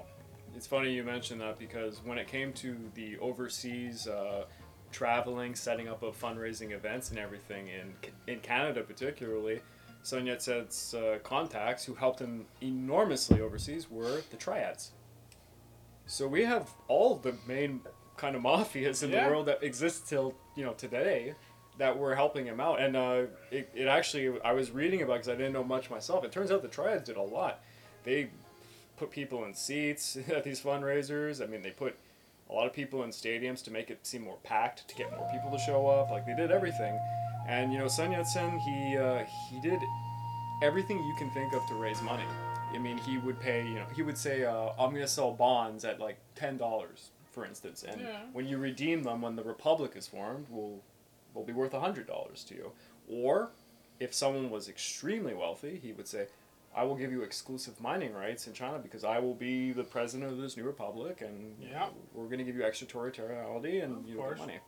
It's 0.55 0.65
funny 0.65 0.93
you 0.93 1.03
mentioned 1.03 1.41
that 1.41 1.59
because 1.59 1.99
when 2.05 2.17
it 2.17 2.27
came 2.29 2.53
to 2.53 2.77
the 2.95 3.17
overseas 3.17 4.07
uh, 4.07 4.45
traveling, 4.93 5.55
setting 5.55 5.89
up 5.89 6.03
of 6.03 6.17
fundraising 6.19 6.71
events 6.71 7.09
and 7.09 7.19
everything 7.19 7.67
in 7.67 7.93
in 8.33 8.39
Canada 8.39 8.81
particularly, 8.81 9.59
Sun 10.03 10.25
Yat-sen's 10.25 10.93
uh, 10.93 11.19
contacts 11.21 11.83
who 11.83 11.95
helped 11.95 12.19
him 12.19 12.45
enormously 12.61 13.41
overseas 13.41 13.91
were 13.91 14.21
the 14.31 14.37
triads. 14.37 14.91
So 16.07 16.27
we 16.27 16.43
have 16.45 16.69
all 16.87 17.15
the 17.17 17.35
main 17.47 17.81
kind 18.15 18.35
of 18.35 18.41
mafias 18.41 19.03
in 19.03 19.11
Yeah. 19.11 19.25
the 19.25 19.29
world 19.29 19.45
that 19.47 19.61
exist 19.61 20.07
till 20.07 20.33
you 20.55 20.65
know 20.65 20.73
today 20.73 21.35
that 21.77 21.95
were 21.97 22.15
helping 22.15 22.45
him 22.47 22.59
out, 22.59 22.79
and 22.81 22.95
uh, 22.95 23.23
it, 23.51 23.69
it 23.75 23.87
actually 23.87 24.41
I 24.41 24.53
was 24.53 24.71
reading 24.71 25.01
about 25.03 25.13
because 25.15 25.29
I 25.29 25.35
didn't 25.35 25.53
know 25.53 25.63
much 25.63 25.89
myself. 25.91 26.23
It 26.23 26.31
turns 26.31 26.51
out 26.51 26.61
the 26.63 26.67
triads 26.67 27.03
did 27.03 27.17
a 27.17 27.21
lot. 27.21 27.59
They 28.03 28.29
put 28.97 29.11
people 29.11 29.43
in 29.45 29.53
seats 29.53 30.17
at 30.33 30.43
these 30.43 30.59
fundraisers. 30.59 31.41
I 31.43 31.45
mean, 31.45 31.61
they 31.61 31.69
put 31.71 31.95
a 32.49 32.53
lot 32.53 32.65
of 32.65 32.73
people 32.73 33.03
in 33.03 33.11
stadiums 33.11 33.63
to 33.65 33.71
make 33.71 33.91
it 33.91 33.99
seem 34.07 34.23
more 34.23 34.37
packed, 34.43 34.87
to 34.87 34.95
get 34.95 35.11
more 35.11 35.29
people 35.31 35.51
to 35.51 35.59
show 35.59 35.85
up. 35.87 36.09
Like 36.09 36.25
they 36.25 36.33
did 36.35 36.51
everything, 36.51 36.97
and 37.47 37.71
you 37.71 37.77
know, 37.77 37.87
Sun 37.87 38.13
Yat-sen, 38.13 38.57
he 38.59 38.97
uh, 38.97 39.23
he 39.51 39.59
did 39.61 39.79
everything 40.63 40.97
you 41.03 41.15
can 41.19 41.29
think 41.31 41.53
of 41.53 41.63
to 41.67 41.75
raise 41.75 42.01
money. 42.01 42.23
I 42.77 42.79
mean, 42.79 42.97
he 42.99 43.17
would 43.17 43.39
pay. 43.39 43.63
You 43.67 43.75
know, 43.75 43.85
he 43.95 44.03
would 44.03 44.17
say, 44.17 44.45
uh, 44.45 44.69
"I'm 44.77 44.93
gonna 44.93 45.07
sell 45.07 45.31
bonds 45.31 45.83
at 45.83 45.99
like 45.99 46.17
ten 46.35 46.57
dollars, 46.57 47.09
for 47.31 47.43
instance, 47.43 47.83
and 47.83 47.99
Yeah. 48.01 48.19
when 48.33 48.47
you 48.47 48.59
redeem 48.59 49.01
them, 49.03 49.21
when 49.21 49.35
the 49.35 49.43
republic 49.43 49.93
is 49.95 50.07
formed, 50.07 50.47
will 50.49 50.83
will 51.33 51.43
be 51.43 51.53
worth 51.53 51.73
hundred 51.73 52.05
dollars 52.07 52.43
to 52.45 52.55
you." 52.55 52.71
Or, 53.09 53.51
if 53.99 54.13
someone 54.13 54.51
was 54.51 54.69
extremely 54.69 55.33
wealthy, 55.33 55.79
he 55.79 55.91
would 55.91 56.07
say, 56.07 56.27
I 56.75 56.83
will 56.83 56.95
give 56.95 57.11
you 57.11 57.23
exclusive 57.23 57.81
mining 57.81 58.13
rights 58.13 58.45
in 58.45 58.53
China 58.53 58.77
because 58.77 59.03
I 59.03 59.17
will 59.17 59.33
be 59.33 59.71
the 59.71 59.83
president 59.83 60.31
of 60.31 60.37
this 60.37 60.55
new 60.55 60.63
republic, 60.63 61.21
and 61.21 61.57
Yeah. 61.59 61.89
we're 62.13 62.25
going 62.25 62.37
to 62.37 62.43
give 62.43 62.55
you 62.55 62.63
extraterritoriality 62.63 63.79
and 63.79 63.97
Of 63.97 64.07
you 64.09 64.17
know, 64.17 64.35
money. 64.35 64.59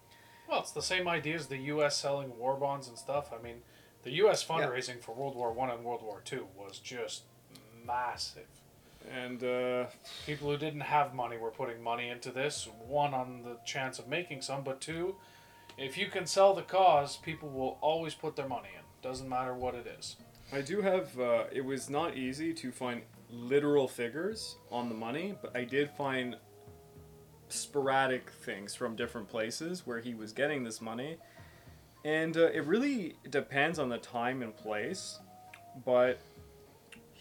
well, 0.48 0.62
it's 0.62 0.72
the 0.72 0.82
same 0.82 1.08
idea 1.08 1.36
as 1.36 1.48
the 1.48 1.58
U.S. 1.58 1.98
selling 1.98 2.36
war 2.40 2.56
bonds 2.56 2.88
and 2.88 2.98
stuff. 2.98 3.32
I 3.32 3.38
mean, 3.42 3.62
the 4.02 4.12
U.S. 4.24 4.44
fundraising 4.44 5.00
for 5.02 5.14
World 5.14 5.36
War 5.36 5.52
One 5.52 5.70
and 5.70 5.84
World 5.84 6.02
War 6.02 6.22
Two 6.26 6.48
was 6.58 6.80
just 6.80 7.24
massive. 7.86 8.48
And 9.12 9.44
uh, 9.44 9.86
People 10.26 10.52
who 10.52 10.58
didn't 10.58 10.82
have 10.82 11.14
money 11.14 11.38
were 11.38 11.52
putting 11.52 11.82
money 11.82 12.10
into 12.10 12.32
this. 12.32 12.68
One, 12.88 13.14
on 13.14 13.42
the 13.44 13.58
chance 13.66 13.98
of 13.98 14.08
making 14.08 14.42
some, 14.42 14.64
but 14.64 14.82
two, 14.82 15.16
if 15.78 15.98
you 15.98 16.08
can 16.08 16.26
sell 16.26 16.54
the 16.54 16.62
cause, 16.62 17.18
people 17.18 17.50
will 17.50 17.78
always 17.82 18.14
put 18.14 18.36
their 18.36 18.48
money 18.48 18.70
in. 18.76 18.84
Doesn't 19.02 19.30
matter 19.30 19.54
what 19.54 19.76
it 19.76 19.88
is. 19.98 20.18
I 20.52 20.62
do 20.62 20.82
have. 20.82 21.18
Uh, 21.20 21.44
it 21.52 21.64
was 21.64 21.90
not 21.90 22.18
easy 22.18 22.54
to 22.56 22.72
find 22.72 23.02
literal 23.32 23.88
figures 23.88 24.58
on 24.72 24.90
the 24.90 24.96
money, 24.96 25.36
but 25.42 25.56
I 25.56 25.64
did 25.64 25.92
find 25.92 26.36
sporadic 27.48 28.30
things 28.30 28.76
from 28.76 28.96
different 28.96 29.28
places 29.30 29.86
where 29.86 30.00
he 30.00 30.14
was 30.14 30.34
getting 30.34 30.64
this 30.64 30.82
money, 30.82 31.18
and 32.04 32.36
uh, 32.36 32.48
it 32.48 32.66
really 32.66 33.16
depends 33.30 33.80
on 33.80 33.90
the 33.90 33.98
time 33.98 34.42
and 34.42 34.56
place. 34.56 35.20
But 35.86 36.20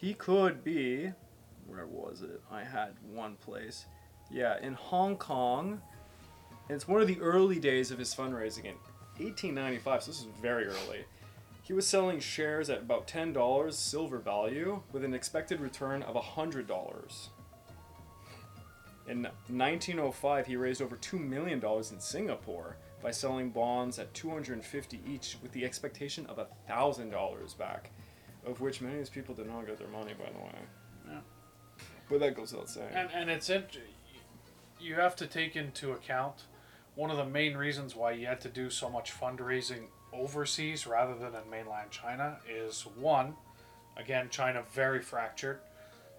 he 0.00 0.14
could 0.14 0.62
be. 0.62 1.12
Where 1.66 1.86
was 1.86 2.22
it? 2.22 2.40
I 2.50 2.62
had 2.62 2.94
one 3.12 3.36
place. 3.36 3.86
Yeah, 4.30 4.58
in 4.60 4.74
Hong 4.74 5.16
Kong. 5.16 5.80
It's 6.68 6.86
one 6.86 7.00
of 7.00 7.08
the 7.08 7.20
early 7.20 7.58
days 7.58 7.90
of 7.90 7.98
his 7.98 8.14
fundraising 8.14 8.64
in 8.66 8.74
1895, 9.18 10.02
so 10.02 10.10
this 10.10 10.20
is 10.20 10.26
very 10.40 10.66
early 10.66 11.04
He 11.62 11.72
was 11.72 11.86
selling 11.86 12.20
shares 12.20 12.70
at 12.70 12.78
about 12.78 13.06
ten 13.08 13.32
dollars 13.32 13.76
silver 13.76 14.18
value, 14.18 14.82
with 14.92 15.02
an 15.04 15.14
expected 15.14 15.60
return 15.60 16.02
of 16.02 16.14
hundred 16.16 16.66
dollars. 16.66 17.30
In 19.08 19.22
1905, 19.48 20.46
he 20.46 20.56
raised 20.56 20.82
over 20.82 20.96
two 20.96 21.18
million 21.18 21.58
dollars 21.58 21.90
in 21.90 21.98
Singapore 22.00 22.76
by 23.02 23.10
selling 23.10 23.50
bonds 23.50 23.98
at 23.98 24.12
250 24.12 25.00
each, 25.06 25.36
with 25.42 25.52
the 25.52 25.64
expectation 25.64 26.26
of 26.26 26.38
thousand 26.66 27.10
dollars 27.10 27.54
back, 27.54 27.90
of 28.46 28.60
which 28.60 28.80
many 28.80 28.94
of 28.94 29.00
these 29.00 29.10
people 29.10 29.34
did 29.34 29.46
not 29.46 29.66
get 29.66 29.78
their 29.78 29.88
money, 29.88 30.14
by 30.18 30.30
the 30.30 30.38
way. 30.38 30.54
Yeah. 31.08 31.20
But 32.08 32.20
that 32.20 32.36
goes 32.36 32.52
without 32.52 32.70
saying. 32.70 32.90
And 32.94 33.10
and 33.12 33.30
it's 33.30 33.50
int- 33.50 33.78
you 34.80 34.94
have 34.94 35.16
to 35.16 35.26
take 35.26 35.56
into 35.56 35.92
account 35.92 36.44
one 36.94 37.10
of 37.10 37.16
the 37.16 37.24
main 37.24 37.56
reasons 37.56 37.94
why 37.94 38.12
you 38.12 38.26
had 38.26 38.40
to 38.40 38.48
do 38.48 38.70
so 38.70 38.88
much 38.88 39.12
fundraising 39.12 39.84
overseas 40.12 40.86
rather 40.86 41.14
than 41.14 41.34
in 41.34 41.50
mainland 41.50 41.90
China 41.90 42.38
is 42.48 42.82
one, 42.96 43.34
again 43.96 44.28
China 44.30 44.62
very 44.72 45.00
fractured. 45.00 45.60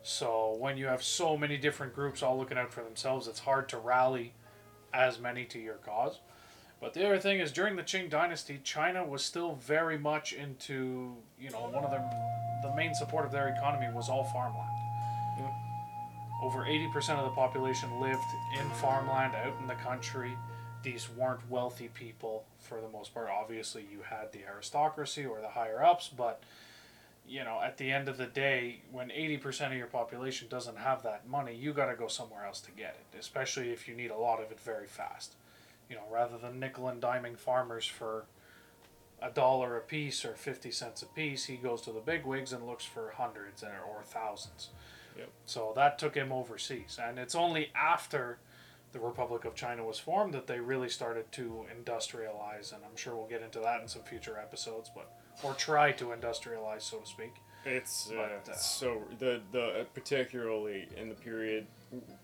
So 0.03 0.55
when 0.57 0.77
you 0.77 0.85
have 0.85 1.03
so 1.03 1.37
many 1.37 1.57
different 1.57 1.93
groups 1.93 2.23
all 2.23 2.37
looking 2.37 2.57
out 2.57 2.71
for 2.71 2.83
themselves, 2.83 3.27
it's 3.27 3.39
hard 3.39 3.67
to 3.69 3.77
rally 3.77 4.33
as 4.93 5.19
many 5.19 5.45
to 5.45 5.59
your 5.59 5.75
cause. 5.75 6.19
But 6.81 6.93
the 6.93 7.05
other 7.05 7.19
thing 7.19 7.39
is 7.39 7.51
during 7.51 7.75
the 7.75 7.83
Qing 7.83 8.09
dynasty, 8.09 8.59
China 8.63 9.05
was 9.05 9.23
still 9.23 9.55
very 9.55 9.97
much 9.97 10.31
into, 10.31 11.15
you 11.39 11.49
know, 11.49 11.69
one 11.69 11.83
of 11.83 11.91
their 11.91 12.09
the 12.63 12.73
main 12.75 12.93
support 12.93 13.25
of 13.25 13.31
their 13.31 13.49
economy 13.49 13.87
was 13.93 14.09
all 14.09 14.23
farmland. 14.25 14.69
Over 16.41 16.59
80% 16.59 17.17
of 17.17 17.25
the 17.25 17.35
population 17.35 17.99
lived 17.99 18.23
in 18.57 18.69
farmland 18.81 19.35
out 19.35 19.53
in 19.61 19.67
the 19.67 19.75
country. 19.75 20.31
These 20.83 21.09
weren't 21.09 21.41
wealthy 21.49 21.89
people 21.93 22.45
for 22.59 22.79
the 22.79 22.87
most 22.87 23.13
part. 23.13 23.29
Obviously, 23.29 23.85
you 23.91 23.99
had 24.09 24.31
the 24.31 24.45
aristocracy 24.47 25.25
or 25.25 25.41
the 25.41 25.49
higher 25.49 25.83
ups, 25.83 26.09
but 26.15 26.41
you 27.27 27.43
know, 27.43 27.59
at 27.61 27.77
the 27.77 27.91
end 27.91 28.07
of 28.09 28.17
the 28.17 28.25
day, 28.25 28.81
when 28.91 29.09
80% 29.09 29.67
of 29.67 29.73
your 29.73 29.87
population 29.87 30.47
doesn't 30.49 30.77
have 30.77 31.03
that 31.03 31.27
money, 31.27 31.53
you 31.53 31.73
got 31.73 31.85
to 31.87 31.95
go 31.95 32.07
somewhere 32.07 32.45
else 32.45 32.59
to 32.61 32.71
get 32.71 32.97
it, 33.13 33.19
especially 33.19 33.71
if 33.71 33.87
you 33.87 33.95
need 33.95 34.09
a 34.09 34.17
lot 34.17 34.41
of 34.41 34.49
it 34.49 34.59
very 34.59 34.87
fast. 34.87 35.35
You 35.89 35.95
know, 35.95 36.03
rather 36.11 36.37
than 36.37 36.59
nickel 36.59 36.87
and 36.87 37.01
diming 37.01 37.37
farmers 37.37 37.85
for 37.85 38.25
a 39.21 39.29
dollar 39.29 39.77
a 39.77 39.81
piece 39.81 40.23
or 40.23 40.33
50 40.33 40.71
cents 40.71 41.01
a 41.01 41.05
piece, 41.07 41.45
he 41.45 41.55
goes 41.57 41.81
to 41.81 41.91
the 41.91 41.99
big 41.99 42.25
wigs 42.25 42.53
and 42.53 42.65
looks 42.65 42.85
for 42.85 43.13
hundreds 43.17 43.63
or, 43.63 43.79
or 43.87 44.03
thousands. 44.03 44.69
Yep. 45.17 45.29
So 45.45 45.73
that 45.75 45.99
took 45.99 46.15
him 46.15 46.31
overseas. 46.31 46.99
And 47.01 47.19
it's 47.19 47.35
only 47.35 47.71
after 47.75 48.37
the 48.91 48.99
Republic 48.99 49.45
of 49.45 49.55
China 49.55 49.83
was 49.83 49.99
formed 49.99 50.33
that 50.33 50.47
they 50.47 50.59
really 50.59 50.89
started 50.89 51.31
to 51.33 51.65
industrialize. 51.75 52.73
And 52.73 52.83
I'm 52.85 52.95
sure 52.95 53.15
we'll 53.15 53.27
get 53.27 53.41
into 53.41 53.59
that 53.59 53.81
in 53.81 53.87
some 53.87 54.03
future 54.03 54.37
episodes, 54.39 54.89
but 54.93 55.11
or 55.43 55.53
try 55.53 55.91
to 55.93 56.05
industrialize, 56.05 56.81
so 56.81 56.97
to 56.99 57.05
speak. 57.05 57.33
It's 57.65 58.09
uh, 58.11 58.29
But, 58.45 58.53
uh, 58.53 58.55
so 58.55 59.01
the 59.19 59.41
the 59.51 59.85
particularly 59.93 60.87
in 60.95 61.09
the 61.09 61.15
period 61.15 61.67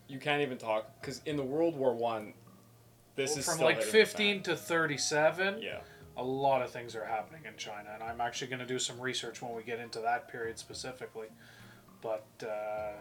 you 0.07 0.19
can't 0.19 0.41
even 0.41 0.57
talk 0.57 0.89
because 1.01 1.21
in 1.25 1.35
the 1.35 1.43
World 1.43 1.75
War 1.75 1.93
One, 1.93 2.33
this 3.15 3.31
Well, 3.31 3.39
is 3.39 3.45
from 3.45 3.59
like 3.59 3.81
15 3.81 4.43
to 4.43 4.55
37. 4.55 5.61
Yeah, 5.61 5.79
a 6.17 6.23
lot 6.23 6.61
of 6.61 6.69
things 6.71 6.95
are 6.95 7.05
happening 7.05 7.41
in 7.45 7.55
China, 7.57 7.89
and 7.93 8.03
I'm 8.03 8.21
actually 8.21 8.47
going 8.47 8.59
to 8.59 8.65
do 8.65 8.79
some 8.79 8.99
research 8.99 9.41
when 9.41 9.55
we 9.55 9.63
get 9.63 9.79
into 9.79 9.99
that 10.01 10.27
period 10.27 10.57
specifically. 10.59 11.27
But 12.01 12.27
uh, 12.43 12.93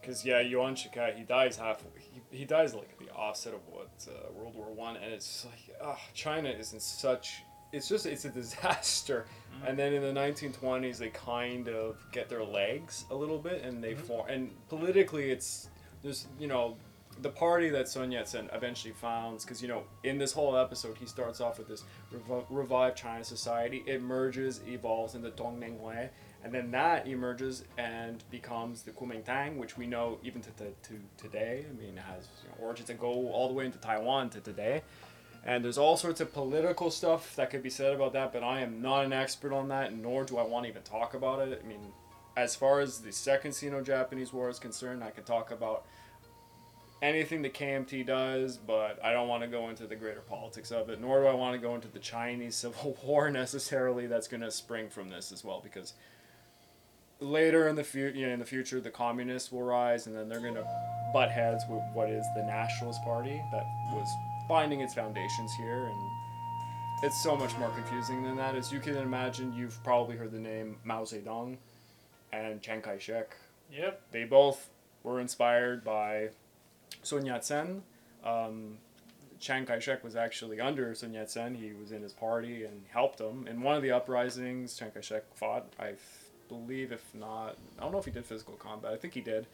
because 0.00 0.24
yeah, 0.24 0.40
Yuan 0.40 0.74
Shikai 0.74 1.16
he 1.16 1.24
dies 1.24 1.56
half 1.56 1.82
he, 1.98 2.38
he 2.38 2.44
dies 2.44 2.74
like 2.74 2.90
at 2.90 2.98
the 2.98 3.12
offset 3.12 3.54
of 3.54 3.60
what 3.68 3.90
uh, 4.08 4.32
World 4.32 4.54
War 4.54 4.72
One, 4.72 4.96
and 4.96 5.12
it's 5.12 5.46
like 5.46 5.76
ah, 5.82 5.98
China 6.12 6.48
is 6.48 6.72
in 6.72 6.80
such 6.80 7.42
it's 7.74 7.88
just 7.88 8.06
it's 8.06 8.24
a 8.24 8.30
disaster. 8.42 9.26
And 9.66 9.78
then 9.78 9.92
in 9.94 10.02
the 10.02 10.20
1920s, 10.20 10.98
they 10.98 11.10
kind 11.10 11.68
of 11.68 11.96
get 12.12 12.28
their 12.28 12.44
legs 12.44 13.04
a 13.10 13.14
little 13.14 13.38
bit, 13.38 13.62
and 13.62 13.82
they 13.82 13.94
form. 13.94 14.28
And 14.28 14.50
politically, 14.68 15.30
it's 15.30 15.68
there's 16.02 16.26
you 16.38 16.46
know 16.46 16.76
the 17.22 17.28
party 17.28 17.68
that 17.70 17.88
Sun 17.88 18.12
Yat 18.12 18.28
Sen 18.28 18.48
eventually 18.52 18.92
founds, 18.92 19.44
because 19.44 19.62
you 19.62 19.68
know 19.68 19.84
in 20.02 20.18
this 20.18 20.32
whole 20.32 20.56
episode 20.56 20.96
he 20.98 21.06
starts 21.06 21.40
off 21.40 21.58
with 21.58 21.68
this 21.68 21.84
rev- 22.10 22.44
revived 22.50 22.96
China 22.96 23.24
society. 23.24 23.82
It 23.86 24.02
merges, 24.02 24.60
evolves 24.66 25.14
into 25.14 25.30
Tongmenghui, 25.30 26.08
and 26.42 26.52
then 26.52 26.70
that 26.72 27.06
emerges 27.06 27.64
and 27.78 28.22
becomes 28.30 28.82
the 28.82 28.90
Kuomintang, 28.90 29.56
which 29.56 29.78
we 29.78 29.86
know 29.86 30.18
even 30.22 30.42
to, 30.42 30.50
to, 30.50 30.64
to 30.64 31.00
today. 31.16 31.64
I 31.68 31.80
mean, 31.80 31.96
has 31.96 32.28
you 32.42 32.50
know, 32.50 32.66
origins 32.66 32.88
that 32.88 33.00
go 33.00 33.30
all 33.30 33.48
the 33.48 33.54
way 33.54 33.66
into 33.66 33.78
Taiwan 33.78 34.30
to 34.30 34.40
today. 34.40 34.82
And 35.46 35.62
there's 35.62 35.76
all 35.76 35.98
sorts 35.98 36.20
of 36.20 36.32
political 36.32 36.90
stuff 36.90 37.36
that 37.36 37.50
could 37.50 37.62
be 37.62 37.68
said 37.68 37.94
about 37.94 38.14
that, 38.14 38.32
but 38.32 38.42
I 38.42 38.60
am 38.60 38.80
not 38.80 39.04
an 39.04 39.12
expert 39.12 39.52
on 39.52 39.68
that, 39.68 39.94
nor 39.94 40.24
do 40.24 40.38
I 40.38 40.42
want 40.42 40.64
to 40.64 40.70
even 40.70 40.82
talk 40.82 41.12
about 41.12 41.46
it. 41.46 41.60
I 41.62 41.68
mean, 41.68 41.92
as 42.36 42.56
far 42.56 42.80
as 42.80 43.00
the 43.00 43.12
Second 43.12 43.52
Sino-Japanese 43.52 44.32
War 44.32 44.48
is 44.48 44.58
concerned, 44.58 45.04
I 45.04 45.10
could 45.10 45.26
talk 45.26 45.50
about 45.50 45.84
anything 47.02 47.42
the 47.42 47.50
KMT 47.50 48.06
does, 48.06 48.56
but 48.56 48.98
I 49.04 49.12
don't 49.12 49.28
want 49.28 49.42
to 49.42 49.48
go 49.48 49.68
into 49.68 49.86
the 49.86 49.96
greater 49.96 50.20
politics 50.20 50.70
of 50.70 50.88
it, 50.88 51.00
nor 51.00 51.20
do 51.20 51.26
I 51.26 51.34
want 51.34 51.54
to 51.54 51.58
go 51.60 51.74
into 51.74 51.88
the 51.88 51.98
Chinese 51.98 52.56
Civil 52.64 52.96
War 53.04 53.30
necessarily. 53.30 54.06
That's 54.06 54.28
going 54.28 54.40
to 54.42 54.50
spring 54.50 54.88
from 54.88 55.10
this 55.10 55.32
as 55.32 55.44
well, 55.44 55.60
because 55.62 55.94
later 57.20 57.68
in 57.68 57.76
the 57.76 57.84
future, 57.84 58.16
you 58.16 58.26
know, 58.26 58.32
in 58.32 58.38
the 58.38 58.44
future, 58.44 58.80
the 58.80 58.90
communists 58.90 59.52
will 59.52 59.62
rise, 59.62 60.06
and 60.06 60.16
then 60.16 60.28
they're 60.28 60.40
going 60.40 60.54
to 60.54 60.66
butt 61.12 61.30
heads 61.30 61.64
with 61.68 61.82
what 61.92 62.10
is 62.10 62.24
the 62.36 62.42
Nationalist 62.42 63.02
Party 63.04 63.40
that 63.52 63.64
was 63.92 64.08
finding 64.48 64.80
its 64.80 64.94
foundations 64.94 65.52
here, 65.54 65.84
and 65.86 66.10
it's 67.02 67.22
so 67.22 67.36
much 67.36 67.56
more 67.58 67.70
confusing 67.70 68.22
than 68.22 68.36
that. 68.36 68.54
As 68.54 68.72
you 68.72 68.80
can 68.80 68.96
imagine, 68.96 69.52
you've 69.54 69.82
probably 69.84 70.16
heard 70.16 70.32
the 70.32 70.38
name 70.38 70.76
Mao 70.84 71.02
Zedong 71.02 71.56
and 72.32 72.60
Chiang 72.62 72.80
Kai-shek. 72.82 73.36
yep, 73.70 74.00
They 74.10 74.24
both 74.24 74.70
were 75.02 75.20
inspired 75.20 75.84
by 75.84 76.30
Sun 77.06 77.26
Yat-sen. 77.26 77.82
Um, 78.24 78.78
Chiang 79.38 79.66
Kai-shek 79.66 80.02
was 80.02 80.16
actually 80.16 80.60
under 80.60 80.94
Sun 80.94 81.12
Yat-sen. 81.12 81.54
He 81.54 81.72
was 81.72 81.92
in 81.92 82.02
his 82.02 82.12
party 82.12 82.64
and 82.64 82.82
helped 82.88 83.20
him. 83.20 83.46
In 83.46 83.62
one 83.62 83.76
of 83.76 83.82
the 83.82 83.90
uprisings, 83.90 84.76
Chiang 84.76 84.90
Kai-shek 84.90 85.34
fought. 85.34 85.72
I 85.78 85.90
f- 85.90 86.30
believe, 86.48 86.92
if 86.92 87.14
not, 87.14 87.56
I 87.78 87.82
don't 87.82 87.92
know 87.92 87.98
if 87.98 88.04
he 88.04 88.10
did 88.10 88.24
physical 88.24 88.54
combat. 88.54 88.92
I 88.92 88.96
think 88.96 89.14
he 89.14 89.20
did. 89.20 89.46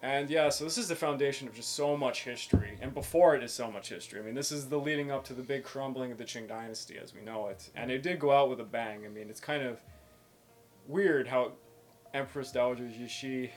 And 0.00 0.30
yeah, 0.30 0.48
so 0.48 0.64
this 0.64 0.78
is 0.78 0.88
the 0.88 0.94
foundation 0.94 1.48
of 1.48 1.54
just 1.54 1.74
so 1.74 1.96
much 1.96 2.22
history. 2.22 2.78
And 2.80 2.94
before 2.94 3.34
it 3.34 3.42
is 3.42 3.52
so 3.52 3.70
much 3.70 3.88
history. 3.88 4.20
I 4.20 4.22
mean, 4.22 4.34
this 4.34 4.52
is 4.52 4.68
the 4.68 4.78
leading 4.78 5.10
up 5.10 5.24
to 5.24 5.34
the 5.34 5.42
big 5.42 5.64
crumbling 5.64 6.12
of 6.12 6.18
the 6.18 6.24
Qing 6.24 6.48
dynasty 6.48 6.98
as 7.02 7.14
we 7.14 7.20
know 7.20 7.48
it. 7.48 7.68
And 7.74 7.90
it 7.90 8.02
did 8.02 8.20
go 8.20 8.30
out 8.30 8.48
with 8.48 8.60
a 8.60 8.64
bang. 8.64 9.04
I 9.04 9.08
mean, 9.08 9.28
it's 9.28 9.40
kind 9.40 9.62
of 9.62 9.80
weird 10.86 11.26
how 11.26 11.52
Empress 12.14 12.52
Dowager 12.52 12.84
Cixi, 12.84 13.50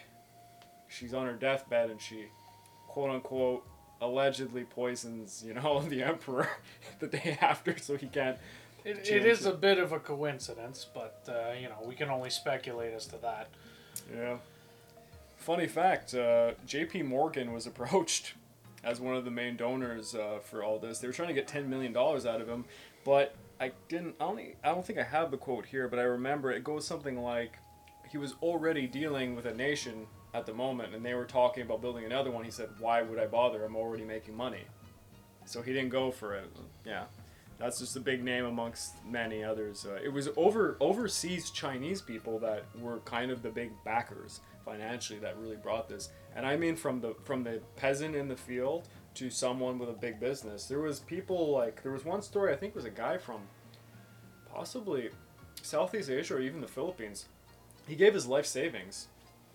she's 0.87 1.13
on 1.13 1.27
her 1.27 1.33
deathbed 1.33 1.91
and 1.91 2.01
she, 2.01 2.25
quote 2.91 3.09
unquote, 3.09 3.65
allegedly 4.01 4.65
poisons, 4.65 5.43
you 5.45 5.53
know, 5.53 5.81
the 5.89 6.03
emperor 6.03 6.49
the 6.99 7.07
day 7.07 7.37
after 7.39 7.77
so 7.77 7.95
he 7.95 8.07
can't. 8.07 8.37
it, 8.83 9.07
it 9.09 9.25
is 9.25 9.45
a 9.45 9.53
bit 9.53 9.77
of 9.77 9.93
a 9.93 9.99
coincidence, 9.99 10.85
but 10.93 11.23
uh, 11.29 11.53
you 11.59 11.69
know 11.69 11.77
we 11.85 11.95
can 11.95 12.09
only 12.09 12.29
speculate 12.29 12.93
as 12.93 13.07
to 13.07 13.17
that. 13.17 13.47
Yeah. 14.13 14.37
Funny 15.37 15.67
fact 15.67 16.13
uh, 16.13 16.51
JP 16.67 17.05
Morgan 17.05 17.53
was 17.53 17.65
approached 17.71 18.33
as 18.83 18.99
one 18.99 19.15
of 19.15 19.23
the 19.23 19.31
main 19.31 19.55
donors 19.55 20.13
uh, 20.13 20.39
for 20.43 20.63
all 20.63 20.77
this. 20.77 20.99
They 20.99 21.07
were 21.07 21.13
trying 21.13 21.29
to 21.29 21.35
get 21.35 21.47
$10 21.47 21.67
million 21.67 21.95
out 21.95 22.25
of 22.25 22.49
him, 22.49 22.65
but 23.05 23.35
I 23.59 23.73
didn't, 23.89 24.15
I, 24.19 24.23
only, 24.23 24.55
I 24.63 24.69
don't 24.69 24.83
think 24.83 24.97
I 24.97 25.03
have 25.03 25.29
the 25.29 25.37
quote 25.37 25.67
here, 25.67 25.87
but 25.87 25.99
I 25.99 26.01
remember 26.01 26.51
it 26.51 26.63
goes 26.63 26.87
something 26.87 27.21
like 27.21 27.57
he 28.09 28.17
was 28.17 28.33
already 28.41 28.87
dealing 28.87 29.35
with 29.35 29.45
a 29.45 29.53
nation 29.53 30.07
at 30.33 30.45
the 30.45 30.53
moment 30.53 30.95
and 30.95 31.05
they 31.05 31.13
were 31.13 31.25
talking 31.25 31.63
about 31.63 31.81
building 31.81 32.05
another 32.05 32.31
one. 32.31 32.43
He 32.45 32.51
said, 32.51 32.69
Why 32.79 33.01
would 33.01 33.19
I 33.19 33.27
bother? 33.27 33.63
I'm 33.65 33.75
already 33.75 34.05
making 34.05 34.35
money. 34.35 34.63
So 35.45 35.61
he 35.61 35.73
didn't 35.73 35.89
go 35.89 36.11
for 36.11 36.35
it. 36.35 36.45
Yeah. 36.85 37.05
That's 37.57 37.77
just 37.77 37.95
a 37.95 37.99
big 37.99 38.23
name 38.23 38.45
amongst 38.45 38.95
many 39.05 39.43
others. 39.43 39.85
Uh, 39.85 39.99
it 40.03 40.09
was 40.11 40.29
over 40.35 40.77
overseas 40.79 41.51
Chinese 41.51 42.01
people 42.01 42.39
that 42.39 42.65
were 42.79 42.99
kind 42.99 43.29
of 43.29 43.43
the 43.43 43.49
big 43.49 43.71
backers 43.85 44.41
financially 44.65 45.19
that 45.19 45.37
really 45.37 45.57
brought 45.57 45.87
this. 45.87 46.09
And 46.35 46.45
I 46.45 46.55
mean 46.55 46.75
from 46.75 47.01
the 47.01 47.15
from 47.23 47.43
the 47.43 47.61
peasant 47.75 48.15
in 48.15 48.27
the 48.27 48.35
field 48.35 48.87
to 49.15 49.29
someone 49.29 49.77
with 49.77 49.89
a 49.89 49.93
big 49.93 50.19
business. 50.19 50.65
There 50.65 50.79
was 50.79 51.01
people 51.01 51.51
like 51.51 51.83
there 51.83 51.91
was 51.91 52.05
one 52.05 52.21
story 52.21 52.53
I 52.53 52.55
think 52.55 52.73
was 52.73 52.85
a 52.85 52.89
guy 52.89 53.17
from 53.17 53.41
possibly 54.51 55.09
Southeast 55.61 56.09
Asia 56.09 56.35
or 56.35 56.41
even 56.41 56.61
the 56.61 56.67
Philippines. 56.67 57.27
He 57.87 57.95
gave 57.95 58.13
his 58.13 58.25
life 58.25 58.45
savings 58.45 59.07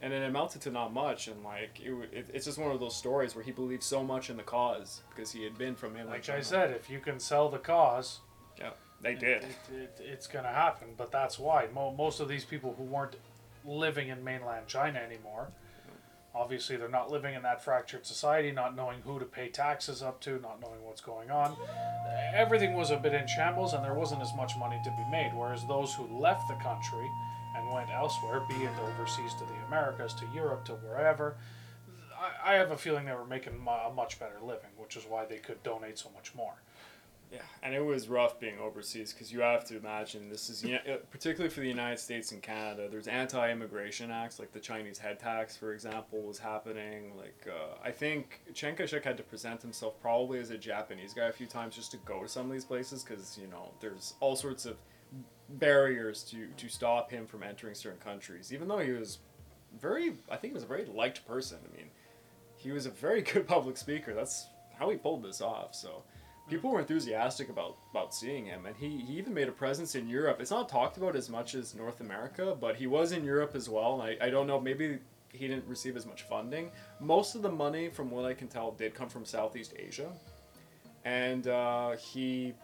and 0.02 0.12
it 0.12 0.22
amounted 0.22 0.60
to 0.62 0.70
not 0.70 0.92
much 0.92 1.28
and 1.28 1.42
like 1.42 1.80
it, 1.82 1.92
it, 2.12 2.26
it's 2.34 2.44
just 2.44 2.58
one 2.58 2.70
of 2.70 2.80
those 2.80 2.94
stories 2.94 3.34
where 3.34 3.44
he 3.44 3.50
believed 3.50 3.82
so 3.82 4.02
much 4.02 4.30
in 4.30 4.36
the 4.36 4.42
cause 4.42 5.02
because 5.10 5.32
he 5.32 5.42
had 5.42 5.56
been 5.56 5.74
from 5.74 5.92
mainland 5.94 6.10
Like 6.12 6.22
China. 6.22 6.38
I 6.38 6.42
said, 6.42 6.70
if 6.72 6.90
you 6.90 6.98
can 6.98 7.18
sell 7.18 7.48
the 7.48 7.58
cause, 7.58 8.20
yeah 8.58 8.70
they 9.02 9.14
did 9.14 9.42
It, 9.42 9.56
it, 9.74 10.00
it's 10.00 10.26
going 10.26 10.44
to 10.44 10.50
happen. 10.50 10.88
But 10.96 11.12
that's 11.12 11.38
why 11.38 11.68
Mo- 11.74 11.94
most 11.96 12.20
of 12.20 12.28
these 12.28 12.44
people 12.44 12.74
who 12.76 12.84
weren't 12.84 13.16
living 13.64 14.08
in 14.08 14.22
mainland 14.24 14.66
China 14.66 14.98
anymore 14.98 15.50
Obviously, 16.36 16.76
they're 16.76 16.90
not 16.90 17.10
living 17.10 17.34
in 17.34 17.42
that 17.44 17.64
fractured 17.64 18.04
society, 18.04 18.52
not 18.52 18.76
knowing 18.76 19.00
who 19.00 19.18
to 19.18 19.24
pay 19.24 19.48
taxes 19.48 20.02
up 20.02 20.20
to, 20.20 20.38
not 20.40 20.60
knowing 20.60 20.84
what's 20.84 21.00
going 21.00 21.30
on. 21.30 21.56
Everything 22.34 22.74
was 22.74 22.90
a 22.90 22.98
bit 22.98 23.14
in 23.14 23.26
shambles, 23.26 23.72
and 23.72 23.82
there 23.82 23.94
wasn't 23.94 24.20
as 24.20 24.34
much 24.36 24.52
money 24.58 24.78
to 24.84 24.90
be 24.90 25.04
made. 25.10 25.32
Whereas 25.34 25.66
those 25.66 25.94
who 25.94 26.06
left 26.20 26.46
the 26.48 26.54
country 26.56 27.08
and 27.66 27.74
went 27.74 27.90
elsewhere, 27.90 28.40
be 28.48 28.54
it 28.54 28.70
overseas 28.80 29.34
to 29.34 29.44
the 29.44 29.66
Americas, 29.66 30.14
to 30.14 30.26
Europe, 30.34 30.64
to 30.66 30.72
wherever, 30.72 31.36
I, 32.18 32.52
I 32.52 32.54
have 32.54 32.70
a 32.70 32.76
feeling 32.76 33.06
they 33.06 33.12
were 33.12 33.26
making 33.26 33.54
a 33.54 33.92
much 33.92 34.18
better 34.18 34.38
living, 34.42 34.70
which 34.76 34.96
is 34.96 35.04
why 35.08 35.26
they 35.26 35.38
could 35.38 35.62
donate 35.62 35.98
so 35.98 36.10
much 36.14 36.34
more. 36.34 36.54
Yeah, 37.32 37.40
and 37.64 37.74
it 37.74 37.84
was 37.84 38.08
rough 38.08 38.38
being 38.38 38.60
overseas 38.60 39.12
because 39.12 39.32
you 39.32 39.40
have 39.40 39.64
to 39.64 39.76
imagine 39.76 40.28
this 40.28 40.48
is 40.48 40.62
you 40.62 40.74
know, 40.74 40.94
uh, 40.94 40.96
particularly 41.10 41.52
for 41.52 41.58
the 41.58 41.66
United 41.66 41.98
States 41.98 42.30
and 42.30 42.40
Canada. 42.40 42.86
There's 42.88 43.08
anti-immigration 43.08 44.12
acts 44.12 44.38
like 44.38 44.52
the 44.52 44.60
Chinese 44.60 44.96
head 44.96 45.18
tax, 45.18 45.56
for 45.56 45.72
example, 45.72 46.22
was 46.22 46.38
happening. 46.38 47.16
Like 47.16 47.48
uh, 47.48 47.78
I 47.82 47.90
think 47.90 48.42
Chiang 48.54 48.76
Kai-shek 48.76 49.02
had 49.02 49.16
to 49.16 49.24
present 49.24 49.60
himself 49.60 50.00
probably 50.00 50.38
as 50.38 50.50
a 50.50 50.56
Japanese 50.56 51.14
guy 51.14 51.26
a 51.26 51.32
few 51.32 51.48
times 51.48 51.74
just 51.74 51.90
to 51.90 51.96
go 51.98 52.22
to 52.22 52.28
some 52.28 52.46
of 52.46 52.52
these 52.52 52.64
places 52.64 53.02
because 53.02 53.36
you 53.36 53.48
know 53.48 53.74
there's 53.80 54.14
all 54.20 54.36
sorts 54.36 54.64
of 54.64 54.76
barriers 55.48 56.22
to 56.24 56.48
to 56.56 56.68
stop 56.68 57.10
him 57.10 57.26
from 57.26 57.42
entering 57.42 57.74
certain 57.74 58.00
countries. 58.00 58.52
Even 58.52 58.68
though 58.68 58.78
he 58.78 58.92
was 58.92 59.18
very, 59.80 60.16
I 60.30 60.36
think 60.36 60.52
he 60.52 60.54
was 60.54 60.64
a 60.64 60.66
very 60.66 60.86
liked 60.86 61.26
person. 61.26 61.58
I 61.62 61.76
mean, 61.76 61.90
he 62.56 62.72
was 62.72 62.86
a 62.86 62.90
very 62.90 63.22
good 63.32 63.46
public 63.46 63.76
speaker. 63.76 64.14
That's 64.14 64.46
how 64.78 64.90
he 64.90 64.96
pulled 64.96 65.22
this 65.22 65.40
off. 65.40 65.74
So 65.74 66.02
people 66.48 66.70
were 66.70 66.80
enthusiastic 66.80 67.48
about 67.48 67.76
about 67.90 68.14
seeing 68.14 68.44
him 68.44 68.66
and 68.66 68.76
he, 68.76 68.98
he 68.98 69.14
even 69.14 69.34
made 69.34 69.48
a 69.48 69.52
presence 69.52 69.94
in 69.94 70.08
europe 70.08 70.40
it's 70.40 70.50
not 70.50 70.68
talked 70.68 70.96
about 70.96 71.16
as 71.16 71.28
much 71.28 71.54
as 71.54 71.74
north 71.74 72.00
america 72.00 72.56
but 72.60 72.76
he 72.76 72.86
was 72.86 73.12
in 73.12 73.24
europe 73.24 73.54
as 73.54 73.68
well 73.68 74.00
and 74.00 74.02
I, 74.20 74.26
I 74.26 74.30
don't 74.30 74.46
know 74.46 74.60
maybe 74.60 74.98
he 75.32 75.48
didn't 75.48 75.66
receive 75.66 75.96
as 75.96 76.06
much 76.06 76.22
funding 76.22 76.70
most 77.00 77.34
of 77.34 77.42
the 77.42 77.50
money 77.50 77.88
from 77.88 78.10
what 78.10 78.24
i 78.24 78.32
can 78.32 78.48
tell 78.48 78.70
did 78.72 78.94
come 78.94 79.08
from 79.08 79.24
southeast 79.24 79.74
asia 79.76 80.08
and 81.04 81.46
uh, 81.46 81.92
he 81.96 82.54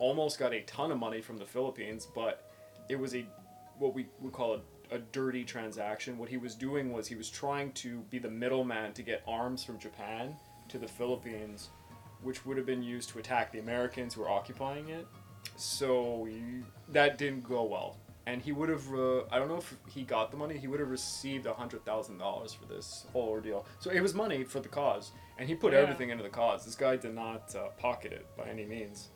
almost 0.00 0.38
got 0.38 0.52
a 0.52 0.60
ton 0.62 0.90
of 0.90 0.98
money 0.98 1.20
from 1.20 1.36
the 1.38 1.46
philippines 1.46 2.08
but 2.14 2.50
it 2.88 2.98
was 2.98 3.14
a 3.14 3.24
what 3.78 3.94
we 3.94 4.06
would 4.20 4.32
call 4.32 4.54
a, 4.90 4.96
a 4.96 4.98
dirty 4.98 5.44
transaction 5.44 6.18
what 6.18 6.28
he 6.28 6.36
was 6.36 6.54
doing 6.56 6.92
was 6.92 7.06
he 7.06 7.14
was 7.14 7.30
trying 7.30 7.70
to 7.72 8.00
be 8.10 8.18
the 8.18 8.30
middleman 8.30 8.92
to 8.92 9.02
get 9.02 9.22
arms 9.28 9.62
from 9.62 9.78
japan 9.78 10.34
to 10.68 10.78
the 10.78 10.88
philippines 10.88 11.68
which 12.22 12.44
would 12.44 12.56
have 12.56 12.66
been 12.66 12.82
used 12.82 13.08
to 13.10 13.18
attack 13.18 13.50
the 13.52 13.58
Americans 13.58 14.12
who 14.14 14.20
were 14.20 14.28
occupying 14.28 14.88
it. 14.90 15.06
So 15.56 16.24
he, 16.28 16.42
that 16.92 17.18
didn't 17.18 17.44
go 17.44 17.64
well. 17.64 17.96
And 18.26 18.42
he 18.42 18.52
would 18.52 18.68
have, 18.68 18.84
uh, 18.92 19.22
I 19.30 19.38
don't 19.38 19.48
know 19.48 19.56
if 19.56 19.74
he 19.88 20.02
got 20.02 20.30
the 20.30 20.36
money, 20.36 20.58
he 20.58 20.66
would 20.68 20.80
have 20.80 20.90
received 20.90 21.46
$100,000 21.46 22.56
for 22.58 22.66
this 22.66 23.06
whole 23.12 23.28
ordeal. 23.28 23.64
So 23.78 23.90
it 23.90 24.00
was 24.00 24.14
money 24.14 24.44
for 24.44 24.60
the 24.60 24.68
cause. 24.68 25.12
And 25.38 25.48
he 25.48 25.54
put 25.54 25.72
Yeah. 25.72 25.78
everything 25.80 26.10
into 26.10 26.22
the 26.22 26.28
cause. 26.28 26.64
This 26.64 26.74
guy 26.74 26.96
did 26.96 27.14
not 27.14 27.54
uh, 27.56 27.68
pocket 27.78 28.12
it 28.12 28.26
by 28.36 28.44
any 28.48 28.66
means 28.66 29.08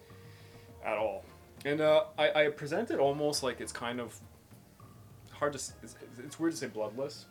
at 0.85 0.97
all. 0.97 1.25
And 1.65 1.81
uh, 1.81 2.05
I, 2.19 2.45
I 2.45 2.49
present 2.49 2.91
it 2.91 2.99
almost 2.99 3.43
like 3.43 3.61
it's 3.61 3.73
kind 3.73 4.01
of 4.01 4.19
hard 5.31 5.55
to, 5.55 5.59
it's, 5.83 5.97
it's 6.19 6.39
weird 6.39 6.53
to 6.53 6.59
say 6.59 6.67
bloodless. 6.67 7.27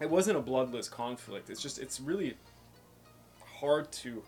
It 0.00 0.10
wasn't 0.10 0.38
a 0.38 0.40
bloodless 0.40 0.88
conflict. 0.88 1.50
It's 1.50 1.62
just, 1.62 1.78
it's 1.78 2.00
really 2.00 2.36
hard 3.60 3.92
to 3.92 4.22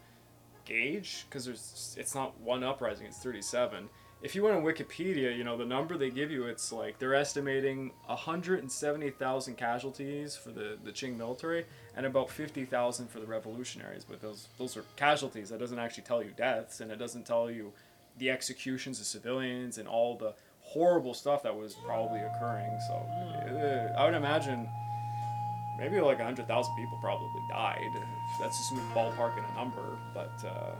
gauge 0.64 1.26
because 1.28 1.44
there's 1.44 1.96
it's 1.98 2.14
not 2.14 2.38
one 2.40 2.62
uprising 2.62 3.06
it's 3.06 3.18
37 3.18 3.88
if 4.22 4.34
you 4.34 4.42
went 4.42 4.54
on 4.54 4.62
wikipedia 4.62 5.36
you 5.36 5.42
know 5.42 5.56
the 5.56 5.64
number 5.64 5.96
they 5.96 6.10
give 6.10 6.30
you 6.30 6.44
it's 6.44 6.72
like 6.72 6.98
they're 6.98 7.14
estimating 7.14 7.90
170000 8.06 9.56
casualties 9.56 10.36
for 10.36 10.50
the 10.50 10.78
the 10.84 10.92
qing 10.92 11.16
military 11.16 11.64
and 11.96 12.06
about 12.06 12.30
50000 12.30 13.08
for 13.08 13.18
the 13.18 13.26
revolutionaries 13.26 14.04
but 14.04 14.20
those 14.20 14.48
those 14.58 14.76
are 14.76 14.84
casualties 14.96 15.48
that 15.48 15.58
doesn't 15.58 15.78
actually 15.78 16.04
tell 16.04 16.22
you 16.22 16.30
deaths 16.36 16.80
and 16.80 16.90
it 16.92 16.98
doesn't 16.98 17.26
tell 17.26 17.50
you 17.50 17.72
the 18.18 18.30
executions 18.30 19.00
of 19.00 19.06
civilians 19.06 19.78
and 19.78 19.88
all 19.88 20.16
the 20.16 20.34
horrible 20.60 21.14
stuff 21.14 21.42
that 21.42 21.54
was 21.54 21.74
probably 21.84 22.20
occurring 22.20 22.78
so 22.88 22.94
uh, 22.94 24.00
i 24.00 24.04
would 24.04 24.14
imagine 24.14 24.68
maybe 25.82 26.00
like 26.00 26.18
100,000 26.18 26.76
people 26.76 26.98
probably 27.00 27.28
died. 27.48 27.90
That's 28.40 28.56
just 28.56 28.72
me 28.72 28.80
ballparking 28.94 29.50
a 29.50 29.54
number. 29.54 29.98
But, 30.14 30.32
uh, 30.44 30.74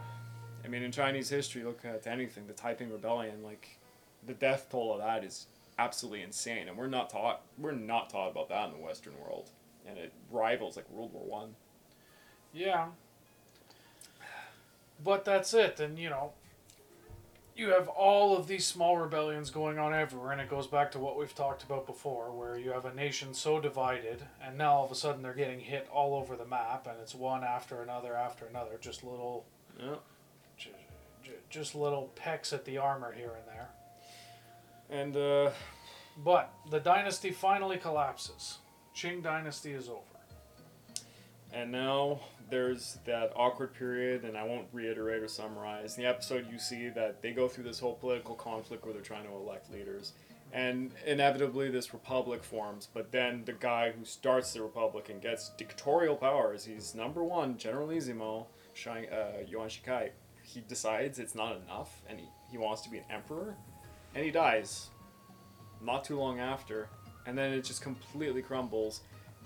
I 0.64 0.68
mean, 0.68 0.82
in 0.82 0.92
Chinese 0.92 1.28
history, 1.28 1.64
look 1.64 1.84
at 1.84 2.06
anything, 2.06 2.46
the 2.46 2.52
Taiping 2.52 2.90
Rebellion, 2.90 3.42
like, 3.42 3.78
the 4.26 4.34
death 4.34 4.68
toll 4.70 4.92
of 4.92 5.00
that 5.00 5.24
is 5.24 5.46
absolutely 5.78 6.22
insane. 6.22 6.68
And 6.68 6.76
we're 6.76 6.86
not 6.86 7.10
taught, 7.10 7.42
we're 7.58 7.72
not 7.72 8.10
taught 8.10 8.30
about 8.30 8.48
that 8.50 8.66
in 8.66 8.72
the 8.72 8.84
Western 8.84 9.14
world. 9.20 9.50
And 9.86 9.98
it 9.98 10.12
rivals, 10.30 10.76
like, 10.76 10.88
World 10.90 11.12
War 11.12 11.24
One. 11.24 11.56
Yeah. 12.52 12.88
But 15.02 15.24
that's 15.24 15.52
it. 15.52 15.80
And, 15.80 15.98
you 15.98 16.10
know, 16.10 16.32
you 17.62 17.70
have 17.70 17.86
all 17.88 18.36
of 18.36 18.48
these 18.48 18.66
small 18.66 18.96
rebellions 18.98 19.48
going 19.50 19.78
on 19.78 19.94
everywhere. 19.94 20.32
And 20.32 20.40
it 20.40 20.50
goes 20.50 20.66
back 20.66 20.90
to 20.92 20.98
what 20.98 21.16
we've 21.16 21.34
talked 21.34 21.62
about 21.62 21.86
before, 21.86 22.32
where 22.32 22.58
you 22.58 22.72
have 22.72 22.84
a 22.84 22.92
nation 22.92 23.32
so 23.32 23.60
divided, 23.60 24.22
and 24.44 24.58
now 24.58 24.72
all 24.72 24.84
of 24.84 24.90
a 24.90 24.96
sudden 24.96 25.22
they're 25.22 25.32
getting 25.32 25.60
hit 25.60 25.88
all 25.92 26.16
over 26.16 26.36
the 26.36 26.44
map, 26.44 26.86
and 26.88 26.98
it's 27.00 27.14
one 27.14 27.44
after 27.44 27.80
another 27.80 28.16
after 28.16 28.46
another. 28.46 28.76
Just 28.80 29.04
little, 29.04 29.46
Yeah. 29.78 29.94
j- 30.58 30.70
j- 31.22 31.30
just 31.48 31.74
little 31.76 32.08
pecks 32.16 32.52
at 32.52 32.64
the 32.64 32.78
armor 32.78 33.12
here 33.12 33.32
and 33.38 33.46
there. 33.48 33.68
And, 34.90 35.16
uh, 35.16 35.50
But 36.18 36.52
the 36.68 36.78
dynasty 36.78 37.30
finally 37.30 37.78
collapses. 37.78 38.58
Qing 38.94 39.22
dynasty 39.22 39.72
is 39.72 39.88
over. 39.88 40.02
And 41.54 41.72
now 41.72 42.20
there's 42.52 42.98
that 43.06 43.32
awkward 43.34 43.72
period, 43.72 44.24
and 44.24 44.36
I 44.36 44.44
won't 44.44 44.66
reiterate 44.72 45.22
or 45.22 45.28
summarize. 45.28 45.96
In 45.96 46.02
the 46.02 46.08
episode, 46.08 46.46
you 46.52 46.58
see 46.58 46.90
that 46.90 47.22
they 47.22 47.32
go 47.32 47.48
through 47.48 47.64
this 47.64 47.80
whole 47.80 47.94
political 47.94 48.34
conflict 48.34 48.84
where 48.84 48.92
they're 48.92 49.02
trying 49.02 49.24
to 49.24 49.32
elect 49.32 49.72
leaders. 49.72 50.12
And 50.52 50.92
inevitably, 51.06 51.70
this 51.70 51.94
republic 51.94 52.44
forms. 52.44 52.88
But 52.92 53.10
then 53.10 53.44
the 53.46 53.54
guy 53.54 53.92
who 53.92 54.04
starts 54.04 54.52
the 54.52 54.60
republic 54.60 55.08
and 55.08 55.22
gets 55.22 55.48
dictatorial 55.56 56.14
powers, 56.14 56.66
he's 56.66 56.94
number 56.94 57.24
one, 57.24 57.56
Generalissimo, 57.56 58.46
Shang, 58.74 59.06
uh, 59.08 59.44
Yuan 59.48 59.68
Shikai. 59.68 60.10
He 60.42 60.60
decides 60.60 61.18
it's 61.18 61.34
not 61.34 61.56
enough, 61.56 62.02
and 62.06 62.20
he, 62.20 62.26
he 62.50 62.58
wants 62.58 62.82
to 62.82 62.90
be 62.90 62.98
an 62.98 63.04
emperor, 63.08 63.56
and 64.14 64.22
he 64.22 64.30
dies 64.30 64.90
not 65.82 66.04
too 66.04 66.18
long 66.18 66.38
after. 66.38 66.90
And 67.24 67.38
then 67.38 67.54
it 67.54 67.64
just 67.64 67.80
completely 67.80 68.42
crumbles. 68.42 69.00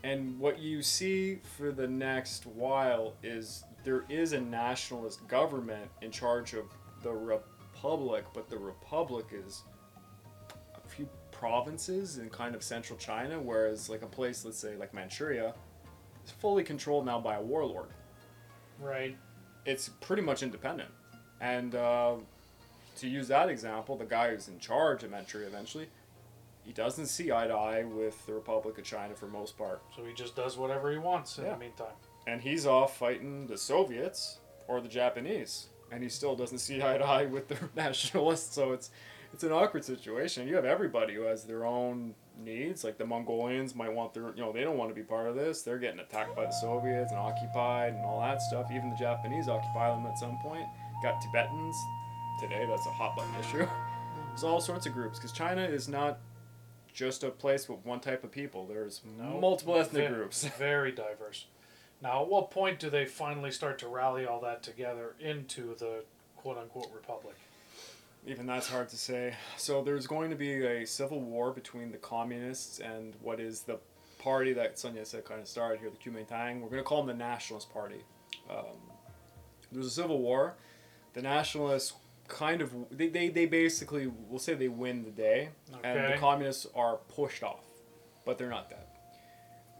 And 0.07 0.39
what 0.39 0.61
you 0.61 0.83
see 0.83 1.41
for 1.57 1.73
the 1.73 1.89
next 1.89 2.47
while 2.47 3.15
is 3.25 3.65
there 3.83 4.05
is 4.09 4.35
a 4.35 4.41
nationalist 4.41 5.27
government 5.27 5.91
in 6.01 6.13
charge 6.13 6.55
of 6.55 6.67
the 7.03 7.11
republic, 7.11 8.25
but 8.33 8.49
the 8.49 8.57
republic 8.57 9.27
is 9.33 9.63
a 10.77 10.89
few 10.89 11.09
provinces 11.33 12.19
in 12.19 12.31
kind 12.31 12.55
of 12.55 12.63
central 12.63 12.97
China, 12.97 13.41
whereas 13.41 13.91
like 13.91 14.03
a 14.03 14.07
place, 14.07 14.45
let's 14.45 14.57
say 14.57 14.77
like 14.77 14.95
Manchuria, 14.95 15.53
is 16.25 16.31
fully 16.31 16.63
controlled 16.63 17.05
now 17.05 17.21
by 17.21 17.35
a 17.35 17.43
warlord. 17.43 17.89
Right. 18.79 19.17
It's 19.65 19.89
pretty 19.89 20.23
much 20.23 20.45
independent. 20.45 20.91
And 21.41 21.75
uh, 21.75 22.15
to 22.99 23.09
use 23.09 23.27
that 23.27 23.49
example, 23.49 23.97
the 23.97 24.05
guy 24.05 24.31
who's 24.31 24.47
in 24.47 24.61
charge 24.61 25.03
of 25.03 25.11
Manchuria 25.11 25.49
eventually, 25.49 25.89
he 26.67 26.73
doesn't 26.73 27.07
see 27.07 27.31
eye 27.33 27.47
to 27.47 27.55
eye 27.55 27.85
with 27.85 28.27
the 28.27 28.35
Republic 28.35 28.77
of 28.79 28.85
China 28.85 29.15
for 29.15 29.27
most 29.27 29.57
part. 29.57 29.83
So 29.97 30.05
he 30.05 30.13
just 30.13 30.35
does 30.37 30.59
whatever 30.59 30.91
he 30.91 30.99
wants 30.99 31.39
in 31.39 31.45
Yeah. 31.47 31.53
the 31.53 31.59
meantime. 31.59 31.95
and 32.27 32.41
he's 32.41 32.67
off 32.67 32.97
fighting 32.99 33.47
the 33.47 33.57
Soviets 33.57 34.41
or 34.67 34.81
the 34.81 34.89
Japanese, 34.89 35.69
and 35.93 36.03
he 36.03 36.09
still 36.09 36.35
doesn't 36.35 36.59
see 36.59 36.83
eye 36.83 36.99
to 36.99 37.05
eye 37.05 37.25
with 37.27 37.47
the 37.49 37.57
nationalists. 37.77 38.53
So 38.55 38.73
it's 38.73 38.91
it's 39.33 39.45
an 39.45 39.53
awkward 39.53 39.85
situation. 39.85 40.49
You 40.49 40.55
have 40.57 40.65
everybody 40.65 41.15
who 41.15 41.23
has 41.23 41.45
their 41.45 41.65
own 41.67 42.15
needs. 42.39 42.85
Like 42.85 42.97
the 42.97 43.05
Mongolians 43.05 43.75
might 43.75 43.93
want 43.93 44.15
their, 44.15 44.29
you 44.35 44.41
know, 44.41 44.51
they 44.53 44.63
don't 44.63 44.79
want 44.79 44.91
to 44.91 44.95
be 44.95 45.03
part 45.03 45.27
of 45.29 45.35
this. 45.37 45.63
They're 45.63 45.79
getting 45.79 46.01
attacked 46.01 46.35
by 46.35 46.45
the 46.47 46.53
Soviets 46.53 47.11
and 47.11 47.21
occupied 47.21 47.95
and 47.95 48.05
all 48.05 48.21
that 48.21 48.41
stuff. 48.41 48.67
Even 48.73 48.89
the 48.91 48.97
Japanese 48.97 49.49
occupy 49.49 49.91
them 49.91 50.07
at 50.07 50.17
some 50.19 50.39
point. 50.43 50.65
Got 51.03 51.21
Tibetans. 51.21 51.77
Today, 52.41 52.65
that's 52.69 52.87
a 52.87 52.91
hot 52.91 53.15
button 53.17 53.35
issue. 53.41 53.67
There's 54.29 54.45
all 54.45 54.61
sorts 54.61 54.87
of 54.87 54.93
groups 54.95 55.19
because 55.19 55.33
China 55.33 55.63
is 55.63 55.87
not 55.89 56.19
just 56.97 57.23
a 57.23 57.29
place 57.29 57.69
with 57.69 57.85
one 57.85 58.01
type 58.01 58.25
of 58.25 58.33
people. 58.33 58.67
There's 58.67 59.03
No, 59.19 59.39
multiple 59.39 59.77
ethnic 59.77 60.09
groups. 60.09 60.45
Very 60.59 60.91
diverse. 60.91 61.45
Now, 62.03 62.23
at 62.23 62.29
what 62.29 62.51
point 62.51 62.81
do 62.81 62.89
they 62.89 63.05
finally 63.05 63.51
start 63.51 63.79
to 63.81 63.89
rally 63.89 64.25
all 64.27 64.41
that 64.41 64.63
together 64.63 65.15
into 65.21 65.75
the 65.77 66.05
quote 66.37 66.57
unquote 66.57 66.91
republic? 66.95 67.37
Even 68.27 68.47
that's 68.47 68.69
hard 68.69 68.89
to 68.89 68.97
say. 68.97 69.35
So 69.59 69.83
there's 69.83 70.07
going 70.07 70.31
to 70.31 70.37
be 70.37 70.65
a 70.65 70.87
civil 70.87 71.21
war 71.21 71.53
between 71.53 71.93
the 71.93 71.99
communists 71.99 72.81
and 72.81 73.15
what 73.21 73.41
is 73.41 73.61
the 73.61 73.79
party 74.19 74.55
that 74.55 74.79
Sun 74.79 74.97
Yat-sen 74.97 75.21
kind 75.23 75.41
of 75.43 75.47
started 75.47 75.81
here, 75.81 75.91
the 75.91 75.99
Kuomintang. 76.11 76.61
We're 76.61 76.71
going 76.71 76.79
to 76.79 76.83
call 76.83 77.05
them 77.05 77.17
the 77.19 77.25
Nationalist 77.25 77.73
Party. 77.73 78.03
Um, 78.51 78.65
there's 79.71 79.87
a 79.87 79.91
civil 79.91 80.19
war. 80.19 80.55
The 81.13 81.23
Nationalists 81.23 81.93
kind 82.29 82.61
of 82.61 82.73
they, 82.91 83.09
they, 83.09 83.29
they 83.29 83.47
basically 83.47 84.07
we'll 84.07 84.39
say 84.39 84.55
they 84.55 84.69
win 84.69 85.05
the 85.05 85.11
day, 85.11 85.51
and 85.83 86.13
the 86.13 86.19
communists 86.19 86.67
are 86.75 86.97
pushed 87.09 87.43
off, 87.43 87.65
but 88.25 88.39
they're 88.39 88.51
not 88.51 88.71
dead. 88.71 88.85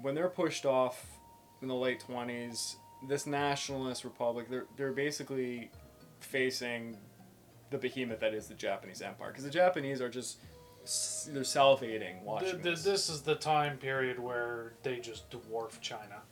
When 0.03 0.15
they're 0.15 0.29
pushed 0.29 0.67
off, 0.67 1.07
in 1.63 1.69
the 1.69 1.75
late 1.75 2.03
20s. 2.07 2.77
This 3.09 3.27
nationalist 3.27 4.05
republic, 4.05 4.49
they're, 4.49 4.67
they're 4.77 4.93
basically 4.93 5.71
facing 6.21 6.97
the 7.71 7.79
behemoth 7.79 8.21
that 8.21 8.35
is 8.35 8.47
the 8.47 8.55
Japanese 8.55 9.03
Empire. 9.03 9.29
Because 9.29 9.45
the 9.45 9.51
Japanese 9.51 10.01
are 10.01 10.09
just, 10.09 10.39
they're 11.29 11.43
salivating 11.43 12.23
watching 12.23 12.53
Th- 12.53 12.63
th- 12.63 12.83
this. 12.83 13.09
is 13.09 13.23
the 13.23 13.35
time 13.35 13.77
period 13.79 14.19
where 14.19 14.75
they 14.83 14.99
just 14.99 15.31
dwarf 15.31 15.81
China. 15.81 16.23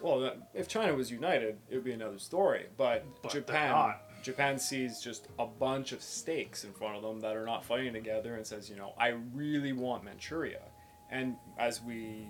Well, 0.00 0.32
if 0.52 0.68
China 0.68 0.94
was 0.94 1.10
united, 1.10 1.56
it 1.70 1.76
would 1.76 1.84
be 1.84 1.92
another 1.92 2.18
story. 2.18 2.66
But, 2.76 3.04
But 3.22 3.32
Japan. 3.32 3.94
Japan 4.24 4.58
sees 4.58 5.00
just 5.00 5.28
a 5.38 5.44
bunch 5.44 5.92
of 5.92 6.00
stakes 6.02 6.64
in 6.64 6.72
front 6.72 6.96
of 6.96 7.02
them 7.02 7.20
that 7.20 7.36
are 7.36 7.44
not 7.44 7.62
fighting 7.62 7.92
together, 7.92 8.36
and 8.36 8.46
says, 8.46 8.70
you 8.70 8.76
know, 8.76 8.94
I 8.98 9.08
really 9.34 9.74
want 9.74 10.02
Manchuria. 10.02 10.62
And 11.10 11.36
as 11.58 11.82
we 11.82 12.26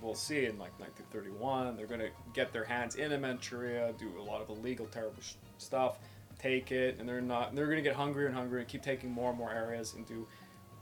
will 0.00 0.14
see 0.14 0.46
in 0.46 0.58
like 0.58 0.72
1931, 0.80 1.76
they're 1.76 1.86
going 1.86 2.00
to 2.00 2.08
get 2.32 2.50
their 2.50 2.64
hands 2.64 2.94
into 2.94 3.18
Manchuria, 3.18 3.92
do 3.98 4.10
a 4.18 4.22
lot 4.22 4.40
of 4.40 4.48
illegal, 4.48 4.86
terrible 4.86 5.20
sh- 5.20 5.34
stuff, 5.58 5.98
take 6.38 6.72
it, 6.72 6.98
and 6.98 7.06
they're 7.06 7.20
not. 7.20 7.54
They're 7.54 7.66
going 7.66 7.76
to 7.76 7.82
get 7.82 7.94
hungrier 7.94 8.26
and 8.26 8.34
hungrier 8.34 8.60
and 8.60 8.68
keep 8.68 8.82
taking 8.82 9.10
more 9.10 9.28
and 9.28 9.38
more 9.38 9.52
areas 9.52 9.92
and 9.92 10.06
do 10.06 10.26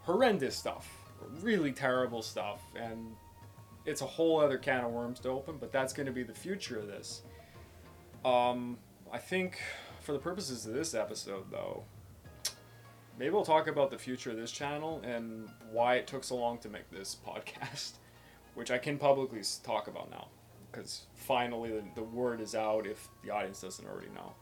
horrendous 0.02 0.56
stuff, 0.56 0.88
really 1.40 1.72
terrible 1.72 2.22
stuff, 2.22 2.62
and 2.76 3.16
it's 3.84 4.00
a 4.00 4.06
whole 4.06 4.40
other 4.40 4.58
can 4.58 4.84
of 4.84 4.92
worms 4.92 5.18
to 5.20 5.28
open, 5.28 5.56
but 5.58 5.72
that's 5.72 5.92
going 5.92 6.06
to 6.06 6.12
be 6.12 6.22
the 6.22 6.32
future 6.32 6.78
of 6.78 6.86
this. 6.86 7.22
Um, 8.24 8.78
I 9.12 9.18
think 9.18 9.58
for 10.02 10.12
the 10.12 10.18
purposes 10.18 10.66
of 10.66 10.74
this 10.74 10.94
episode, 10.94 11.44
though, 11.50 11.84
maybe 13.18 13.30
we'll 13.30 13.44
talk 13.44 13.68
about 13.68 13.90
the 13.90 13.98
future 13.98 14.30
of 14.30 14.36
this 14.36 14.50
channel 14.50 15.00
and 15.04 15.48
why 15.70 15.94
it 15.94 16.06
took 16.06 16.24
so 16.24 16.36
long 16.36 16.58
to 16.58 16.68
make 16.68 16.90
this 16.90 17.16
podcast, 17.26 17.92
which 18.54 18.70
I 18.70 18.78
can 18.78 18.98
publicly 18.98 19.42
talk 19.62 19.86
about 19.86 20.10
now, 20.10 20.28
because 20.70 21.02
finally 21.14 21.70
the, 21.70 21.82
the 21.94 22.02
word 22.02 22.40
is 22.40 22.54
out 22.54 22.86
if 22.86 23.08
the 23.24 23.30
audience 23.30 23.60
doesn't 23.60 23.86
already 23.86 24.10
know. 24.14 24.34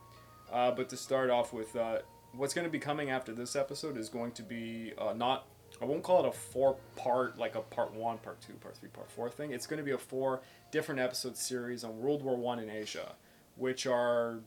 Uh, 0.50 0.70
but 0.70 0.88
to 0.88 0.96
start 0.96 1.30
off 1.30 1.52
with, 1.52 1.76
uh, 1.76 1.98
what's 2.32 2.54
going 2.54 2.66
to 2.66 2.70
be 2.70 2.78
coming 2.78 3.10
after 3.10 3.32
this 3.32 3.54
episode 3.54 3.96
is 3.96 4.08
going 4.08 4.32
to 4.32 4.42
be 4.42 4.92
uh, 4.98 5.12
not 5.12 5.46
I 5.80 5.84
won't 5.86 6.02
call 6.02 6.24
it 6.24 6.28
a 6.28 6.32
four 6.32 6.76
part, 6.96 7.38
like 7.38 7.54
a 7.54 7.60
part 7.60 7.94
one, 7.94 8.18
part 8.18 8.40
two, 8.40 8.52
part 8.54 8.76
three, 8.76 8.90
part 8.90 9.10
four 9.10 9.30
thing. 9.30 9.52
It's 9.52 9.66
going 9.66 9.78
to 9.78 9.84
be 9.84 9.92
a 9.92 9.98
four 9.98 10.40
different 10.70 11.00
episode 11.00 11.36
series 11.36 11.84
on 11.84 11.98
World 11.98 12.22
War 12.22 12.36
One 12.36 12.58
in 12.58 12.68
Asia, 12.68 13.14
which 13.56 13.86
are 13.86 14.40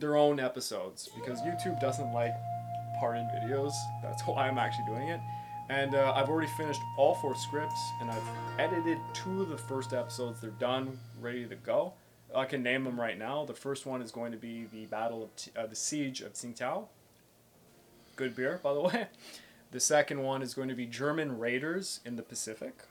their 0.00 0.16
own 0.16 0.40
episodes 0.40 1.08
because 1.14 1.40
YouTube 1.42 1.80
doesn't 1.80 2.12
like 2.12 2.34
parted 2.98 3.26
videos. 3.34 3.72
That's 4.02 4.22
why 4.22 4.48
I'm 4.48 4.58
actually 4.58 4.86
doing 4.86 5.08
it. 5.08 5.20
And 5.68 5.94
uh, 5.94 6.12
I've 6.16 6.28
already 6.28 6.50
finished 6.56 6.80
all 6.98 7.14
four 7.14 7.36
scripts 7.36 7.80
and 8.00 8.10
I've 8.10 8.22
edited 8.58 8.98
two 9.14 9.42
of 9.42 9.48
the 9.48 9.56
first 9.56 9.92
episodes. 9.92 10.40
They're 10.40 10.50
done, 10.50 10.98
ready 11.20 11.46
to 11.46 11.54
go. 11.54 11.92
I 12.34 12.44
can 12.44 12.62
name 12.62 12.84
them 12.84 13.00
right 13.00 13.18
now. 13.18 13.44
The 13.44 13.54
first 13.54 13.86
one 13.86 14.02
is 14.02 14.10
going 14.10 14.32
to 14.32 14.38
be 14.38 14.66
the 14.72 14.86
Battle 14.86 15.22
of 15.22 15.34
T- 15.36 15.50
uh, 15.56 15.66
the 15.66 15.76
Siege 15.76 16.20
of 16.20 16.32
Tsingtao. 16.32 16.86
Good 18.16 18.36
beer, 18.36 18.60
by 18.62 18.74
the 18.74 18.80
way. 18.82 19.06
The 19.70 19.80
second 19.80 20.22
one 20.22 20.42
is 20.42 20.54
going 20.54 20.68
to 20.68 20.74
be 20.74 20.86
German 20.86 21.38
raiders 21.38 22.00
in 22.04 22.16
the 22.16 22.22
Pacific. 22.22 22.82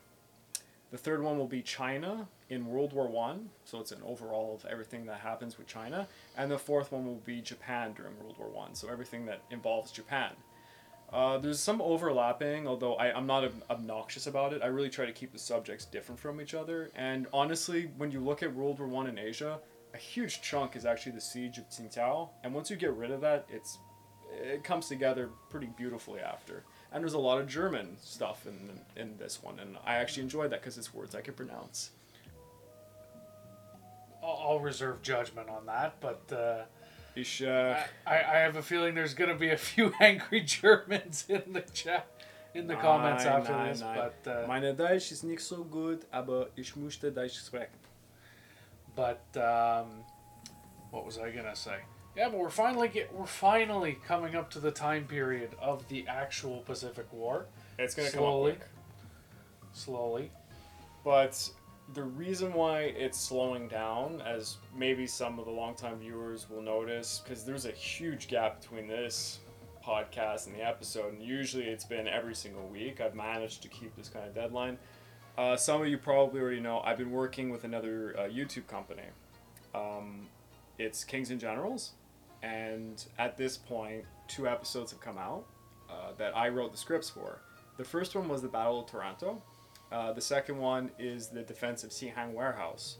The 0.90 0.98
third 0.98 1.22
one 1.22 1.38
will 1.38 1.46
be 1.46 1.62
China 1.62 2.28
in 2.50 2.66
World 2.66 2.92
War 2.92 3.08
One, 3.08 3.48
so 3.64 3.80
it's 3.80 3.92
an 3.92 4.02
overall 4.04 4.54
of 4.54 4.70
everything 4.70 5.06
that 5.06 5.20
happens 5.20 5.56
with 5.56 5.66
China. 5.66 6.06
And 6.36 6.50
the 6.50 6.58
fourth 6.58 6.92
one 6.92 7.06
will 7.06 7.22
be 7.24 7.40
Japan 7.40 7.94
during 7.96 8.18
World 8.18 8.36
War 8.38 8.48
One, 8.48 8.74
so 8.74 8.88
everything 8.88 9.24
that 9.26 9.42
involves 9.50 9.92
Japan. 9.92 10.32
Uh, 11.12 11.38
there's 11.38 11.58
some 11.58 11.80
overlapping, 11.80 12.68
although 12.68 12.94
I, 12.94 13.16
I'm 13.16 13.26
not 13.26 13.44
ob- 13.44 13.64
obnoxious 13.70 14.26
about 14.26 14.52
it. 14.52 14.62
I 14.62 14.66
really 14.66 14.90
try 14.90 15.06
to 15.06 15.12
keep 15.12 15.32
the 15.32 15.38
subjects 15.38 15.84
different 15.84 16.20
from 16.20 16.40
each 16.40 16.54
other. 16.54 16.90
And 16.94 17.26
honestly, 17.32 17.90
when 17.96 18.12
you 18.12 18.20
look 18.20 18.42
at 18.42 18.54
World 18.54 18.78
War 18.78 18.88
One 18.88 19.06
in 19.06 19.18
Asia, 19.18 19.58
a 19.94 19.96
huge 19.96 20.42
chunk 20.42 20.76
is 20.76 20.84
actually 20.84 21.12
the 21.12 21.20
siege 21.20 21.58
of 21.58 21.68
Tsingtao. 21.68 22.28
And 22.44 22.54
once 22.54 22.70
you 22.70 22.76
get 22.76 22.92
rid 22.92 23.10
of 23.10 23.20
that, 23.22 23.46
it's 23.48 23.78
it 24.32 24.62
comes 24.62 24.86
together 24.86 25.30
pretty 25.48 25.66
beautifully 25.76 26.20
after. 26.20 26.64
And 26.92 27.02
there's 27.02 27.14
a 27.14 27.18
lot 27.18 27.40
of 27.40 27.48
German 27.48 27.96
stuff 28.00 28.46
in 28.46 28.80
in 28.96 29.16
this 29.16 29.42
one, 29.42 29.58
and 29.58 29.76
I 29.84 29.96
actually 29.96 30.22
enjoyed 30.24 30.50
that 30.50 30.60
because 30.60 30.78
it's 30.78 30.94
words 30.94 31.14
I 31.14 31.20
can 31.20 31.34
pronounce. 31.34 31.90
I'll, 34.22 34.60
reserve 34.60 35.02
judgment 35.02 35.48
on 35.48 35.66
that, 35.66 35.94
but 36.00 36.22
uh, 36.32 36.64
Ich, 37.16 37.42
uh, 37.42 37.76
I, 38.06 38.14
I 38.16 38.38
have 38.40 38.56
a 38.56 38.62
feeling 38.62 38.94
there's 38.94 39.14
going 39.14 39.30
to 39.30 39.36
be 39.36 39.50
a 39.50 39.56
few 39.56 39.92
angry 40.00 40.42
Germans 40.42 41.24
in 41.28 41.52
the 41.52 41.62
chat, 41.72 42.06
in 42.54 42.66
the 42.66 42.76
comments 42.76 43.24
after 43.24 43.52
nein, 43.52 43.68
this. 43.72 43.80
nein. 43.80 43.98
But 44.24 44.30
uh, 44.30 44.46
Meine 44.46 44.74
Deutsch 44.74 45.10
ist 45.12 45.24
nicht 45.24 45.40
so 45.42 45.64
gut, 45.64 46.02
aber 46.12 46.48
ich 46.56 46.72
möchte 46.76 47.10
Deutsch 47.12 47.38
sprechen. 47.38 47.78
but 48.94 49.22
um, 49.36 50.04
what 50.90 51.04
was 51.06 51.18
I 51.18 51.30
gonna 51.30 51.54
say? 51.56 51.76
Yeah, 52.16 52.28
but 52.28 52.38
we're 52.38 52.50
finally 52.50 52.88
get 52.88 53.12
we're 53.14 53.24
finally 53.26 53.96
coming 54.06 54.34
up 54.36 54.50
to 54.50 54.58
the 54.60 54.70
time 54.72 55.04
period 55.06 55.50
of 55.60 55.86
the 55.88 56.04
actual 56.08 56.58
Pacific 56.66 57.06
War. 57.12 57.46
It's 57.78 57.94
gonna 57.94 58.10
Slowly. 58.10 58.52
come 58.52 58.60
up 58.62 58.66
quick. 58.68 58.70
Slowly, 59.72 60.30
But 61.04 61.50
the 61.94 62.02
reason 62.02 62.52
why 62.52 62.82
it's 62.82 63.18
slowing 63.18 63.68
down, 63.68 64.22
as 64.24 64.58
maybe 64.76 65.06
some 65.06 65.38
of 65.38 65.44
the 65.44 65.50
longtime 65.50 65.98
viewers 65.98 66.48
will 66.48 66.62
notice, 66.62 67.20
because 67.22 67.44
there's 67.44 67.66
a 67.66 67.72
huge 67.72 68.28
gap 68.28 68.60
between 68.60 68.86
this 68.86 69.40
podcast 69.84 70.46
and 70.46 70.54
the 70.54 70.62
episode, 70.62 71.12
and 71.12 71.22
usually 71.22 71.64
it's 71.64 71.84
been 71.84 72.06
every 72.06 72.34
single 72.34 72.66
week. 72.68 73.00
I've 73.00 73.14
managed 73.14 73.62
to 73.62 73.68
keep 73.68 73.96
this 73.96 74.08
kind 74.08 74.26
of 74.26 74.34
deadline. 74.34 74.78
Uh, 75.36 75.56
some 75.56 75.80
of 75.80 75.88
you 75.88 75.98
probably 75.98 76.40
already 76.40 76.60
know 76.60 76.80
I've 76.80 76.98
been 76.98 77.10
working 77.10 77.50
with 77.50 77.64
another 77.64 78.14
uh, 78.18 78.22
YouTube 78.22 78.66
company. 78.66 79.04
Um, 79.74 80.28
it's 80.78 81.02
Kings 81.02 81.30
and 81.30 81.40
Generals, 81.40 81.92
and 82.42 83.04
at 83.18 83.36
this 83.36 83.56
point, 83.56 84.04
two 84.28 84.46
episodes 84.46 84.92
have 84.92 85.00
come 85.00 85.18
out 85.18 85.46
uh, 85.88 86.12
that 86.18 86.36
I 86.36 86.50
wrote 86.50 86.72
the 86.72 86.78
scripts 86.78 87.10
for. 87.10 87.40
The 87.78 87.84
first 87.84 88.14
one 88.14 88.28
was 88.28 88.42
the 88.42 88.48
Battle 88.48 88.80
of 88.80 88.86
Toronto. 88.86 89.42
Uh, 89.92 90.12
the 90.12 90.20
second 90.20 90.58
one 90.58 90.90
is 90.98 91.28
the 91.28 91.42
defense 91.42 91.82
of 91.82 91.90
Sihang 91.90 92.32
Warehouse, 92.32 92.98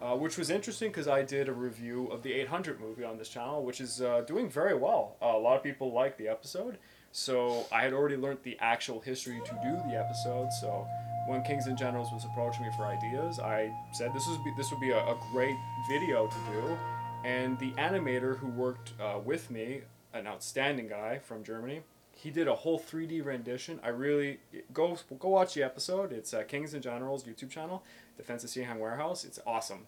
uh, 0.00 0.16
which 0.16 0.38
was 0.38 0.50
interesting 0.50 0.90
because 0.90 1.08
I 1.08 1.22
did 1.22 1.48
a 1.48 1.52
review 1.52 2.06
of 2.08 2.22
the 2.22 2.32
800 2.32 2.80
movie 2.80 3.04
on 3.04 3.18
this 3.18 3.28
channel, 3.28 3.64
which 3.64 3.80
is 3.80 4.00
uh, 4.00 4.22
doing 4.26 4.48
very 4.48 4.74
well. 4.74 5.16
Uh, 5.20 5.26
a 5.26 5.38
lot 5.38 5.56
of 5.56 5.62
people 5.62 5.92
like 5.92 6.16
the 6.16 6.28
episode, 6.28 6.78
so 7.12 7.66
I 7.72 7.82
had 7.82 7.92
already 7.92 8.16
learned 8.16 8.38
the 8.44 8.56
actual 8.60 9.00
history 9.00 9.40
to 9.44 9.52
do 9.62 9.72
the 9.88 9.98
episode. 9.98 10.52
So 10.60 10.86
when 11.26 11.42
Kings 11.42 11.66
and 11.66 11.76
Generals 11.76 12.08
was 12.12 12.24
approaching 12.24 12.62
me 12.64 12.70
for 12.76 12.84
ideas, 12.84 13.40
I 13.40 13.72
said 13.92 14.14
this 14.14 14.26
would 14.28 14.44
be 14.44 14.52
this 14.56 14.70
would 14.70 14.80
be 14.80 14.90
a, 14.90 14.98
a 14.98 15.18
great 15.32 15.56
video 15.90 16.28
to 16.28 16.36
do. 16.52 16.78
And 17.24 17.58
the 17.58 17.72
animator 17.72 18.38
who 18.38 18.46
worked 18.46 18.92
uh, 19.00 19.18
with 19.18 19.50
me, 19.50 19.82
an 20.14 20.26
outstanding 20.26 20.88
guy 20.88 21.18
from 21.18 21.42
Germany, 21.44 21.82
he 22.22 22.30
did 22.30 22.48
a 22.48 22.54
whole 22.54 22.78
3D 22.78 23.24
rendition. 23.24 23.80
I 23.82 23.88
really 23.88 24.40
go 24.74 24.98
go 25.18 25.28
watch 25.28 25.54
the 25.54 25.62
episode. 25.62 26.12
It's 26.12 26.34
uh, 26.34 26.42
Kings 26.42 26.74
and 26.74 26.82
Generals 26.82 27.24
YouTube 27.24 27.48
channel, 27.48 27.82
Defense 28.18 28.44
of 28.44 28.50
Sihang 28.50 28.78
Warehouse. 28.78 29.24
It's 29.24 29.38
awesome. 29.46 29.86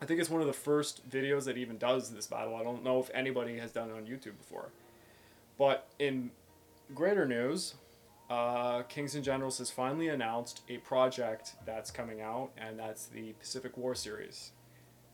I 0.00 0.06
think 0.06 0.20
it's 0.20 0.30
one 0.30 0.40
of 0.40 0.46
the 0.46 0.54
first 0.54 1.08
videos 1.10 1.44
that 1.44 1.58
even 1.58 1.76
does 1.76 2.10
this 2.10 2.26
battle. 2.26 2.56
I 2.56 2.62
don't 2.62 2.82
know 2.82 2.98
if 2.98 3.10
anybody 3.12 3.58
has 3.58 3.72
done 3.72 3.90
it 3.90 3.92
on 3.92 4.06
YouTube 4.06 4.38
before. 4.38 4.70
But 5.58 5.86
in 5.98 6.30
greater 6.94 7.26
news, 7.26 7.74
uh, 8.30 8.82
Kings 8.84 9.14
and 9.14 9.22
Generals 9.22 9.58
has 9.58 9.70
finally 9.70 10.08
announced 10.08 10.62
a 10.70 10.78
project 10.78 11.52
that's 11.66 11.90
coming 11.90 12.22
out, 12.22 12.52
and 12.56 12.78
that's 12.78 13.06
the 13.06 13.32
Pacific 13.32 13.76
War 13.76 13.94
series. 13.94 14.52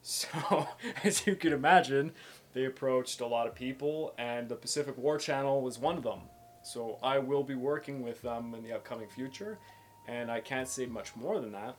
So, 0.03 0.69
as 1.03 1.27
you 1.27 1.35
can 1.35 1.51
imagine, 1.51 2.13
they 2.53 2.63
approached 2.63 3.19
a 3.19 3.27
lot 3.27 3.45
of 3.45 3.55
people, 3.55 4.13
and 4.17 4.47
the 4.47 4.55
Pacific 4.55 4.97
War 4.97 5.17
Channel 5.17 5.61
was 5.61 5.77
one 5.77 5.97
of 5.97 6.03
them. 6.03 6.21
So, 6.67 6.99
I 7.01 7.17
will 7.17 7.43
be 7.43 7.55
working 7.55 8.03
with 8.03 8.21
them 8.21 8.53
in 8.53 8.61
the 8.61 8.73
upcoming 8.73 9.07
future, 9.07 9.57
and 10.05 10.29
I 10.29 10.41
can't 10.41 10.67
say 10.67 10.85
much 10.85 11.15
more 11.15 11.39
than 11.39 11.53
that. 11.53 11.77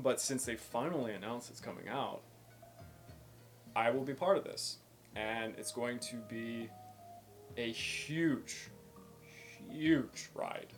But 0.00 0.20
since 0.20 0.44
they 0.44 0.56
finally 0.56 1.14
announced 1.14 1.50
it's 1.50 1.60
coming 1.60 1.88
out, 1.88 2.22
I 3.76 3.90
will 3.90 4.02
be 4.02 4.14
part 4.14 4.36
of 4.36 4.42
this. 4.42 4.78
And 5.14 5.54
it's 5.56 5.70
going 5.70 6.00
to 6.00 6.16
be 6.28 6.68
a 7.56 7.70
huge, 7.70 8.70
huge 9.70 10.30
ride. 10.34 10.72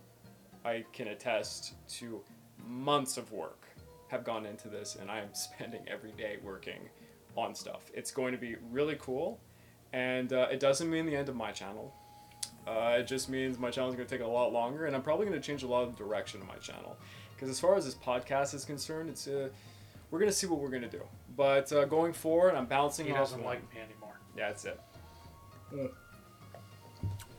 I 0.63 0.85
can 0.93 1.09
attest 1.09 1.75
to 1.99 2.21
months 2.67 3.17
of 3.17 3.33
work 3.33 3.65
have 4.09 4.23
gone 4.23 4.45
into 4.45 4.69
this, 4.69 4.97
and 5.01 5.11
I 5.11 5.21
am 5.21 5.29
spending 5.33 5.81
every 5.89 6.13
day 6.13 6.37
working 6.43 6.91
on 7.37 7.55
stuff. 7.55 7.91
It's 7.95 8.11
going 8.11 8.33
to 8.33 8.39
be 8.39 8.57
really 8.71 8.99
cool, 9.01 9.41
and 9.95 10.35
uh, 10.35 10.49
it 10.53 10.61
doesn't 10.61 10.91
mean 10.91 11.07
the 11.07 11.17
end 11.17 11.31
of 11.31 11.37
my 11.37 11.53
channel. 11.53 11.95
Uh, 12.67 12.97
it 12.99 13.07
just 13.07 13.29
means 13.29 13.59
my 13.59 13.71
channel 13.71 13.91
is 13.91 13.97
going 13.97 14.07
to 14.07 14.15
take 14.19 14.25
a 14.25 14.29
lot 14.29 14.53
longer, 14.53 14.87
and 14.87 14.95
I'm 14.95 15.03
probably 15.03 15.27
going 15.27 15.41
to 15.41 15.45
change 15.45 15.63
a 15.63 15.67
lot 15.67 15.83
of 15.83 15.97
the 15.97 16.05
direction 16.05 16.41
of 16.41 16.47
my 16.47 16.57
channel. 16.57 16.97
Because 17.35 17.49
as 17.49 17.59
far 17.59 17.75
as 17.77 17.85
this 17.85 17.95
podcast 17.95 18.55
is 18.55 18.65
concerned, 18.65 19.09
it's 19.09 19.27
uh, 19.27 19.49
we're 20.11 20.19
going 20.19 20.31
to 20.31 20.37
see 20.37 20.47
what 20.47 20.61
we're 20.61 20.69
going 20.69 20.83
to 20.83 20.89
do. 20.89 21.03
But 21.37 21.73
uh, 21.73 21.87
going 21.87 22.13
forward, 22.13 22.55
I'm 22.55 22.67
balancing. 22.67 23.07
he 23.07 23.13
doesn't 23.13 23.43
like 23.45 23.63
me 23.75 23.81
anymore. 23.81 24.19
Yeah, 24.37 24.49
that's 24.49 24.65
it. 24.67 24.81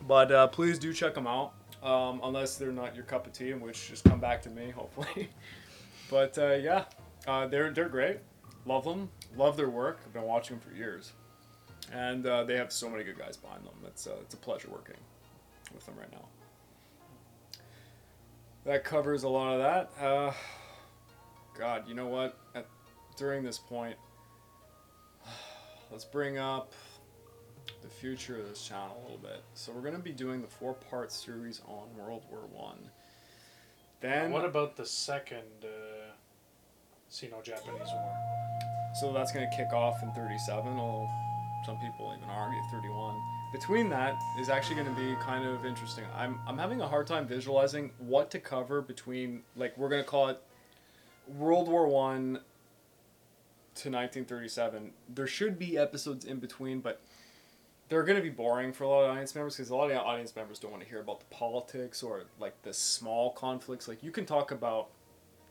But 0.06 0.32
uh, 0.32 0.48
please 0.48 0.78
do 0.78 0.92
check 0.92 1.14
them 1.14 1.26
out. 1.26 1.54
Um, 1.82 2.20
unless 2.22 2.56
they're 2.56 2.70
not 2.72 2.94
your 2.94 3.04
cup 3.04 3.26
of 3.26 3.32
tea, 3.32 3.50
in 3.50 3.60
which 3.60 3.88
just 3.88 4.04
come 4.04 4.20
back 4.20 4.40
to 4.42 4.50
me, 4.50 4.70
hopefully. 4.74 5.30
but 6.10 6.36
uh, 6.38 6.54
yeah, 6.54 6.84
uh, 7.26 7.46
they're 7.46 7.72
they're 7.72 7.88
great. 7.88 8.18
love 8.66 8.84
them, 8.84 9.08
love 9.36 9.56
their 9.56 9.68
work. 9.68 10.00
I've 10.06 10.12
been 10.12 10.22
watching 10.22 10.58
them 10.58 10.68
for 10.68 10.76
years, 10.76 11.12
and 11.92 12.24
uh, 12.24 12.44
they 12.44 12.56
have 12.56 12.72
so 12.72 12.88
many 12.88 13.02
good 13.02 13.18
guys 13.18 13.36
behind 13.36 13.64
them. 13.64 13.74
It's 13.84 14.06
uh, 14.06 14.14
it's 14.20 14.34
a 14.34 14.36
pleasure 14.36 14.68
working 14.70 14.96
with 15.74 15.86
them 15.86 15.94
right 15.98 16.10
now. 16.12 16.26
That 18.64 18.84
covers 18.84 19.24
a 19.24 19.28
lot 19.28 19.54
of 19.54 19.58
that. 19.60 20.04
Uh, 20.04 20.32
God, 21.58 21.88
you 21.88 21.94
know 21.94 22.06
what? 22.06 22.38
At, 22.54 22.66
during 23.16 23.42
this 23.42 23.58
point, 23.58 23.96
let's 25.90 26.04
bring 26.04 26.38
up 26.38 26.72
the 27.82 27.88
future 27.88 28.38
of 28.38 28.48
this 28.48 28.66
channel 28.66 28.96
a 29.00 29.02
little 29.02 29.18
bit. 29.18 29.42
So 29.54 29.72
we're 29.72 29.80
going 29.80 29.96
to 29.96 30.00
be 30.00 30.12
doing 30.12 30.40
the 30.40 30.48
four-part 30.48 31.12
series 31.12 31.60
on 31.66 31.88
World 31.96 32.22
War 32.30 32.46
One. 32.52 32.78
Then 34.00 34.32
what 34.32 34.44
about 34.44 34.76
the 34.76 34.86
second 34.86 35.64
uh, 35.64 36.12
Sino-Japanese 37.08 37.88
War? 37.92 38.14
So 39.00 39.12
that's 39.12 39.32
going 39.32 39.48
to 39.48 39.56
kick 39.56 39.72
off 39.72 40.02
in 40.02 40.10
37, 40.12 40.72
although 40.72 41.08
some 41.64 41.76
people 41.78 42.12
even 42.16 42.28
argue 42.28 42.60
31. 42.72 43.14
Between 43.52 43.90
that 43.90 44.18
is 44.38 44.48
actually 44.48 44.76
going 44.76 44.86
to 44.86 45.00
be 45.00 45.14
kind 45.16 45.46
of 45.46 45.66
interesting. 45.66 46.04
I'm, 46.16 46.40
I'm 46.46 46.56
having 46.56 46.80
a 46.80 46.88
hard 46.88 47.06
time 47.06 47.26
visualizing 47.26 47.90
what 47.98 48.30
to 48.30 48.38
cover 48.38 48.80
between, 48.80 49.42
like, 49.56 49.76
we're 49.76 49.90
going 49.90 50.02
to 50.02 50.08
call 50.08 50.28
it 50.28 50.42
World 51.28 51.68
War 51.68 51.86
One 51.86 52.40
to 53.74 53.90
1937. 53.90 54.92
There 55.14 55.26
should 55.26 55.58
be 55.58 55.76
episodes 55.76 56.24
in 56.24 56.38
between, 56.38 56.80
but 56.80 57.02
they're 57.90 58.04
going 58.04 58.16
to 58.16 58.22
be 58.22 58.30
boring 58.30 58.72
for 58.72 58.84
a 58.84 58.88
lot 58.88 59.04
of 59.04 59.10
audience 59.10 59.34
members 59.34 59.56
because 59.56 59.68
a 59.68 59.76
lot 59.76 59.90
of 59.90 59.98
audience 59.98 60.34
members 60.34 60.58
don't 60.58 60.70
want 60.70 60.82
to 60.82 60.88
hear 60.88 61.00
about 61.00 61.20
the 61.20 61.26
politics 61.26 62.02
or, 62.02 62.22
like, 62.40 62.60
the 62.62 62.72
small 62.72 63.32
conflicts. 63.32 63.86
Like, 63.86 64.02
you 64.02 64.10
can 64.10 64.24
talk 64.24 64.50
about 64.50 64.88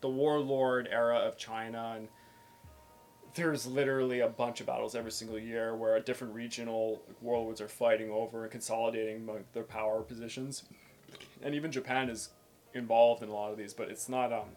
the 0.01 0.09
warlord 0.09 0.89
era 0.91 1.17
of 1.17 1.37
China 1.37 1.93
and 1.97 2.07
there's 3.35 3.65
literally 3.65 4.19
a 4.19 4.27
bunch 4.27 4.59
of 4.59 4.67
battles 4.67 4.95
every 4.95 5.11
single 5.11 5.39
year 5.39 5.75
where 5.75 5.99
different 5.99 6.33
regional 6.33 7.01
warlords 7.21 7.61
are 7.61 7.67
fighting 7.67 8.09
over 8.09 8.43
and 8.43 8.51
consolidating 8.51 9.29
their 9.53 9.63
power 9.63 10.01
positions, 10.01 10.63
and 11.41 11.55
even 11.55 11.71
Japan 11.71 12.09
is 12.09 12.29
involved 12.73 13.23
in 13.23 13.29
a 13.29 13.33
lot 13.33 13.51
of 13.51 13.57
these, 13.57 13.73
but 13.73 13.89
it's 13.89 14.09
not 14.09 14.33
um, 14.33 14.49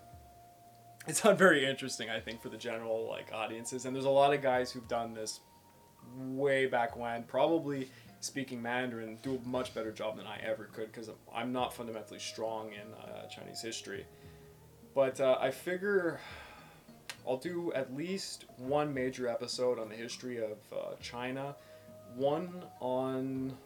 it's 1.07 1.25
not 1.25 1.39
very 1.39 1.65
interesting. 1.65 2.11
I 2.11 2.21
think 2.21 2.43
for 2.43 2.49
the 2.49 2.57
general 2.57 3.09
like 3.09 3.33
audiences, 3.33 3.85
and 3.85 3.95
there's 3.95 4.07
a 4.07 4.11
lot 4.11 4.35
of 4.35 4.43
guys 4.43 4.73
who've 4.73 4.89
done 4.89 5.15
this 5.15 5.41
way 6.17 6.67
back 6.67 6.97
when, 6.97 7.23
probably 7.25 7.89
speaking 8.21 8.61
Mandarin, 8.61 9.19
do 9.23 9.41
a 9.43 9.49
much 9.49 9.75
better 9.75 9.93
job 9.93 10.17
than 10.17 10.27
I 10.27 10.39
ever 10.39 10.65
could 10.73 10.87
because 10.87 11.11
I'm 11.35 11.53
not 11.53 11.75
fundamentally 11.75 12.19
strong 12.19 12.73
in 12.73 12.93
uh, 12.95 13.29
Chinese 13.29 13.61
history, 13.61 14.07
but 14.95 15.21
uh, 15.21 15.39
I 15.41 15.51
figure. 15.51 16.21
I'll 17.27 17.37
do 17.39 17.73
at 17.73 17.95
least 17.95 18.45
one 18.59 18.93
major 18.93 19.29
episode 19.29 19.79
on 19.79 19.89
the 19.89 19.95
history 19.95 20.39
of 20.39 20.59
uh, 20.73 20.95
China, 21.01 21.57
one 22.17 22.65
on 22.81 23.57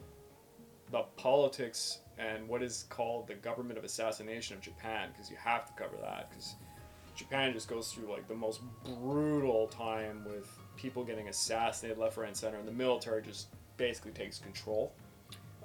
the 0.91 1.03
politics 1.17 1.99
and 2.17 2.47
what 2.47 2.61
is 2.63 2.85
called 2.89 3.27
the 3.27 3.35
government 3.35 3.77
of 3.77 3.83
assassination 3.83 4.55
of 4.57 4.61
Japan, 4.61 5.09
because 5.11 5.29
you 5.29 5.37
have 5.37 5.65
to 5.65 5.73
cover 5.81 5.95
that, 6.01 6.29
because 6.29 6.55
Japan 7.15 7.53
just 7.53 7.67
goes 7.67 7.91
through 7.91 8.09
like 8.09 8.27
the 8.27 8.35
most 8.35 8.61
brutal 8.85 9.67
time 9.67 10.25
with 10.25 10.49
people 10.75 11.03
getting 11.03 11.27
assassinated 11.27 11.97
left, 11.97 12.17
right, 12.17 12.27
and 12.27 12.35
center, 12.35 12.57
and 12.57 12.67
the 12.67 12.73
military 12.73 13.21
just 13.21 13.47
basically 13.77 14.11
takes 14.11 14.39
control. 14.39 14.93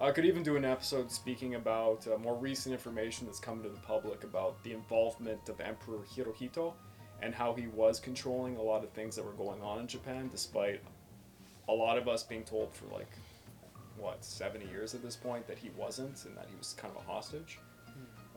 I 0.01 0.11
could 0.11 0.24
even 0.24 0.42
do 0.42 0.57
an 0.57 0.64
episode 0.64 1.11
speaking 1.11 1.55
about 1.55 2.07
uh, 2.09 2.18
more 2.18 2.34
recent 2.34 2.72
information 2.72 3.26
that's 3.26 3.38
come 3.38 3.62
to 3.62 3.68
the 3.68 3.78
public 3.78 4.24
about 4.24 4.61
the 4.64 4.72
involvement 4.72 5.49
of 5.49 5.61
Emperor 5.61 6.01
Hirohito 6.16 6.72
and 7.22 7.34
how 7.34 7.54
he 7.54 7.66
was 7.68 8.00
controlling 8.00 8.56
a 8.56 8.62
lot 8.62 8.82
of 8.82 8.90
things 8.90 9.16
that 9.16 9.24
were 9.24 9.32
going 9.32 9.62
on 9.62 9.80
in 9.80 9.86
Japan, 9.86 10.28
despite 10.30 10.80
a 11.68 11.72
lot 11.72 11.96
of 11.96 12.08
us 12.08 12.22
being 12.22 12.44
told 12.44 12.72
for 12.72 12.86
like 12.94 13.10
what 13.96 14.24
70 14.24 14.66
years 14.66 14.94
at 14.94 15.02
this 15.02 15.16
point 15.16 15.46
that 15.46 15.58
he 15.58 15.70
wasn't 15.76 16.24
and 16.24 16.36
that 16.36 16.46
he 16.50 16.56
was 16.56 16.74
kind 16.78 16.92
of 16.94 17.02
a 17.02 17.06
hostage. 17.06 17.58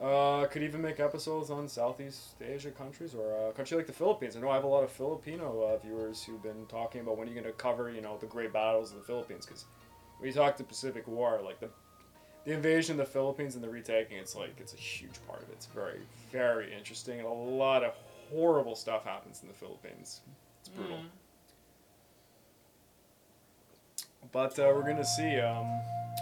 Uh, 0.01 0.45
could 0.45 0.61
even 0.61 0.79
make 0.79 0.99
episodes 0.99 1.49
on 1.49 1.67
Southeast 1.67 2.35
Asia 2.39 2.69
countries 2.69 3.15
or 3.15 3.49
a 3.49 3.51
country 3.53 3.75
like 3.75 3.87
the 3.87 3.93
Philippines. 3.93 4.35
I 4.35 4.41
know 4.41 4.49
I 4.49 4.53
have 4.53 4.63
a 4.63 4.67
lot 4.67 4.83
of 4.83 4.91
Filipino 4.91 5.63
uh, 5.63 5.77
viewers 5.83 6.23
who've 6.23 6.41
been 6.43 6.67
talking 6.67 7.01
about 7.01 7.17
when 7.17 7.27
are 7.27 7.31
you 7.31 7.41
going 7.41 7.51
to 7.51 7.57
cover, 7.57 7.89
you 7.89 8.01
know, 8.01 8.15
the 8.19 8.27
great 8.27 8.53
battles 8.53 8.91
of 8.91 8.97
the 8.97 9.03
Philippines 9.03 9.47
because 9.47 9.65
when 10.19 10.27
you 10.27 10.33
talk 10.33 10.55
the 10.55 10.63
Pacific 10.63 11.07
War, 11.07 11.41
like 11.43 11.59
the 11.59 11.69
the 12.45 12.53
invasion 12.53 12.93
of 12.93 13.05
the 13.05 13.11
Philippines 13.11 13.55
and 13.55 13.63
the 13.63 13.69
retaking, 13.69 14.17
it's 14.17 14.35
like 14.35 14.55
it's 14.59 14.75
a 14.75 14.77
huge 14.77 15.15
part 15.27 15.41
of 15.41 15.49
it. 15.49 15.53
It's 15.53 15.65
very 15.65 16.01
very 16.31 16.71
interesting 16.71 17.17
and 17.17 17.27
a 17.27 17.31
lot 17.31 17.83
of 17.83 17.95
horrible 18.29 18.75
stuff 18.75 19.03
happens 19.03 19.41
in 19.41 19.47
the 19.47 19.53
Philippines. 19.53 20.21
It's 20.59 20.69
brutal. 20.69 20.99
But 24.31 24.59
uh, 24.59 24.71
we're 24.75 24.83
gonna 24.83 25.05
see. 25.05 25.39
Um, 25.39 25.67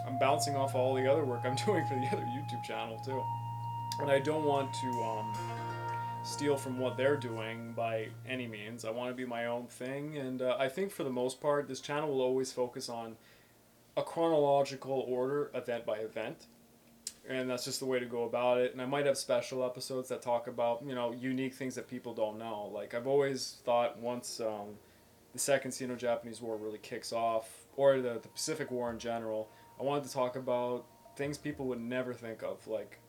I'm 0.05 0.19
bouncing 0.19 0.55
off 0.55 0.75
all 0.75 0.93
the 0.93 1.11
other 1.11 1.25
work 1.25 1.41
I'm 1.43 1.55
doing 1.65 1.85
for 1.87 1.95
the 1.95 2.07
other 2.07 2.25
YouTube 2.25 2.63
channel 2.63 2.99
too, 3.05 3.21
and 4.01 4.11
I 4.11 4.19
don't 4.19 4.43
want 4.43 4.73
to 4.73 4.87
um, 5.03 5.33
steal 6.23 6.57
from 6.57 6.77
what 6.77 6.97
they're 6.97 7.17
doing 7.17 7.73
by 7.75 8.09
any 8.27 8.47
means. 8.47 8.85
I 8.85 8.91
want 8.91 9.09
to 9.09 9.15
be 9.15 9.25
my 9.25 9.45
own 9.45 9.67
thing, 9.67 10.17
and 10.17 10.41
uh, 10.41 10.57
I 10.59 10.69
think 10.69 10.91
for 10.91 11.03
the 11.03 11.09
most 11.09 11.41
part, 11.41 11.67
this 11.67 11.81
channel 11.81 12.09
will 12.09 12.21
always 12.21 12.51
focus 12.51 12.89
on 12.89 13.15
a 13.97 14.03
chronological 14.03 15.05
order, 15.07 15.49
event 15.55 15.85
by 15.85 15.97
event 15.97 16.47
and 17.27 17.49
that's 17.49 17.65
just 17.65 17.79
the 17.79 17.85
way 17.85 17.99
to 17.99 18.05
go 18.05 18.23
about 18.23 18.59
it. 18.59 18.73
And 18.73 18.81
I 18.81 18.85
might 18.85 19.05
have 19.05 19.17
special 19.17 19.65
episodes 19.65 20.09
that 20.09 20.21
talk 20.21 20.47
about 20.47 20.83
you 20.85 20.95
know 20.95 21.11
unique 21.11 21.53
things 21.53 21.75
that 21.75 21.87
people 21.87 22.13
don't 22.13 22.37
know. 22.37 22.69
Like 22.73 22.93
I've 22.93 23.07
always 23.07 23.57
thought 23.65 23.97
once 23.99 24.39
um, 24.39 24.75
the 25.33 25.39
second 25.39 25.71
Sino-Japanese 25.71 26.41
War 26.41 26.57
really 26.57 26.79
kicks 26.79 27.11
off, 27.11 27.49
or 27.75 27.99
the, 27.99 28.19
the 28.21 28.29
Pacific 28.29 28.71
War 28.71 28.91
in 28.91 28.99
general, 28.99 29.49
I 29.79 29.83
wanted 29.83 30.05
to 30.05 30.13
talk 30.13 30.35
about 30.35 30.85
things 31.17 31.37
people 31.37 31.65
would 31.67 31.81
never 31.81 32.13
think 32.13 32.43
of. 32.43 32.65
Like 32.67 32.99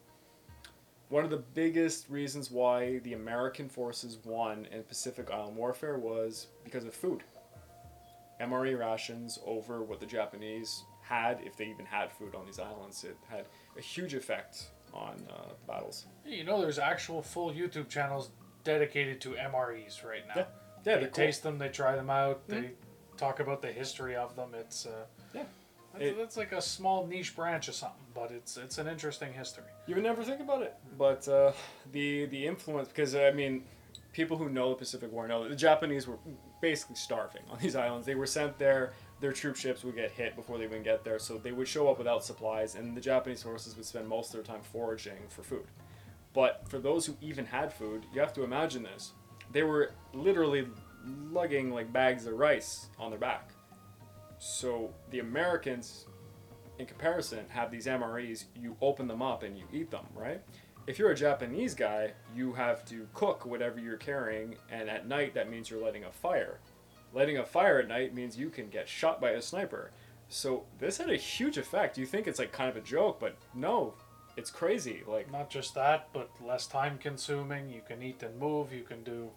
one 1.09 1.25
of 1.25 1.31
the 1.31 1.37
biggest 1.37 2.09
reasons 2.11 2.51
why 2.51 2.99
the 2.99 3.12
American 3.12 3.69
forces 3.69 4.19
won 4.25 4.67
in 4.73 4.83
Pacific 4.83 5.31
Island 5.31 5.57
warfare 5.57 5.99
was 5.99 6.49
because 6.64 6.85
of 6.85 6.95
food. 6.95 7.23
MRE 8.41 8.79
rations 8.79 9.39
over 9.47 9.83
what 9.83 10.01
the 10.01 10.07
Japanese 10.07 10.85
had, 11.09 11.41
if 11.45 11.57
they 11.57 11.67
even 11.67 11.87
had 11.87 12.11
food 12.13 12.35
on 12.35 12.45
these 12.47 12.59
islands. 12.59 13.05
It 13.05 13.17
had 13.29 13.45
a 13.77 13.81
huge 13.81 14.15
effect 14.15 14.65
on 14.93 15.15
uh, 15.31 15.53
battles. 15.67 16.07
You 16.27 16.45
know, 16.45 16.61
there's 16.61 16.79
actual 16.79 17.23
full 17.23 17.53
YouTube 17.53 17.89
channels 17.89 18.31
dedicated 18.65 19.21
to 19.23 19.31
MREs 19.31 20.05
right 20.05 20.27
now. 20.27 20.35
Yeah, 20.37 20.43
yeah, 20.43 20.47
they 20.83 20.91
they're 20.93 21.01
cool. 21.03 21.11
taste 21.25 21.43
them, 21.43 21.59
they 21.59 21.69
try 21.69 21.95
them 21.97 22.11
out, 22.11 22.47
they 22.49 22.73
talk 23.17 23.41
about 23.41 23.63
the 23.63 23.71
history 23.73 24.17
of 24.17 24.35
them. 24.37 24.51
It's 24.55 24.87
uh, 24.87 25.05
Yeah. 25.35 25.45
that's, 25.93 26.05
It- 26.05 26.17
that's 26.19 26.37
like 26.37 26.53
a 26.53 26.61
small 26.63 27.07
niche 27.07 27.37
branch 27.37 27.69
of 27.69 27.75
something, 27.75 28.07
but 28.15 28.31
it's 28.33 28.57
it's 28.57 28.79
an 28.79 28.87
interesting 28.89 29.33
history. 29.33 29.65
You 29.87 29.95
would 29.95 30.05
never 30.05 30.25
think 30.25 30.41
about 30.41 30.63
it, 30.63 30.75
but 30.99 31.27
uh, 31.29 31.53
the 31.93 32.27
the 32.27 32.47
influence 32.47 32.89
because 32.89 33.15
I 33.15 33.31
mean, 33.31 33.65
people 34.13 34.37
who 34.37 34.49
know 34.49 34.71
the 34.71 34.77
Pacific 34.77 35.13
War 35.13 35.29
know 35.29 35.43
that 35.45 35.51
the 35.51 35.57
Japanese 35.57 36.07
were 36.09 36.19
basically 36.61 36.97
starving 36.97 37.43
on 37.51 37.59
these 37.61 37.77
islands. 37.77 38.07
They 38.07 38.15
were 38.17 38.27
sent 38.27 38.59
there. 38.59 38.93
Their 39.21 39.33
troop 39.33 39.57
ships 39.57 39.83
would 39.85 39.97
get 39.97 40.11
hit 40.11 40.37
before 40.37 40.59
they 40.59 40.64
even 40.64 40.83
get 40.83 41.05
there, 41.05 41.19
so 41.19 41.39
they 41.39 41.53
would 41.53 41.69
show 41.69 41.89
up 41.89 41.99
without 41.99 42.25
supplies, 42.25 42.75
and 42.75 42.97
the 42.97 43.01
Japanese 43.01 43.43
forces 43.43 43.77
would 43.77 43.87
spend 43.87 44.09
most 44.09 44.35
of 44.35 44.45
their 44.45 44.55
time 44.55 44.62
foraging 44.62 45.29
for 45.29 45.43
food. 45.43 45.67
But 46.35 46.69
for 46.69 46.79
those 46.79 47.07
who 47.07 47.17
even 47.23 47.47
had 47.47 47.73
food, 47.73 48.05
you 48.12 48.21
have 48.21 48.35
to 48.35 48.45
imagine 48.45 48.83
this: 48.83 49.12
they 49.53 49.62
were 49.62 49.93
literally 50.12 50.69
lugging 51.31 51.71
like 51.71 51.93
bags 51.93 52.27
of 52.27 52.35
rice 52.35 52.89
on 52.99 53.11
their 53.11 53.19
back. 53.19 53.53
So 54.39 54.93
the 55.11 55.21
Americans 55.21 56.07
in 56.79 56.87
comparison, 56.87 57.45
have 57.49 57.71
these 57.71 57.87
MREs, 57.87 58.45
you 58.55 58.77
open 58.81 59.09
them 59.09 59.23
up 59.23 59.43
and 59.43 59.57
you 59.57 59.64
eat 59.73 59.91
them, 59.91 60.05
right? 60.14 60.43
If 60.87 60.99
you're 60.99 61.11
a 61.11 61.17
Japanese 61.17 61.75
guy, 61.75 62.12
you 62.35 62.53
have 62.53 62.85
to 62.87 63.09
cook 63.12 63.45
whatever 63.45 63.81
you're 63.81 63.97
carrying, 63.97 64.57
and 64.71 64.89
at 64.89 65.09
night 65.09 65.35
that 65.35 65.51
means 65.51 65.71
you're 65.71 65.83
lighting 65.83 66.05
a 66.05 66.12
fire. 66.12 66.61
Lighting 67.13 67.39
a 67.39 67.45
fire 67.45 67.79
at 67.79 67.89
night 67.89 68.15
means 68.15 68.37
you 68.37 68.51
can 68.51 68.69
get 68.69 68.89
shot 68.89 69.21
by 69.21 69.31
a 69.31 69.43
sniper. 69.43 69.91
So 70.29 70.65
this 70.79 70.99
had 70.99 71.11
a 71.11 71.17
huge 71.17 71.57
effect. 71.57 71.97
You 71.99 72.07
think 72.07 72.27
it's 72.27 72.39
like 72.39 72.53
kind 72.53 72.69
of 72.69 72.77
a 72.77 72.81
joke, 72.81 73.19
but 73.21 73.37
no, 73.55 73.95
it's 74.37 74.51
crazy. 74.51 75.03
Like, 75.07 75.31
Not 75.31 75.51
just 75.51 75.75
that, 75.75 76.09
but 76.13 76.31
less 76.45 76.67
time 76.67 76.99
consuming. 76.99 77.71
You 77.71 77.81
can 77.87 78.03
eat 78.03 78.23
and 78.23 78.39
move. 78.39 78.73
You 78.73 78.83
can 78.83 79.03
do. 79.03 79.31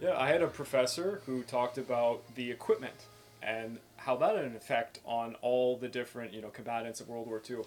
yeah, 0.00 0.18
I 0.18 0.28
had 0.28 0.42
a 0.42 0.48
professor 0.48 1.22
who 1.26 1.42
talked 1.42 1.78
about 1.78 2.22
the 2.34 2.50
equipment 2.50 3.06
and 3.42 3.78
how 3.96 4.16
that 4.16 4.36
had 4.36 4.44
an 4.44 4.56
effect 4.56 5.00
on 5.04 5.36
all 5.40 5.76
the 5.76 5.88
different, 5.88 6.32
you 6.34 6.42
know, 6.42 6.48
combatants 6.48 7.00
of 7.00 7.08
World 7.08 7.26
War 7.28 7.40
II. 7.48 7.58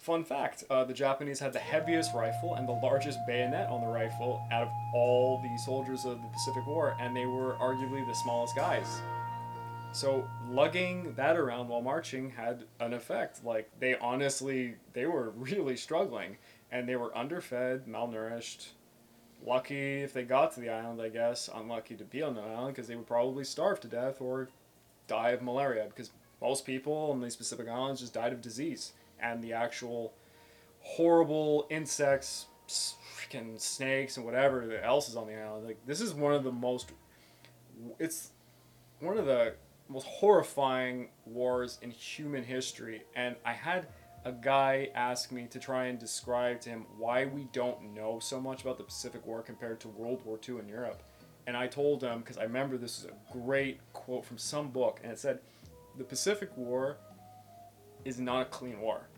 Fun 0.00 0.24
fact: 0.24 0.64
uh, 0.70 0.82
the 0.82 0.94
Japanese 0.94 1.38
had 1.38 1.52
the 1.52 1.58
heaviest 1.58 2.14
rifle 2.14 2.54
and 2.54 2.66
the 2.66 2.72
largest 2.72 3.18
bayonet 3.26 3.68
on 3.68 3.82
the 3.82 3.86
rifle 3.86 4.40
out 4.50 4.62
of 4.62 4.72
all 4.94 5.42
the 5.42 5.58
soldiers 5.58 6.06
of 6.06 6.22
the 6.22 6.28
Pacific 6.28 6.66
War, 6.66 6.96
and 6.98 7.14
they 7.14 7.26
were 7.26 7.54
arguably 7.60 8.06
the 8.06 8.14
smallest 8.14 8.56
guys. 8.56 9.02
So 9.92 10.26
lugging 10.48 11.12
that 11.16 11.36
around 11.36 11.68
while 11.68 11.82
marching 11.82 12.30
had 12.30 12.64
an 12.80 12.94
effect. 12.94 13.44
Like 13.44 13.70
they 13.78 13.94
honestly, 13.96 14.76
they 14.94 15.04
were 15.04 15.30
really 15.36 15.76
struggling, 15.76 16.38
and 16.72 16.88
they 16.88 16.96
were 16.96 17.14
underfed, 17.14 17.86
malnourished, 17.86 18.68
lucky 19.44 20.00
if 20.00 20.14
they 20.14 20.22
got 20.22 20.54
to 20.54 20.60
the 20.60 20.70
island, 20.70 21.02
I 21.02 21.10
guess. 21.10 21.50
Unlucky 21.54 21.96
to 21.96 22.04
be 22.04 22.22
on 22.22 22.34
the 22.34 22.40
island 22.40 22.74
because 22.74 22.88
they 22.88 22.96
would 22.96 23.06
probably 23.06 23.44
starve 23.44 23.80
to 23.80 23.88
death 23.88 24.22
or 24.22 24.48
die 25.08 25.32
of 25.32 25.42
malaria 25.42 25.84
because 25.88 26.10
most 26.40 26.64
people 26.64 27.10
on 27.12 27.20
these 27.20 27.36
Pacific 27.36 27.68
Islands 27.68 28.00
just 28.00 28.14
died 28.14 28.32
of 28.32 28.40
disease 28.40 28.94
and 29.22 29.42
the 29.42 29.52
actual 29.52 30.14
horrible 30.80 31.66
insects, 31.70 32.46
freaking 32.68 33.60
snakes, 33.60 34.16
and 34.16 34.26
whatever 34.26 34.78
else 34.80 35.08
is 35.08 35.16
on 35.16 35.26
the 35.26 35.34
island. 35.34 35.66
Like 35.66 35.84
this 35.86 36.00
is 36.00 36.14
one 36.14 36.32
of 36.32 36.44
the 36.44 36.52
most. 36.52 36.92
It's 37.98 38.30
one 39.00 39.16
of 39.16 39.26
the 39.26 39.54
most 39.88 40.06
horrifying 40.06 41.08
wars 41.26 41.78
in 41.82 41.90
human 41.90 42.44
history, 42.44 43.02
and 43.14 43.36
I 43.44 43.52
had 43.52 43.86
a 44.24 44.32
guy 44.32 44.90
ask 44.94 45.32
me 45.32 45.46
to 45.46 45.58
try 45.58 45.86
and 45.86 45.98
describe 45.98 46.60
to 46.60 46.70
him 46.70 46.84
why 46.98 47.24
we 47.26 47.48
don't 47.52 47.94
know 47.94 48.18
so 48.20 48.40
much 48.40 48.62
about 48.62 48.76
the 48.76 48.84
Pacific 48.84 49.26
War 49.26 49.42
compared 49.42 49.80
to 49.80 49.88
World 49.88 50.20
War 50.24 50.38
II 50.46 50.58
in 50.58 50.68
Europe. 50.68 51.02
And 51.46 51.56
I 51.56 51.66
told 51.66 52.02
him, 52.02 52.20
because 52.20 52.36
I 52.36 52.42
remember 52.42 52.76
this 52.76 52.98
is 52.98 53.06
a 53.06 53.32
great 53.32 53.80
quote 53.92 54.24
from 54.24 54.36
some 54.36 54.68
book, 54.68 55.00
and 55.02 55.10
it 55.10 55.18
said, 55.18 55.40
The 55.96 56.04
Pacific 56.04 56.50
War 56.56 56.98
is 58.04 58.20
not 58.20 58.42
a 58.42 58.44
clean 58.44 58.80
war. 58.80 59.08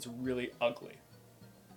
It's 0.00 0.06
really 0.06 0.50
ugly. 0.62 0.96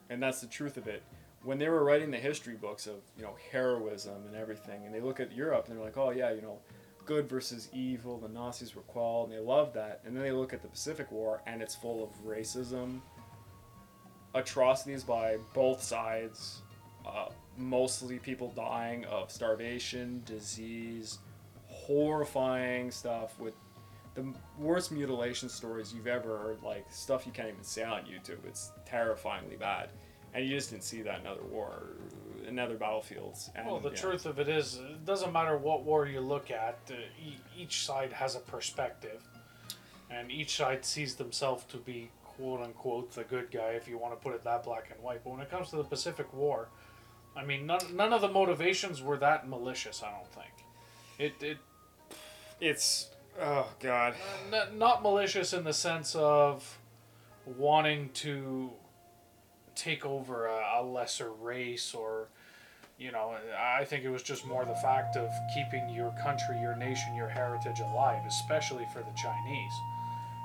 And 0.09 0.23
that's 0.23 0.39
the 0.39 0.47
truth 0.47 0.77
of 0.77 0.87
it. 0.87 1.03
When 1.43 1.57
they 1.57 1.67
were 1.67 1.83
writing 1.83 2.09
the 2.09 2.17
history 2.17 2.55
books 2.55 2.87
of, 2.87 2.95
you 3.17 3.23
know, 3.23 3.35
heroism 3.51 4.25
and 4.27 4.33
everything, 4.37 4.85
and 4.85 4.95
they 4.95 5.01
look 5.01 5.19
at 5.19 5.33
Europe 5.33 5.67
and 5.67 5.75
they're 5.75 5.83
like, 5.83 5.97
oh, 5.97 6.11
yeah, 6.11 6.31
you 6.31 6.41
know, 6.41 6.59
good 7.05 7.27
versus 7.27 7.67
evil, 7.73 8.17
the 8.17 8.29
Nazis 8.29 8.77
were 8.77 8.81
quelled, 8.83 9.29
and 9.29 9.37
they 9.37 9.43
love 9.43 9.73
that. 9.73 9.99
And 10.05 10.15
then 10.15 10.23
they 10.23 10.31
look 10.31 10.53
at 10.53 10.61
the 10.61 10.69
Pacific 10.69 11.11
War 11.11 11.41
and 11.45 11.61
it's 11.61 11.75
full 11.75 12.01
of 12.01 12.11
racism, 12.25 13.01
atrocities 14.33 15.03
by 15.03 15.35
both 15.53 15.83
sides, 15.83 16.61
uh, 17.05 17.27
mostly 17.57 18.19
people 18.19 18.53
dying 18.55 19.03
of 19.03 19.29
starvation, 19.31 20.23
disease, 20.25 21.17
horrifying 21.67 22.89
stuff 22.89 23.37
with 23.37 23.55
the 24.15 24.33
worst 24.57 24.91
mutilation 24.91 25.49
stories 25.49 25.93
you've 25.93 26.07
ever 26.07 26.37
heard, 26.37 26.61
like 26.63 26.85
stuff 26.91 27.25
you 27.25 27.31
can't 27.31 27.49
even 27.49 27.63
say 27.63 27.83
on 27.83 28.03
YouTube. 28.03 28.45
It's 28.47 28.71
terrifyingly 28.85 29.55
bad. 29.55 29.89
And 30.35 30.45
you 30.45 30.55
just 30.55 30.71
didn't 30.71 30.83
see 30.83 31.01
that 31.03 31.21
in 31.21 31.27
other 31.27 31.43
war, 31.43 31.83
in 32.47 32.57
other 32.57 32.75
battlefields. 32.75 33.51
And, 33.55 33.67
Well, 33.67 33.79
the 33.79 33.89
yeah. 33.89 33.95
truth 33.95 34.25
of 34.25 34.39
it 34.39 34.49
is, 34.49 34.75
it 34.77 35.05
doesn't 35.05 35.31
matter 35.31 35.57
what 35.57 35.83
war 35.83 36.07
you 36.07 36.21
look 36.21 36.49
at, 36.49 36.79
uh, 36.89 36.95
e- 37.23 37.37
each 37.55 37.85
side 37.85 38.11
has 38.13 38.35
a 38.35 38.39
perspective. 38.39 39.21
And 40.09 40.31
each 40.31 40.55
side 40.55 40.85
sees 40.85 41.15
themselves 41.15 41.65
to 41.65 41.77
be, 41.77 42.09
quote 42.23 42.61
unquote, 42.61 43.11
the 43.11 43.23
good 43.23 43.51
guy, 43.51 43.69
if 43.71 43.87
you 43.87 43.97
want 43.97 44.13
to 44.13 44.23
put 44.23 44.33
it 44.35 44.43
that 44.43 44.63
black 44.63 44.89
and 44.91 45.01
white. 45.03 45.23
But 45.23 45.31
when 45.31 45.39
it 45.41 45.49
comes 45.51 45.69
to 45.69 45.75
the 45.75 45.83
Pacific 45.83 46.31
War, 46.33 46.67
I 47.35 47.43
mean, 47.43 47.65
none, 47.65 47.95
none 47.95 48.13
of 48.13 48.21
the 48.21 48.27
motivations 48.27 49.01
were 49.01 49.17
that 49.17 49.47
malicious, 49.47 50.03
I 50.03 50.11
don't 50.11 50.27
think. 50.27 50.51
It, 51.19 51.43
it 51.43 51.57
It's, 52.59 53.09
oh, 53.41 53.67
God. 53.79 54.15
n- 54.51 54.77
not 54.77 55.01
malicious 55.03 55.53
in 55.53 55.63
the 55.63 55.73
sense 55.73 56.15
of 56.15 56.77
wanting 57.45 58.09
to 58.13 58.71
take 59.75 60.05
over 60.05 60.45
a, 60.47 60.61
a 60.79 60.83
lesser 60.83 61.31
race 61.31 61.93
or 61.93 62.27
you 62.99 63.11
know 63.11 63.35
i 63.59 63.83
think 63.83 64.03
it 64.05 64.09
was 64.09 64.21
just 64.21 64.45
more 64.45 64.63
the 64.65 64.75
fact 64.75 65.17
of 65.17 65.29
keeping 65.53 65.89
your 65.89 66.13
country 66.23 66.59
your 66.61 66.75
nation 66.75 67.13
your 67.15 67.27
heritage 67.27 67.79
alive 67.79 68.21
especially 68.27 68.85
for 68.93 68.99
the 68.99 69.11
chinese 69.21 69.73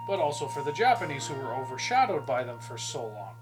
but 0.09 0.19
also 0.19 0.49
for 0.49 0.63
the 0.65 0.73
japanese 0.73 1.27
who 1.27 1.35
were 1.35 1.55
overshadowed 1.55 2.25
by 2.27 2.43
them 2.43 2.59
for 2.59 2.79
so 2.79 3.05
long 3.05 3.35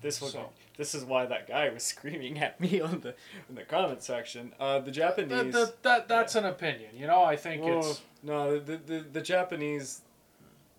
This 0.00 0.22
was, 0.22 0.32
So- 0.32 0.48
this 0.80 0.94
is 0.94 1.04
why 1.04 1.26
that 1.26 1.46
guy 1.46 1.68
was 1.68 1.82
screaming 1.94 2.38
at 2.38 2.60
me 2.60 2.80
on 2.80 3.00
the 3.00 3.14
in 3.48 3.54
the 3.54 3.62
comment 3.62 4.02
section. 4.02 4.52
Uh, 4.58 4.78
the 4.78 4.86
that, 4.86 4.94
Japanese. 4.94 5.54
that, 5.54 5.82
that, 5.82 6.08
that's 6.08 6.34
an 6.34 6.46
opinion 6.46 6.90
you 6.96 7.06
know 7.06 7.22
i 7.22 7.36
think 7.36 7.62
Well, 7.62 7.80
it's 7.80 8.00
no, 8.22 8.58
the, 8.58 8.76
the 8.76 9.06
the 9.12 9.20
Japanese, 9.20 10.02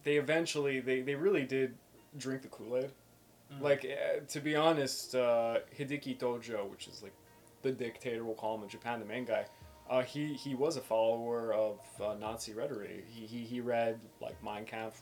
they 0.04 0.18
eventually 0.18 0.80
they, 0.80 1.02
they 1.02 1.16
really 1.16 1.44
did 1.44 1.76
drink 2.18 2.44
the 2.44 2.48
Kool 2.48 2.78
Aid. 2.78 2.92
Like 3.60 3.86
uh, 3.86 4.22
to 4.30 4.40
be 4.40 4.56
honest, 4.56 5.14
uh, 5.14 5.58
Hideki 5.78 6.18
Tojo, 6.18 6.70
which 6.70 6.88
is 6.88 7.04
like 7.04 7.14
the 7.64 7.72
dictator, 7.72 8.24
we'll 8.24 8.36
call 8.36 8.56
him 8.56 8.64
in 8.64 8.70
Japan, 8.70 9.00
the 9.00 9.06
main 9.06 9.26
guy. 9.26 9.46
Uh, 9.90 10.04
he 10.04 10.34
he 10.36 10.56
was 10.56 10.78
a 10.78 10.82
follower 10.82 11.54
of 11.54 11.80
uh, 12.02 12.14
Nazi 12.14 12.54
rhetoric. 12.54 13.06
He, 13.10 13.26
he 13.26 13.40
he 13.44 13.60
read 13.60 14.00
like 14.22 14.42
Mein 14.42 14.66
Kampf, 14.66 15.02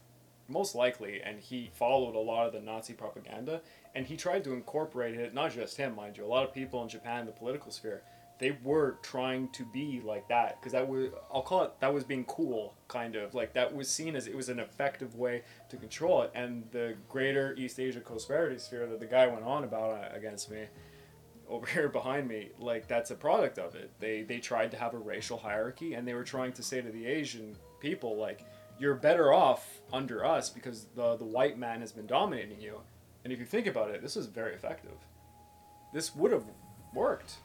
most 0.50 0.76
likely, 0.76 1.22
and 1.22 1.40
he 1.40 1.70
followed 1.74 2.16
a 2.16 2.20
lot 2.20 2.48
of 2.48 2.54
the 2.54 2.60
Nazi 2.60 2.94
propaganda. 2.94 3.62
And 3.96 4.06
he 4.06 4.18
tried 4.18 4.44
to 4.44 4.54
incorporate 4.54 5.16
it. 5.16 5.34
Not 5.34 5.54
just 5.54 5.78
him, 5.78 5.96
mind 5.96 6.18
you. 6.18 6.26
A 6.26 6.28
lot 6.28 6.44
of 6.44 6.54
people 6.54 6.82
in 6.84 6.90
Japan, 6.90 7.26
the 7.26 7.32
political 7.32 7.72
sphere, 7.72 8.04
they 8.40 8.58
were 8.64 8.98
trying 9.04 9.50
to 9.50 9.66
be 9.66 10.02
like 10.04 10.28
that 10.30 10.60
because 10.60 10.72
that 10.72 10.88
was 10.88 11.10
I'll 11.32 11.42
call 11.42 11.64
it 11.64 11.74
that 11.82 11.94
was 11.94 12.06
being 12.06 12.24
cool 12.24 12.74
kind 12.88 13.16
of 13.16 13.36
like 13.36 13.54
that 13.54 13.76
was 13.76 13.90
seen 13.90 14.16
as 14.16 14.28
it 14.28 14.36
was 14.36 14.50
an 14.50 14.60
effective 14.60 15.16
way 15.16 15.44
to 15.70 15.78
control 15.78 16.24
it 16.24 16.32
and 16.34 16.64
the 16.72 16.96
greater 17.10 17.54
East 17.58 17.80
Asia 17.80 18.00
Co-Prosperity 18.00 18.58
sphere 18.58 18.88
that 18.88 19.00
the 19.00 19.06
guy 19.06 19.28
went 19.28 19.44
on 19.44 19.66
about 19.66 19.92
uh, 19.92 20.16
against 20.16 20.50
me 20.50 20.64
over 21.50 21.66
here 21.68 21.90
behind 22.00 22.28
me 22.28 22.50
like 22.60 22.88
that's 22.88 23.12
a 23.12 23.16
product 23.16 23.60
of 23.60 23.76
it 23.76 23.92
they 24.00 24.24
they 24.24 24.40
tried 24.40 24.72
to 24.72 24.78
have 24.78 24.94
a 24.94 24.98
racial 24.98 25.38
hierarchy 25.38 25.94
and 25.94 26.08
they 26.08 26.14
were 26.14 26.24
trying 26.24 26.54
to 26.54 26.64
say 26.64 26.82
to 26.82 26.92
the 26.92 27.06
Asian 27.06 27.56
people 27.82 28.18
like 28.18 28.46
you're 28.80 28.96
better 28.96 29.34
off 29.34 29.82
under 29.94 30.26
us 30.26 30.50
because 30.50 30.86
the 30.96 31.16
the 31.18 31.26
white 31.26 31.58
man 31.58 31.82
has 31.82 31.92
been 31.92 32.08
dominating 32.08 32.60
you 32.62 32.80
and 33.24 33.34
if 33.34 33.40
you 33.40 33.46
think 33.46 33.68
about 33.68 33.92
it 33.92 34.02
this 34.02 34.16
is 34.16 34.26
very 34.28 34.54
effective 34.54 34.92
this 35.94 36.16
would 36.16 36.32
have 36.32 36.44
worked 36.94 37.36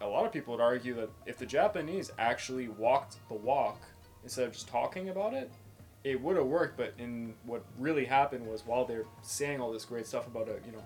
a 0.00 0.06
lot 0.06 0.24
of 0.24 0.32
people 0.32 0.54
would 0.54 0.62
argue 0.62 0.94
that 0.94 1.10
if 1.26 1.38
the 1.38 1.46
Japanese 1.46 2.10
actually 2.18 2.68
walked 2.68 3.16
the 3.28 3.34
walk 3.34 3.80
instead 4.22 4.46
of 4.46 4.52
just 4.52 4.68
talking 4.68 5.08
about 5.08 5.34
it, 5.34 5.50
it 6.04 6.20
would 6.22 6.36
have 6.36 6.46
worked. 6.46 6.76
But 6.76 6.94
in 6.98 7.34
what 7.44 7.64
really 7.78 8.04
happened 8.04 8.46
was 8.46 8.64
while 8.64 8.84
they're 8.84 9.06
saying 9.22 9.60
all 9.60 9.72
this 9.72 9.84
great 9.84 10.06
stuff 10.06 10.28
about 10.28 10.48
a 10.48 10.64
you 10.64 10.70
know 10.70 10.84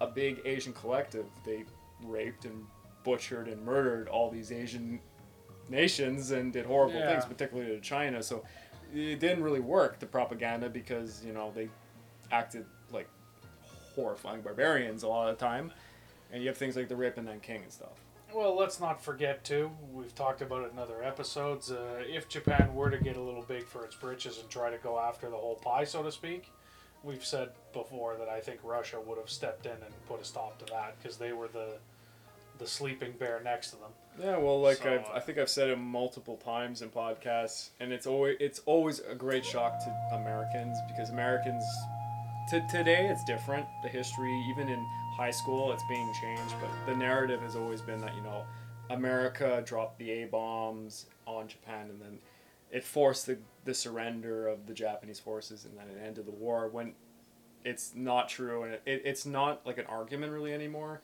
a 0.00 0.08
big 0.08 0.40
Asian 0.44 0.72
collective, 0.72 1.26
they 1.46 1.62
raped 2.02 2.44
and 2.44 2.64
butchered 3.04 3.46
and 3.46 3.64
murdered 3.64 4.08
all 4.08 4.28
these 4.30 4.50
Asian 4.50 4.98
nations 5.68 6.32
and 6.32 6.52
did 6.52 6.66
horrible 6.66 6.98
Yeah. 6.98 7.10
things, 7.12 7.24
particularly 7.24 7.70
to 7.76 7.80
China. 7.80 8.20
So 8.20 8.42
it 8.94 9.20
didn't 9.20 9.42
really 9.42 9.60
work 9.60 9.98
the 9.98 10.06
propaganda 10.06 10.68
because 10.68 11.24
you 11.24 11.32
know 11.32 11.52
they 11.54 11.68
acted 12.32 12.64
like 12.92 13.08
horrifying 13.94 14.40
barbarians 14.40 15.02
a 15.02 15.08
lot 15.08 15.28
of 15.28 15.38
the 15.38 15.44
time. 15.44 15.72
And 16.32 16.42
you 16.42 16.48
have 16.48 16.56
things 16.56 16.76
like 16.76 16.88
the 16.88 16.96
Rape 16.96 17.18
of 17.18 17.24
Nanking 17.24 17.62
and 17.62 17.72
stuff. 17.72 18.04
Well, 18.32 18.56
let's 18.56 18.78
not 18.78 19.02
forget 19.02 19.42
too. 19.42 19.72
We've 19.92 20.14
talked 20.14 20.40
about 20.40 20.64
it 20.64 20.72
in 20.72 20.78
other 20.78 21.02
episodes. 21.02 21.72
Uh, 21.72 22.02
if 22.06 22.28
Japan 22.28 22.72
were 22.74 22.88
to 22.88 22.98
get 22.98 23.16
a 23.16 23.20
little 23.20 23.42
big 23.42 23.64
for 23.64 23.84
its 23.84 23.96
britches 23.96 24.38
and 24.38 24.48
try 24.48 24.70
to 24.70 24.78
go 24.78 25.00
after 25.00 25.28
the 25.28 25.36
whole 25.36 25.56
pie, 25.56 25.82
so 25.82 26.04
to 26.04 26.12
speak, 26.12 26.52
we've 27.02 27.24
said 27.24 27.50
before 27.72 28.16
that 28.16 28.28
I 28.28 28.38
think 28.38 28.60
Russia 28.62 29.00
would 29.04 29.18
have 29.18 29.28
stepped 29.28 29.66
in 29.66 29.72
and 29.72 30.06
put 30.06 30.20
a 30.20 30.24
stop 30.24 30.58
to 30.60 30.72
that 30.72 30.94
because 31.02 31.16
they 31.16 31.32
were 31.32 31.48
the 31.48 31.78
the 32.60 32.66
sleeping 32.66 33.12
bear 33.18 33.40
next 33.42 33.70
to 33.70 33.76
them. 33.76 33.90
Yeah, 34.20 34.36
well, 34.36 34.60
like 34.60 34.78
So, 34.78 34.94
I've, 34.94 35.06
uh, 35.06 35.14
I 35.14 35.20
think 35.20 35.38
I've 35.38 35.48
said 35.48 35.70
it 35.70 35.76
multiple 35.76 36.36
times 36.36 36.82
in 36.82 36.90
podcasts, 36.90 37.70
and 37.80 37.92
it's 37.92 38.06
always 38.06 38.36
it's 38.38 38.60
always 38.66 39.00
a 39.00 39.14
great 39.14 39.44
shock 39.44 39.80
to 39.80 40.16
Americans 40.16 40.78
because 40.86 41.10
Americans 41.10 41.64
to 42.50 42.64
today 42.70 43.08
it's 43.08 43.24
different. 43.24 43.66
The 43.82 43.88
history, 43.88 44.32
even 44.50 44.68
in 44.68 44.86
high 45.16 45.30
school, 45.30 45.72
it's 45.72 45.82
being 45.88 46.12
changed, 46.20 46.54
but 46.60 46.70
the 46.86 46.96
narrative 46.96 47.40
has 47.40 47.56
always 47.56 47.80
been 47.80 47.98
that 48.00 48.14
you 48.14 48.22
know 48.22 48.44
America 48.90 49.62
dropped 49.64 49.98
the 49.98 50.10
A 50.10 50.26
bombs 50.26 51.06
on 51.26 51.48
Japan, 51.48 51.88
and 51.88 52.00
then 52.00 52.18
it 52.70 52.84
forced 52.84 53.26
the 53.26 53.38
the 53.64 53.74
surrender 53.74 54.48
of 54.48 54.66
the 54.66 54.74
Japanese 54.74 55.18
forces, 55.18 55.64
and 55.64 55.76
then 55.78 55.86
it 55.88 56.06
ended 56.06 56.26
the 56.26 56.32
war. 56.32 56.68
When 56.68 56.92
it's 57.64 57.92
not 57.94 58.28
true, 58.28 58.64
and 58.64 58.74
it, 58.74 58.82
it, 58.84 59.02
it's 59.06 59.24
not 59.24 59.64
like 59.66 59.78
an 59.78 59.86
argument 59.86 60.30
really 60.30 60.52
anymore 60.52 61.00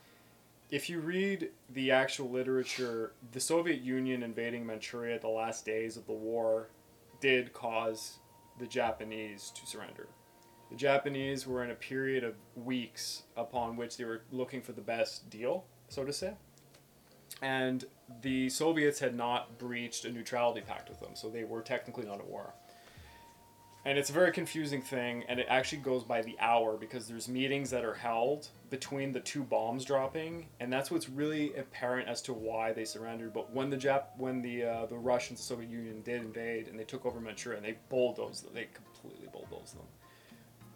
if 0.70 0.90
you 0.90 1.00
read 1.00 1.50
the 1.70 1.90
actual 1.90 2.30
literature, 2.30 3.12
the 3.32 3.40
Soviet 3.40 3.80
Union 3.80 4.22
invading 4.22 4.66
Manchuria 4.66 5.14
at 5.14 5.20
the 5.20 5.28
last 5.28 5.64
days 5.64 5.96
of 5.96 6.06
the 6.06 6.12
war 6.12 6.70
did 7.20 7.52
cause 7.52 8.18
the 8.58 8.66
Japanese 8.66 9.52
to 9.54 9.66
surrender. 9.66 10.08
The 10.70 10.76
Japanese 10.76 11.46
were 11.46 11.62
in 11.62 11.70
a 11.70 11.74
period 11.74 12.24
of 12.24 12.34
weeks 12.56 13.22
upon 13.36 13.76
which 13.76 13.96
they 13.96 14.04
were 14.04 14.22
looking 14.32 14.60
for 14.60 14.72
the 14.72 14.80
best 14.80 15.30
deal, 15.30 15.64
so 15.88 16.04
to 16.04 16.12
say. 16.12 16.34
And 17.42 17.84
the 18.22 18.48
Soviets 18.48 18.98
had 18.98 19.14
not 19.14 19.58
breached 19.58 20.04
a 20.04 20.10
neutrality 20.10 20.62
pact 20.62 20.88
with 20.88 20.98
them, 20.98 21.14
so 21.14 21.28
they 21.28 21.44
were 21.44 21.62
technically 21.62 22.06
not 22.06 22.18
at 22.18 22.26
war. 22.26 22.54
And 23.86 23.96
it's 23.96 24.10
a 24.10 24.12
very 24.12 24.32
confusing 24.32 24.82
thing, 24.82 25.22
and 25.28 25.38
it 25.38 25.46
actually 25.48 25.78
goes 25.78 26.02
by 26.02 26.20
the 26.20 26.36
hour 26.40 26.76
because 26.76 27.06
there's 27.06 27.28
meetings 27.28 27.70
that 27.70 27.84
are 27.84 27.94
held 27.94 28.48
between 28.68 29.12
the 29.12 29.20
two 29.20 29.44
bombs 29.44 29.84
dropping, 29.84 30.48
and 30.58 30.72
that's 30.72 30.90
what's 30.90 31.08
really 31.08 31.54
apparent 31.54 32.08
as 32.08 32.20
to 32.22 32.32
why 32.32 32.72
they 32.72 32.84
surrendered. 32.84 33.32
But 33.32 33.52
when 33.52 33.70
the 33.70 33.76
Jap, 33.76 34.06
when 34.18 34.42
the 34.42 34.64
uh, 34.64 34.86
the 34.86 34.96
Russians, 34.98 35.38
the 35.38 35.44
Soviet 35.44 35.70
Union 35.70 36.02
did 36.02 36.20
invade 36.22 36.66
and 36.66 36.76
they 36.76 36.82
took 36.82 37.06
over 37.06 37.20
Manchuria 37.20 37.58
and 37.58 37.64
they 37.64 37.76
bulldozed 37.88 38.44
them, 38.44 38.54
they 38.54 38.66
completely 38.74 39.28
bulldozed 39.32 39.76
them. 39.76 39.86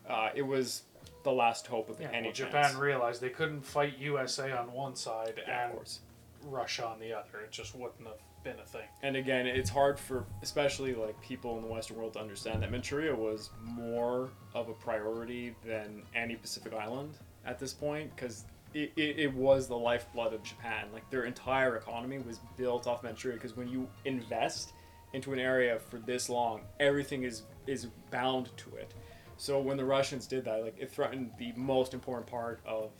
Uh, 0.08 0.28
it 0.36 0.42
was 0.42 0.82
the 1.24 1.32
last 1.32 1.66
hope 1.66 1.90
of 1.90 2.00
Yeah, 2.00 2.10
any 2.12 2.28
well. 2.28 2.32
Japan 2.32 2.78
realized 2.78 3.20
they 3.20 3.30
couldn't 3.30 3.62
fight 3.62 3.98
USA 3.98 4.52
on 4.52 4.72
one 4.72 4.94
side 4.94 5.34
Yeah, 5.36 5.70
and. 5.70 5.98
Russia 6.44 6.86
on 6.86 6.98
the 7.00 7.12
other. 7.12 7.40
It 7.44 7.50
just 7.50 7.74
wouldn't 7.74 8.06
have 8.06 8.16
been 8.42 8.58
a 8.58 8.66
thing. 8.66 8.86
And 9.02 9.16
again, 9.16 9.46
it's 9.46 9.70
hard 9.70 9.98
for 9.98 10.24
especially 10.42 10.94
like 10.94 11.20
people 11.20 11.56
in 11.56 11.62
the 11.62 11.68
Western 11.68 11.96
world 11.96 12.14
to 12.14 12.20
understand 12.20 12.62
that 12.62 12.70
Manchuria 12.70 13.14
was 13.14 13.50
more 13.62 14.30
of 14.54 14.68
a 14.68 14.72
priority 14.72 15.54
than 15.64 16.02
any 16.14 16.36
Pacific 16.36 16.72
island 16.72 17.18
at 17.44 17.58
this 17.58 17.72
point 17.72 18.14
because 18.14 18.44
it, 18.74 18.92
it, 18.96 19.18
it 19.18 19.34
was 19.34 19.66
the 19.66 19.76
lifeblood 19.76 20.32
of 20.32 20.42
Japan. 20.42 20.86
Like 20.92 21.08
their 21.10 21.24
entire 21.24 21.76
economy 21.76 22.18
was 22.18 22.40
built 22.56 22.86
off 22.86 23.02
Manchuria 23.02 23.36
because 23.36 23.56
when 23.56 23.68
you 23.68 23.88
invest 24.04 24.72
into 25.12 25.32
an 25.32 25.38
area 25.38 25.78
for 25.78 25.98
this 25.98 26.28
long, 26.28 26.62
everything 26.78 27.24
is 27.24 27.42
is 27.66 27.86
bound 28.10 28.50
to 28.56 28.76
it. 28.76 28.94
So 29.36 29.58
when 29.58 29.76
the 29.76 29.84
Russians 29.84 30.26
did 30.26 30.44
that, 30.44 30.62
like 30.62 30.76
it 30.78 30.90
threatened 30.90 31.30
the 31.38 31.52
most 31.56 31.94
important 31.94 32.26
part 32.26 32.60
of 32.66 32.90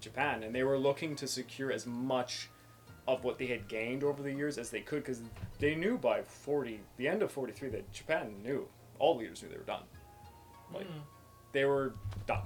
Japan, 0.00 0.42
and 0.42 0.54
they 0.54 0.62
were 0.62 0.78
looking 0.78 1.16
to 1.16 1.26
secure 1.26 1.72
as 1.72 1.86
much 1.86 2.50
of 3.08 3.24
what 3.24 3.38
they 3.38 3.46
had 3.46 3.68
gained 3.68 4.02
over 4.02 4.22
the 4.22 4.32
years 4.32 4.58
as 4.58 4.70
they 4.70 4.80
could 4.80 5.04
because 5.04 5.20
they 5.58 5.74
knew 5.74 5.96
by 5.96 6.22
40 6.22 6.80
the 6.96 7.06
end 7.06 7.22
of 7.22 7.30
43 7.30 7.68
that 7.70 7.92
japan 7.92 8.34
knew 8.42 8.66
all 8.98 9.16
leaders 9.16 9.42
knew 9.42 9.48
they 9.48 9.56
were 9.56 9.62
done. 9.62 9.82
Like 10.72 10.86
hmm. 10.86 10.98
they 11.52 11.64
were 11.64 11.94
done. 12.26 12.42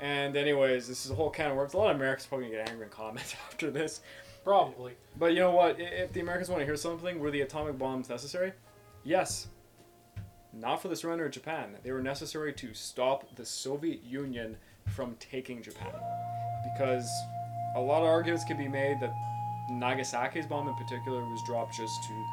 And 0.00 0.36
anyways 0.36 0.88
this 0.88 1.04
is 1.04 1.10
a 1.10 1.14
whole 1.14 1.30
can 1.30 1.50
of 1.50 1.56
worms. 1.56 1.74
A 1.74 1.76
lot 1.76 1.90
of 1.90 1.96
americans 1.96 2.26
probably 2.26 2.46
gonna 2.46 2.58
get 2.58 2.70
angry 2.70 2.84
and 2.84 2.92
comment 2.92 3.36
after 3.48 3.70
this. 3.70 4.00
Probably. 4.42 4.94
but 5.18 5.34
you 5.34 5.40
know 5.40 5.50
what? 5.50 5.78
If 5.78 6.12
the 6.12 6.20
americans 6.20 6.48
want 6.48 6.60
to 6.60 6.64
hear 6.64 6.76
something 6.76 7.18
were 7.18 7.30
the 7.30 7.42
atomic 7.42 7.78
bombs 7.78 8.08
necessary? 8.08 8.52
Yes. 9.04 9.48
Not 10.52 10.82
for 10.82 10.88
the 10.88 10.96
surrender 10.96 11.26
of 11.26 11.32
japan. 11.32 11.76
They 11.82 11.92
were 11.92 12.02
necessary 12.02 12.52
to 12.54 12.74
stop 12.74 13.36
the 13.36 13.44
soviet 13.44 14.02
union 14.02 14.56
from 14.86 15.14
taking 15.20 15.62
japan. 15.62 15.92
Because 16.64 17.08
a 17.76 17.80
lot 17.80 18.02
of 18.02 18.08
arguments 18.08 18.44
can 18.44 18.56
be 18.56 18.68
made 18.68 18.98
that 19.00 19.12
Nagasaki's 19.70 20.46
bomb 20.46 20.68
in 20.68 20.74
particular 20.74 21.20
was 21.24 21.42
dropped 21.46 21.74
just 21.76 22.02
to 22.04 22.24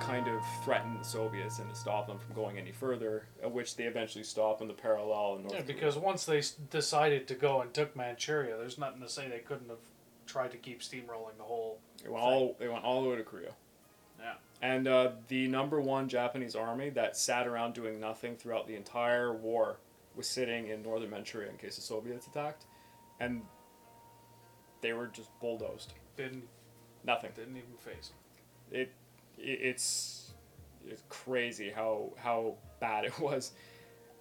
kind 0.00 0.28
of 0.28 0.40
threaten 0.64 0.96
the 0.98 1.04
Soviets 1.04 1.58
and 1.58 1.68
to 1.68 1.74
stop 1.76 2.06
them 2.06 2.18
from 2.18 2.34
going 2.34 2.58
any 2.58 2.72
further, 2.72 3.26
which 3.42 3.76
they 3.76 3.84
eventually 3.84 4.24
stopped 4.24 4.60
on 4.60 4.68
the 4.68 4.74
parallel 4.74 5.36
in 5.36 5.42
North 5.42 5.54
Yeah, 5.54 5.60
Korea. 5.62 5.74
because 5.74 5.96
once 5.96 6.24
they 6.24 6.42
decided 6.70 7.26
to 7.28 7.34
go 7.34 7.60
and 7.62 7.72
took 7.72 7.96
Manchuria, 7.96 8.56
there's 8.56 8.78
nothing 8.78 9.00
to 9.00 9.08
say 9.08 9.28
they 9.28 9.38
couldn't 9.38 9.68
have 9.68 9.78
tried 10.26 10.50
to 10.52 10.56
keep 10.58 10.80
steamrolling 10.80 11.36
the 11.38 11.44
whole. 11.44 11.78
They 12.02 12.08
went 12.08 12.22
all 12.22 12.56
they 12.58 12.68
went 12.68 12.84
all 12.84 13.02
the 13.02 13.08
way 13.10 13.16
to 13.16 13.22
Korea. 13.22 13.52
Yeah. 14.20 14.34
And 14.62 14.86
uh, 14.88 15.12
the 15.28 15.48
number 15.48 15.80
one 15.80 16.08
Japanese 16.08 16.54
army 16.54 16.90
that 16.90 17.16
sat 17.16 17.46
around 17.46 17.74
doing 17.74 18.00
nothing 18.00 18.36
throughout 18.36 18.66
the 18.66 18.74
entire 18.76 19.34
war 19.34 19.78
was 20.16 20.26
sitting 20.28 20.68
in 20.68 20.82
northern 20.82 21.10
Manchuria 21.10 21.50
in 21.50 21.56
case 21.56 21.76
the 21.76 21.82
Soviets 21.82 22.26
attacked, 22.26 22.64
and 23.20 23.42
they 24.80 24.92
were 24.92 25.08
just 25.08 25.28
bulldozed. 25.40 25.94
Didn't 26.16 26.44
Nothing. 27.04 27.30
didn't 27.36 27.56
even 27.56 27.74
faze 27.78 28.10
them. 28.10 28.80
it, 28.80 28.92
it 29.38 29.58
it's 29.62 30.32
it's 30.88 31.02
crazy 31.08 31.70
how 31.70 32.12
how 32.16 32.54
bad 32.80 33.04
it 33.04 33.18
was. 33.20 33.52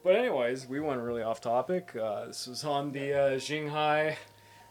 But 0.03 0.15
anyways, 0.17 0.67
we 0.67 0.81
went 0.81 0.99
really 1.01 1.21
off 1.21 1.39
topic. 1.39 1.95
Uh, 1.95 2.25
this 2.25 2.47
was 2.47 2.65
on 2.65 2.91
the 2.91 3.13
uh, 3.13 3.29
Xinhai 3.37 4.15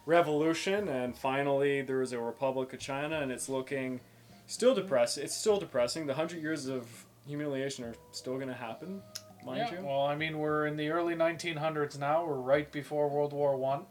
Revolution, 0.05 0.89
and 0.89 1.17
finally 1.17 1.81
there 1.81 1.99
was 1.99 2.13
a 2.13 2.21
Republic 2.21 2.73
of 2.75 2.81
China, 2.81 3.21
and 3.21 3.33
it's 3.33 3.49
looking 3.49 4.01
still 4.47 4.75
depressed. 4.75 5.17
It's 5.17 5.35
still 5.35 5.59
depressing. 5.59 6.07
The 6.07 6.15
hundred 6.15 6.43
years 6.43 6.67
of 6.67 6.87
humiliation 7.27 7.85
are 7.85 7.95
still 8.11 8.35
going 8.35 8.49
to 8.49 8.55
happen, 8.55 9.01
mind 9.47 9.69
yeah, 9.73 9.81
you. 9.81 9.87
well, 9.87 10.03
I 10.03 10.17
mean, 10.17 10.39
we're 10.39 10.67
in 10.67 10.77
the 10.77 10.91
early 10.91 11.15
1900s 11.15 11.99
now. 11.99 12.27
We're 12.27 12.35
right 12.35 12.71
before 12.71 13.09
World 13.09 13.33
War 13.33 13.57
One. 13.57 13.83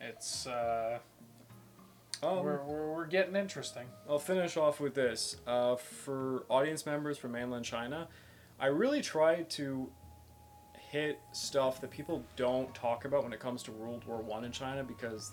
It's 0.00 0.46
uh, 0.46 0.98
Um, 2.22 2.42
we're, 2.42 2.62
we're, 2.64 2.92
we're 2.94 3.06
getting 3.06 3.36
interesting. 3.36 3.86
I'll 4.08 4.18
finish 4.18 4.56
off 4.56 4.80
with 4.80 4.94
this. 4.94 5.36
Uh, 5.46 5.76
for 5.76 6.44
audience 6.48 6.86
members 6.86 7.18
from 7.18 7.32
mainland 7.32 7.64
China, 7.64 8.08
I 8.58 8.66
really 8.66 9.02
try 9.02 9.42
to 9.42 9.90
hit 10.90 11.20
stuff 11.32 11.80
that 11.80 11.90
people 11.90 12.24
don't 12.36 12.74
talk 12.74 13.04
about 13.04 13.24
when 13.24 13.32
it 13.32 13.40
comes 13.40 13.62
to 13.64 13.72
World 13.72 14.04
War 14.06 14.18
One 14.18 14.44
in 14.44 14.52
China 14.52 14.82
because 14.82 15.32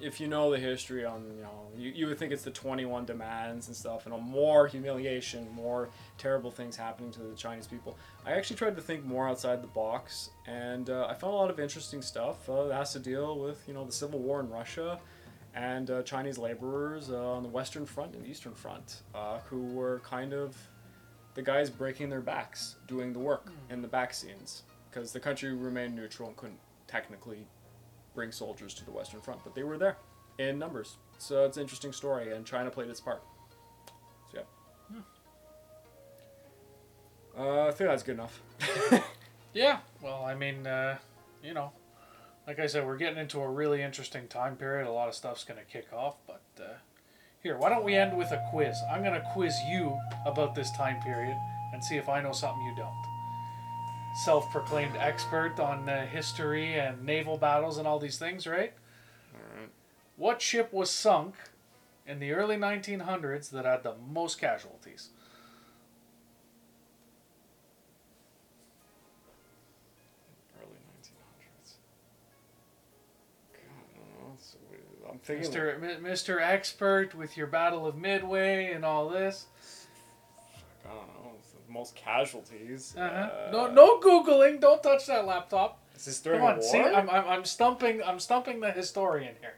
if 0.00 0.20
you 0.20 0.26
know 0.26 0.50
the 0.50 0.58
history 0.58 1.04
on 1.04 1.22
you 1.36 1.42
know 1.42 1.68
you, 1.76 1.90
you 1.90 2.06
would 2.06 2.18
think 2.18 2.32
it's 2.32 2.42
the 2.42 2.50
21 2.50 3.04
demands 3.04 3.68
and 3.68 3.76
stuff 3.76 4.04
and 4.04 4.22
more 4.22 4.66
humiliation 4.66 5.48
more 5.54 5.90
terrible 6.18 6.50
things 6.50 6.74
happening 6.74 7.10
to 7.12 7.20
the 7.20 7.34
chinese 7.36 7.68
people 7.68 7.96
i 8.26 8.32
actually 8.32 8.56
tried 8.56 8.74
to 8.74 8.82
think 8.82 9.04
more 9.04 9.28
outside 9.28 9.62
the 9.62 9.68
box 9.68 10.30
and 10.46 10.90
uh, 10.90 11.06
i 11.08 11.14
found 11.14 11.32
a 11.32 11.36
lot 11.36 11.50
of 11.50 11.60
interesting 11.60 12.02
stuff 12.02 12.48
uh, 12.50 12.66
that 12.66 12.74
has 12.74 12.92
to 12.92 12.98
deal 12.98 13.38
with 13.38 13.62
you 13.68 13.74
know 13.74 13.84
the 13.84 13.92
civil 13.92 14.18
war 14.18 14.40
in 14.40 14.48
russia 14.50 14.98
and 15.54 15.90
uh, 15.90 16.02
Chinese 16.02 16.38
laborers 16.38 17.10
uh, 17.10 17.32
on 17.32 17.42
the 17.42 17.48
Western 17.48 17.84
Front 17.86 18.14
and 18.14 18.26
Eastern 18.26 18.54
Front 18.54 19.02
uh, 19.14 19.38
who 19.40 19.62
were 19.66 20.00
kind 20.00 20.32
of 20.32 20.56
the 21.34 21.42
guys 21.42 21.70
breaking 21.70 22.08
their 22.10 22.20
backs 22.20 22.76
doing 22.86 23.12
the 23.12 23.18
work 23.18 23.50
in 23.70 23.82
the 23.82 23.88
back 23.88 24.12
scenes 24.14 24.62
because 24.90 25.12
the 25.12 25.20
country 25.20 25.52
remained 25.52 25.94
neutral 25.94 26.28
and 26.28 26.36
couldn't 26.36 26.58
technically 26.86 27.46
bring 28.14 28.30
soldiers 28.30 28.74
to 28.74 28.84
the 28.84 28.90
Western 28.90 29.20
Front, 29.20 29.40
but 29.44 29.54
they 29.54 29.62
were 29.62 29.78
there 29.78 29.96
in 30.38 30.58
numbers. 30.58 30.96
So 31.18 31.44
it's 31.44 31.56
an 31.56 31.62
interesting 31.62 31.92
story, 31.92 32.34
and 32.34 32.44
China 32.44 32.70
played 32.70 32.90
its 32.90 33.00
part. 33.00 33.22
So 34.30 34.40
yeah. 34.90 35.00
Uh, 37.38 37.68
I 37.68 37.70
think 37.70 37.88
that's 37.88 38.02
good 38.02 38.16
enough. 38.16 38.42
Yeah, 39.54 39.80
well, 40.02 40.24
I 40.24 40.34
mean, 40.34 40.66
uh, 40.66 40.96
you 41.42 41.52
know, 41.52 41.72
like 42.46 42.58
I 42.58 42.66
said, 42.66 42.86
we're 42.86 42.96
getting 42.96 43.18
into 43.18 43.40
a 43.40 43.48
really 43.48 43.82
interesting 43.82 44.26
time 44.28 44.56
period. 44.56 44.86
A 44.86 44.92
lot 44.92 45.08
of 45.08 45.14
stuff's 45.14 45.44
going 45.44 45.60
to 45.60 45.66
kick 45.66 45.92
off, 45.92 46.16
but 46.26 46.42
uh, 46.58 46.74
here, 47.42 47.56
why 47.56 47.68
don't 47.68 47.84
we 47.84 47.94
end 47.94 48.16
with 48.16 48.32
a 48.32 48.44
quiz? 48.50 48.76
I'm 48.90 49.02
going 49.02 49.20
to 49.20 49.28
quiz 49.32 49.54
you 49.68 49.96
about 50.26 50.54
this 50.54 50.70
time 50.76 51.00
period 51.02 51.36
and 51.72 51.82
see 51.82 51.96
if 51.96 52.08
I 52.08 52.20
know 52.20 52.32
something 52.32 52.62
you 52.64 52.74
don't. 52.76 52.92
Self 54.24 54.50
proclaimed 54.50 54.96
expert 54.96 55.58
on 55.58 55.88
uh, 55.88 56.06
history 56.06 56.74
and 56.74 57.04
naval 57.04 57.38
battles 57.38 57.78
and 57.78 57.88
all 57.88 57.98
these 57.98 58.18
things, 58.18 58.46
right? 58.46 58.72
Alright. 59.34 59.70
What 60.16 60.42
ship 60.42 60.72
was 60.72 60.90
sunk 60.90 61.34
in 62.06 62.18
the 62.18 62.32
early 62.32 62.56
1900s 62.56 63.50
that 63.50 63.64
had 63.64 63.82
the 63.82 63.94
most 64.12 64.38
casualties? 64.38 65.10
Mr. 75.26 75.74
M- 75.74 76.02
Mr. 76.04 76.40
Expert 76.40 77.14
with 77.14 77.36
your 77.36 77.46
Battle 77.46 77.86
of 77.86 77.96
Midway 77.96 78.72
and 78.72 78.84
all 78.84 79.08
this. 79.08 79.46
I 80.84 80.88
don't 80.88 81.06
know. 81.08 81.32
most 81.68 81.94
casualties. 81.94 82.94
Uh-huh. 82.96 83.06
Uh, 83.06 83.50
no, 83.52 83.72
no 83.72 84.00
googling. 84.00 84.60
Don't 84.60 84.82
touch 84.82 85.06
that 85.06 85.26
laptop. 85.26 85.78
Is 85.96 86.06
this 86.06 86.20
during 86.20 86.40
Come 86.40 86.48
a 86.48 86.52
on, 86.52 86.58
war? 86.58 86.68
see, 86.68 86.80
I'm, 86.80 87.08
I'm, 87.08 87.24
I'm 87.28 87.44
stumping. 87.44 88.02
I'm 88.02 88.18
stumping 88.18 88.60
the 88.60 88.72
historian 88.72 89.34
here. 89.40 89.54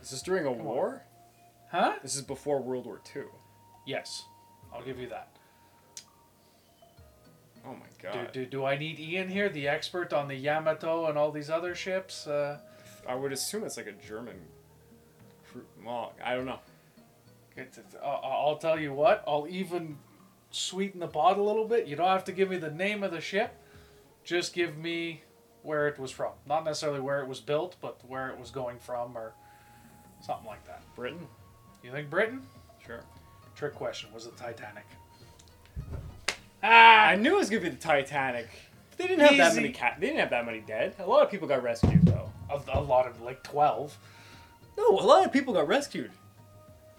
Is 0.00 0.10
this 0.10 0.22
during 0.22 0.46
a 0.46 0.50
on. 0.50 0.62
war? 0.64 1.02
Huh? 1.72 1.94
This 2.02 2.14
is 2.14 2.22
before 2.22 2.62
World 2.62 2.86
War 2.86 3.00
II. 3.14 3.22
Yes, 3.86 4.24
I'll 4.72 4.82
give 4.84 4.98
you 4.98 5.08
that. 5.08 5.28
Oh 7.66 7.72
my 7.72 7.86
Do, 8.12 8.18
god. 8.18 8.32
do, 8.32 8.46
do 8.46 8.64
I 8.64 8.78
need 8.78 8.98
Ian 9.00 9.28
here, 9.28 9.48
the 9.48 9.68
expert 9.68 10.12
on 10.12 10.28
the 10.28 10.34
Yamato 10.36 11.06
and 11.06 11.18
all 11.18 11.30
these 11.32 11.50
other 11.50 11.74
ships? 11.74 12.26
Uh, 12.26 12.58
I 13.06 13.14
would 13.14 13.32
assume 13.32 13.64
it's 13.64 13.76
like 13.76 13.86
a 13.88 13.92
German. 13.92 14.36
Well, 15.84 16.12
I 16.24 16.34
don't 16.34 16.46
know. 16.46 16.58
it- 17.56 17.76
it- 17.76 18.00
I'll, 18.02 18.20
I'll 18.24 18.56
tell 18.58 18.78
you 18.78 18.92
what. 18.92 19.24
I'll 19.26 19.46
even 19.48 19.98
sweeten 20.50 21.00
the 21.00 21.08
pot 21.08 21.36
a 21.38 21.42
little 21.42 21.66
bit. 21.66 21.86
You 21.86 21.96
don't 21.96 22.08
have 22.08 22.24
to 22.24 22.32
give 22.32 22.48
me 22.50 22.56
the 22.56 22.70
name 22.70 23.02
of 23.02 23.10
the 23.12 23.20
ship. 23.20 23.54
Just 24.24 24.52
give 24.54 24.76
me 24.76 25.22
where 25.62 25.88
it 25.88 25.98
was 25.98 26.10
from. 26.10 26.32
Not 26.46 26.64
necessarily 26.64 27.00
where 27.00 27.20
it 27.20 27.28
was 27.28 27.40
built, 27.40 27.76
but 27.80 27.98
where 28.08 28.28
it 28.30 28.38
was 28.38 28.50
going 28.50 28.78
from, 28.78 29.16
or 29.16 29.32
something 30.24 30.46
like 30.46 30.64
that. 30.66 30.82
Britain? 30.94 31.26
You 31.82 31.90
think 31.90 32.08
Britain? 32.10 32.42
Sure. 32.84 33.00
Trick 33.56 33.74
question. 33.74 34.10
Was 34.14 34.26
it 34.26 34.36
Titanic? 34.36 34.84
Ah, 36.62 37.06
I 37.08 37.16
knew 37.16 37.34
it 37.34 37.38
was 37.38 37.50
gonna 37.50 37.62
be 37.62 37.68
the 37.70 37.76
Titanic. 37.76 38.48
They 38.96 39.06
didn't 39.06 39.20
have 39.20 39.36
that 39.36 39.52
Easy. 39.52 39.60
many 39.60 39.72
cat. 39.72 39.96
They 40.00 40.06
didn't 40.08 40.20
have 40.20 40.30
that 40.30 40.44
many 40.44 40.60
dead. 40.60 40.94
A 40.98 41.06
lot 41.06 41.22
of 41.24 41.30
people 41.30 41.46
got 41.46 41.62
rescued 41.62 42.04
though. 42.04 42.32
A, 42.50 42.60
a 42.78 42.80
lot 42.80 43.06
of 43.06 43.20
like 43.20 43.42
twelve. 43.44 43.96
No, 44.78 44.90
a 44.90 45.04
lot 45.04 45.26
of 45.26 45.32
people 45.32 45.52
got 45.52 45.66
rescued. 45.66 46.12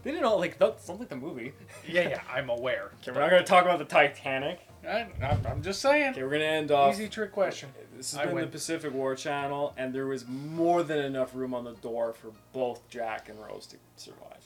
They 0.04 0.12
didn't 0.12 0.26
all 0.26 0.38
like 0.38 0.60
that's 0.60 0.88
not 0.88 1.00
like 1.00 1.10
the 1.10 1.16
movie. 1.16 1.54
Yeah, 1.88 2.10
yeah, 2.10 2.22
I'm 2.32 2.50
aware. 2.50 2.92
Okay, 3.02 3.12
we're 3.12 3.22
not 3.22 3.30
gonna 3.32 3.44
talk 3.44 3.64
about 3.64 3.80
the 3.80 3.86
Titanic. 3.86 4.60
I, 4.88 5.08
I'm, 5.22 5.46
I'm 5.46 5.62
just 5.62 5.82
saying. 5.82 6.12
Okay, 6.12 6.24
we're 6.24 6.30
gonna 6.30 6.44
end 6.44 6.72
off. 6.72 6.94
Easy 6.94 7.08
trick 7.10 7.32
question. 7.32 7.70
This 7.96 8.12
has 8.12 8.22
I 8.22 8.26
been 8.26 8.36
the. 8.36 8.48
Pacific 8.48 8.94
War 8.94 9.16
Channel, 9.16 9.74
and 9.78 9.94
there 9.94 10.08
was 10.08 10.28
more 10.28 10.84
than 10.84 11.00
enough 11.00 11.34
room 11.34 11.54
on 11.54 11.64
the 11.64 11.74
door 11.74 12.14
for 12.14 12.32
both 12.54 12.88
Jack 12.90 13.30
and 13.30 13.42
Rose 13.42 13.66
to 13.68 13.78
survive. 13.96 14.44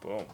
Boom. 0.00 0.24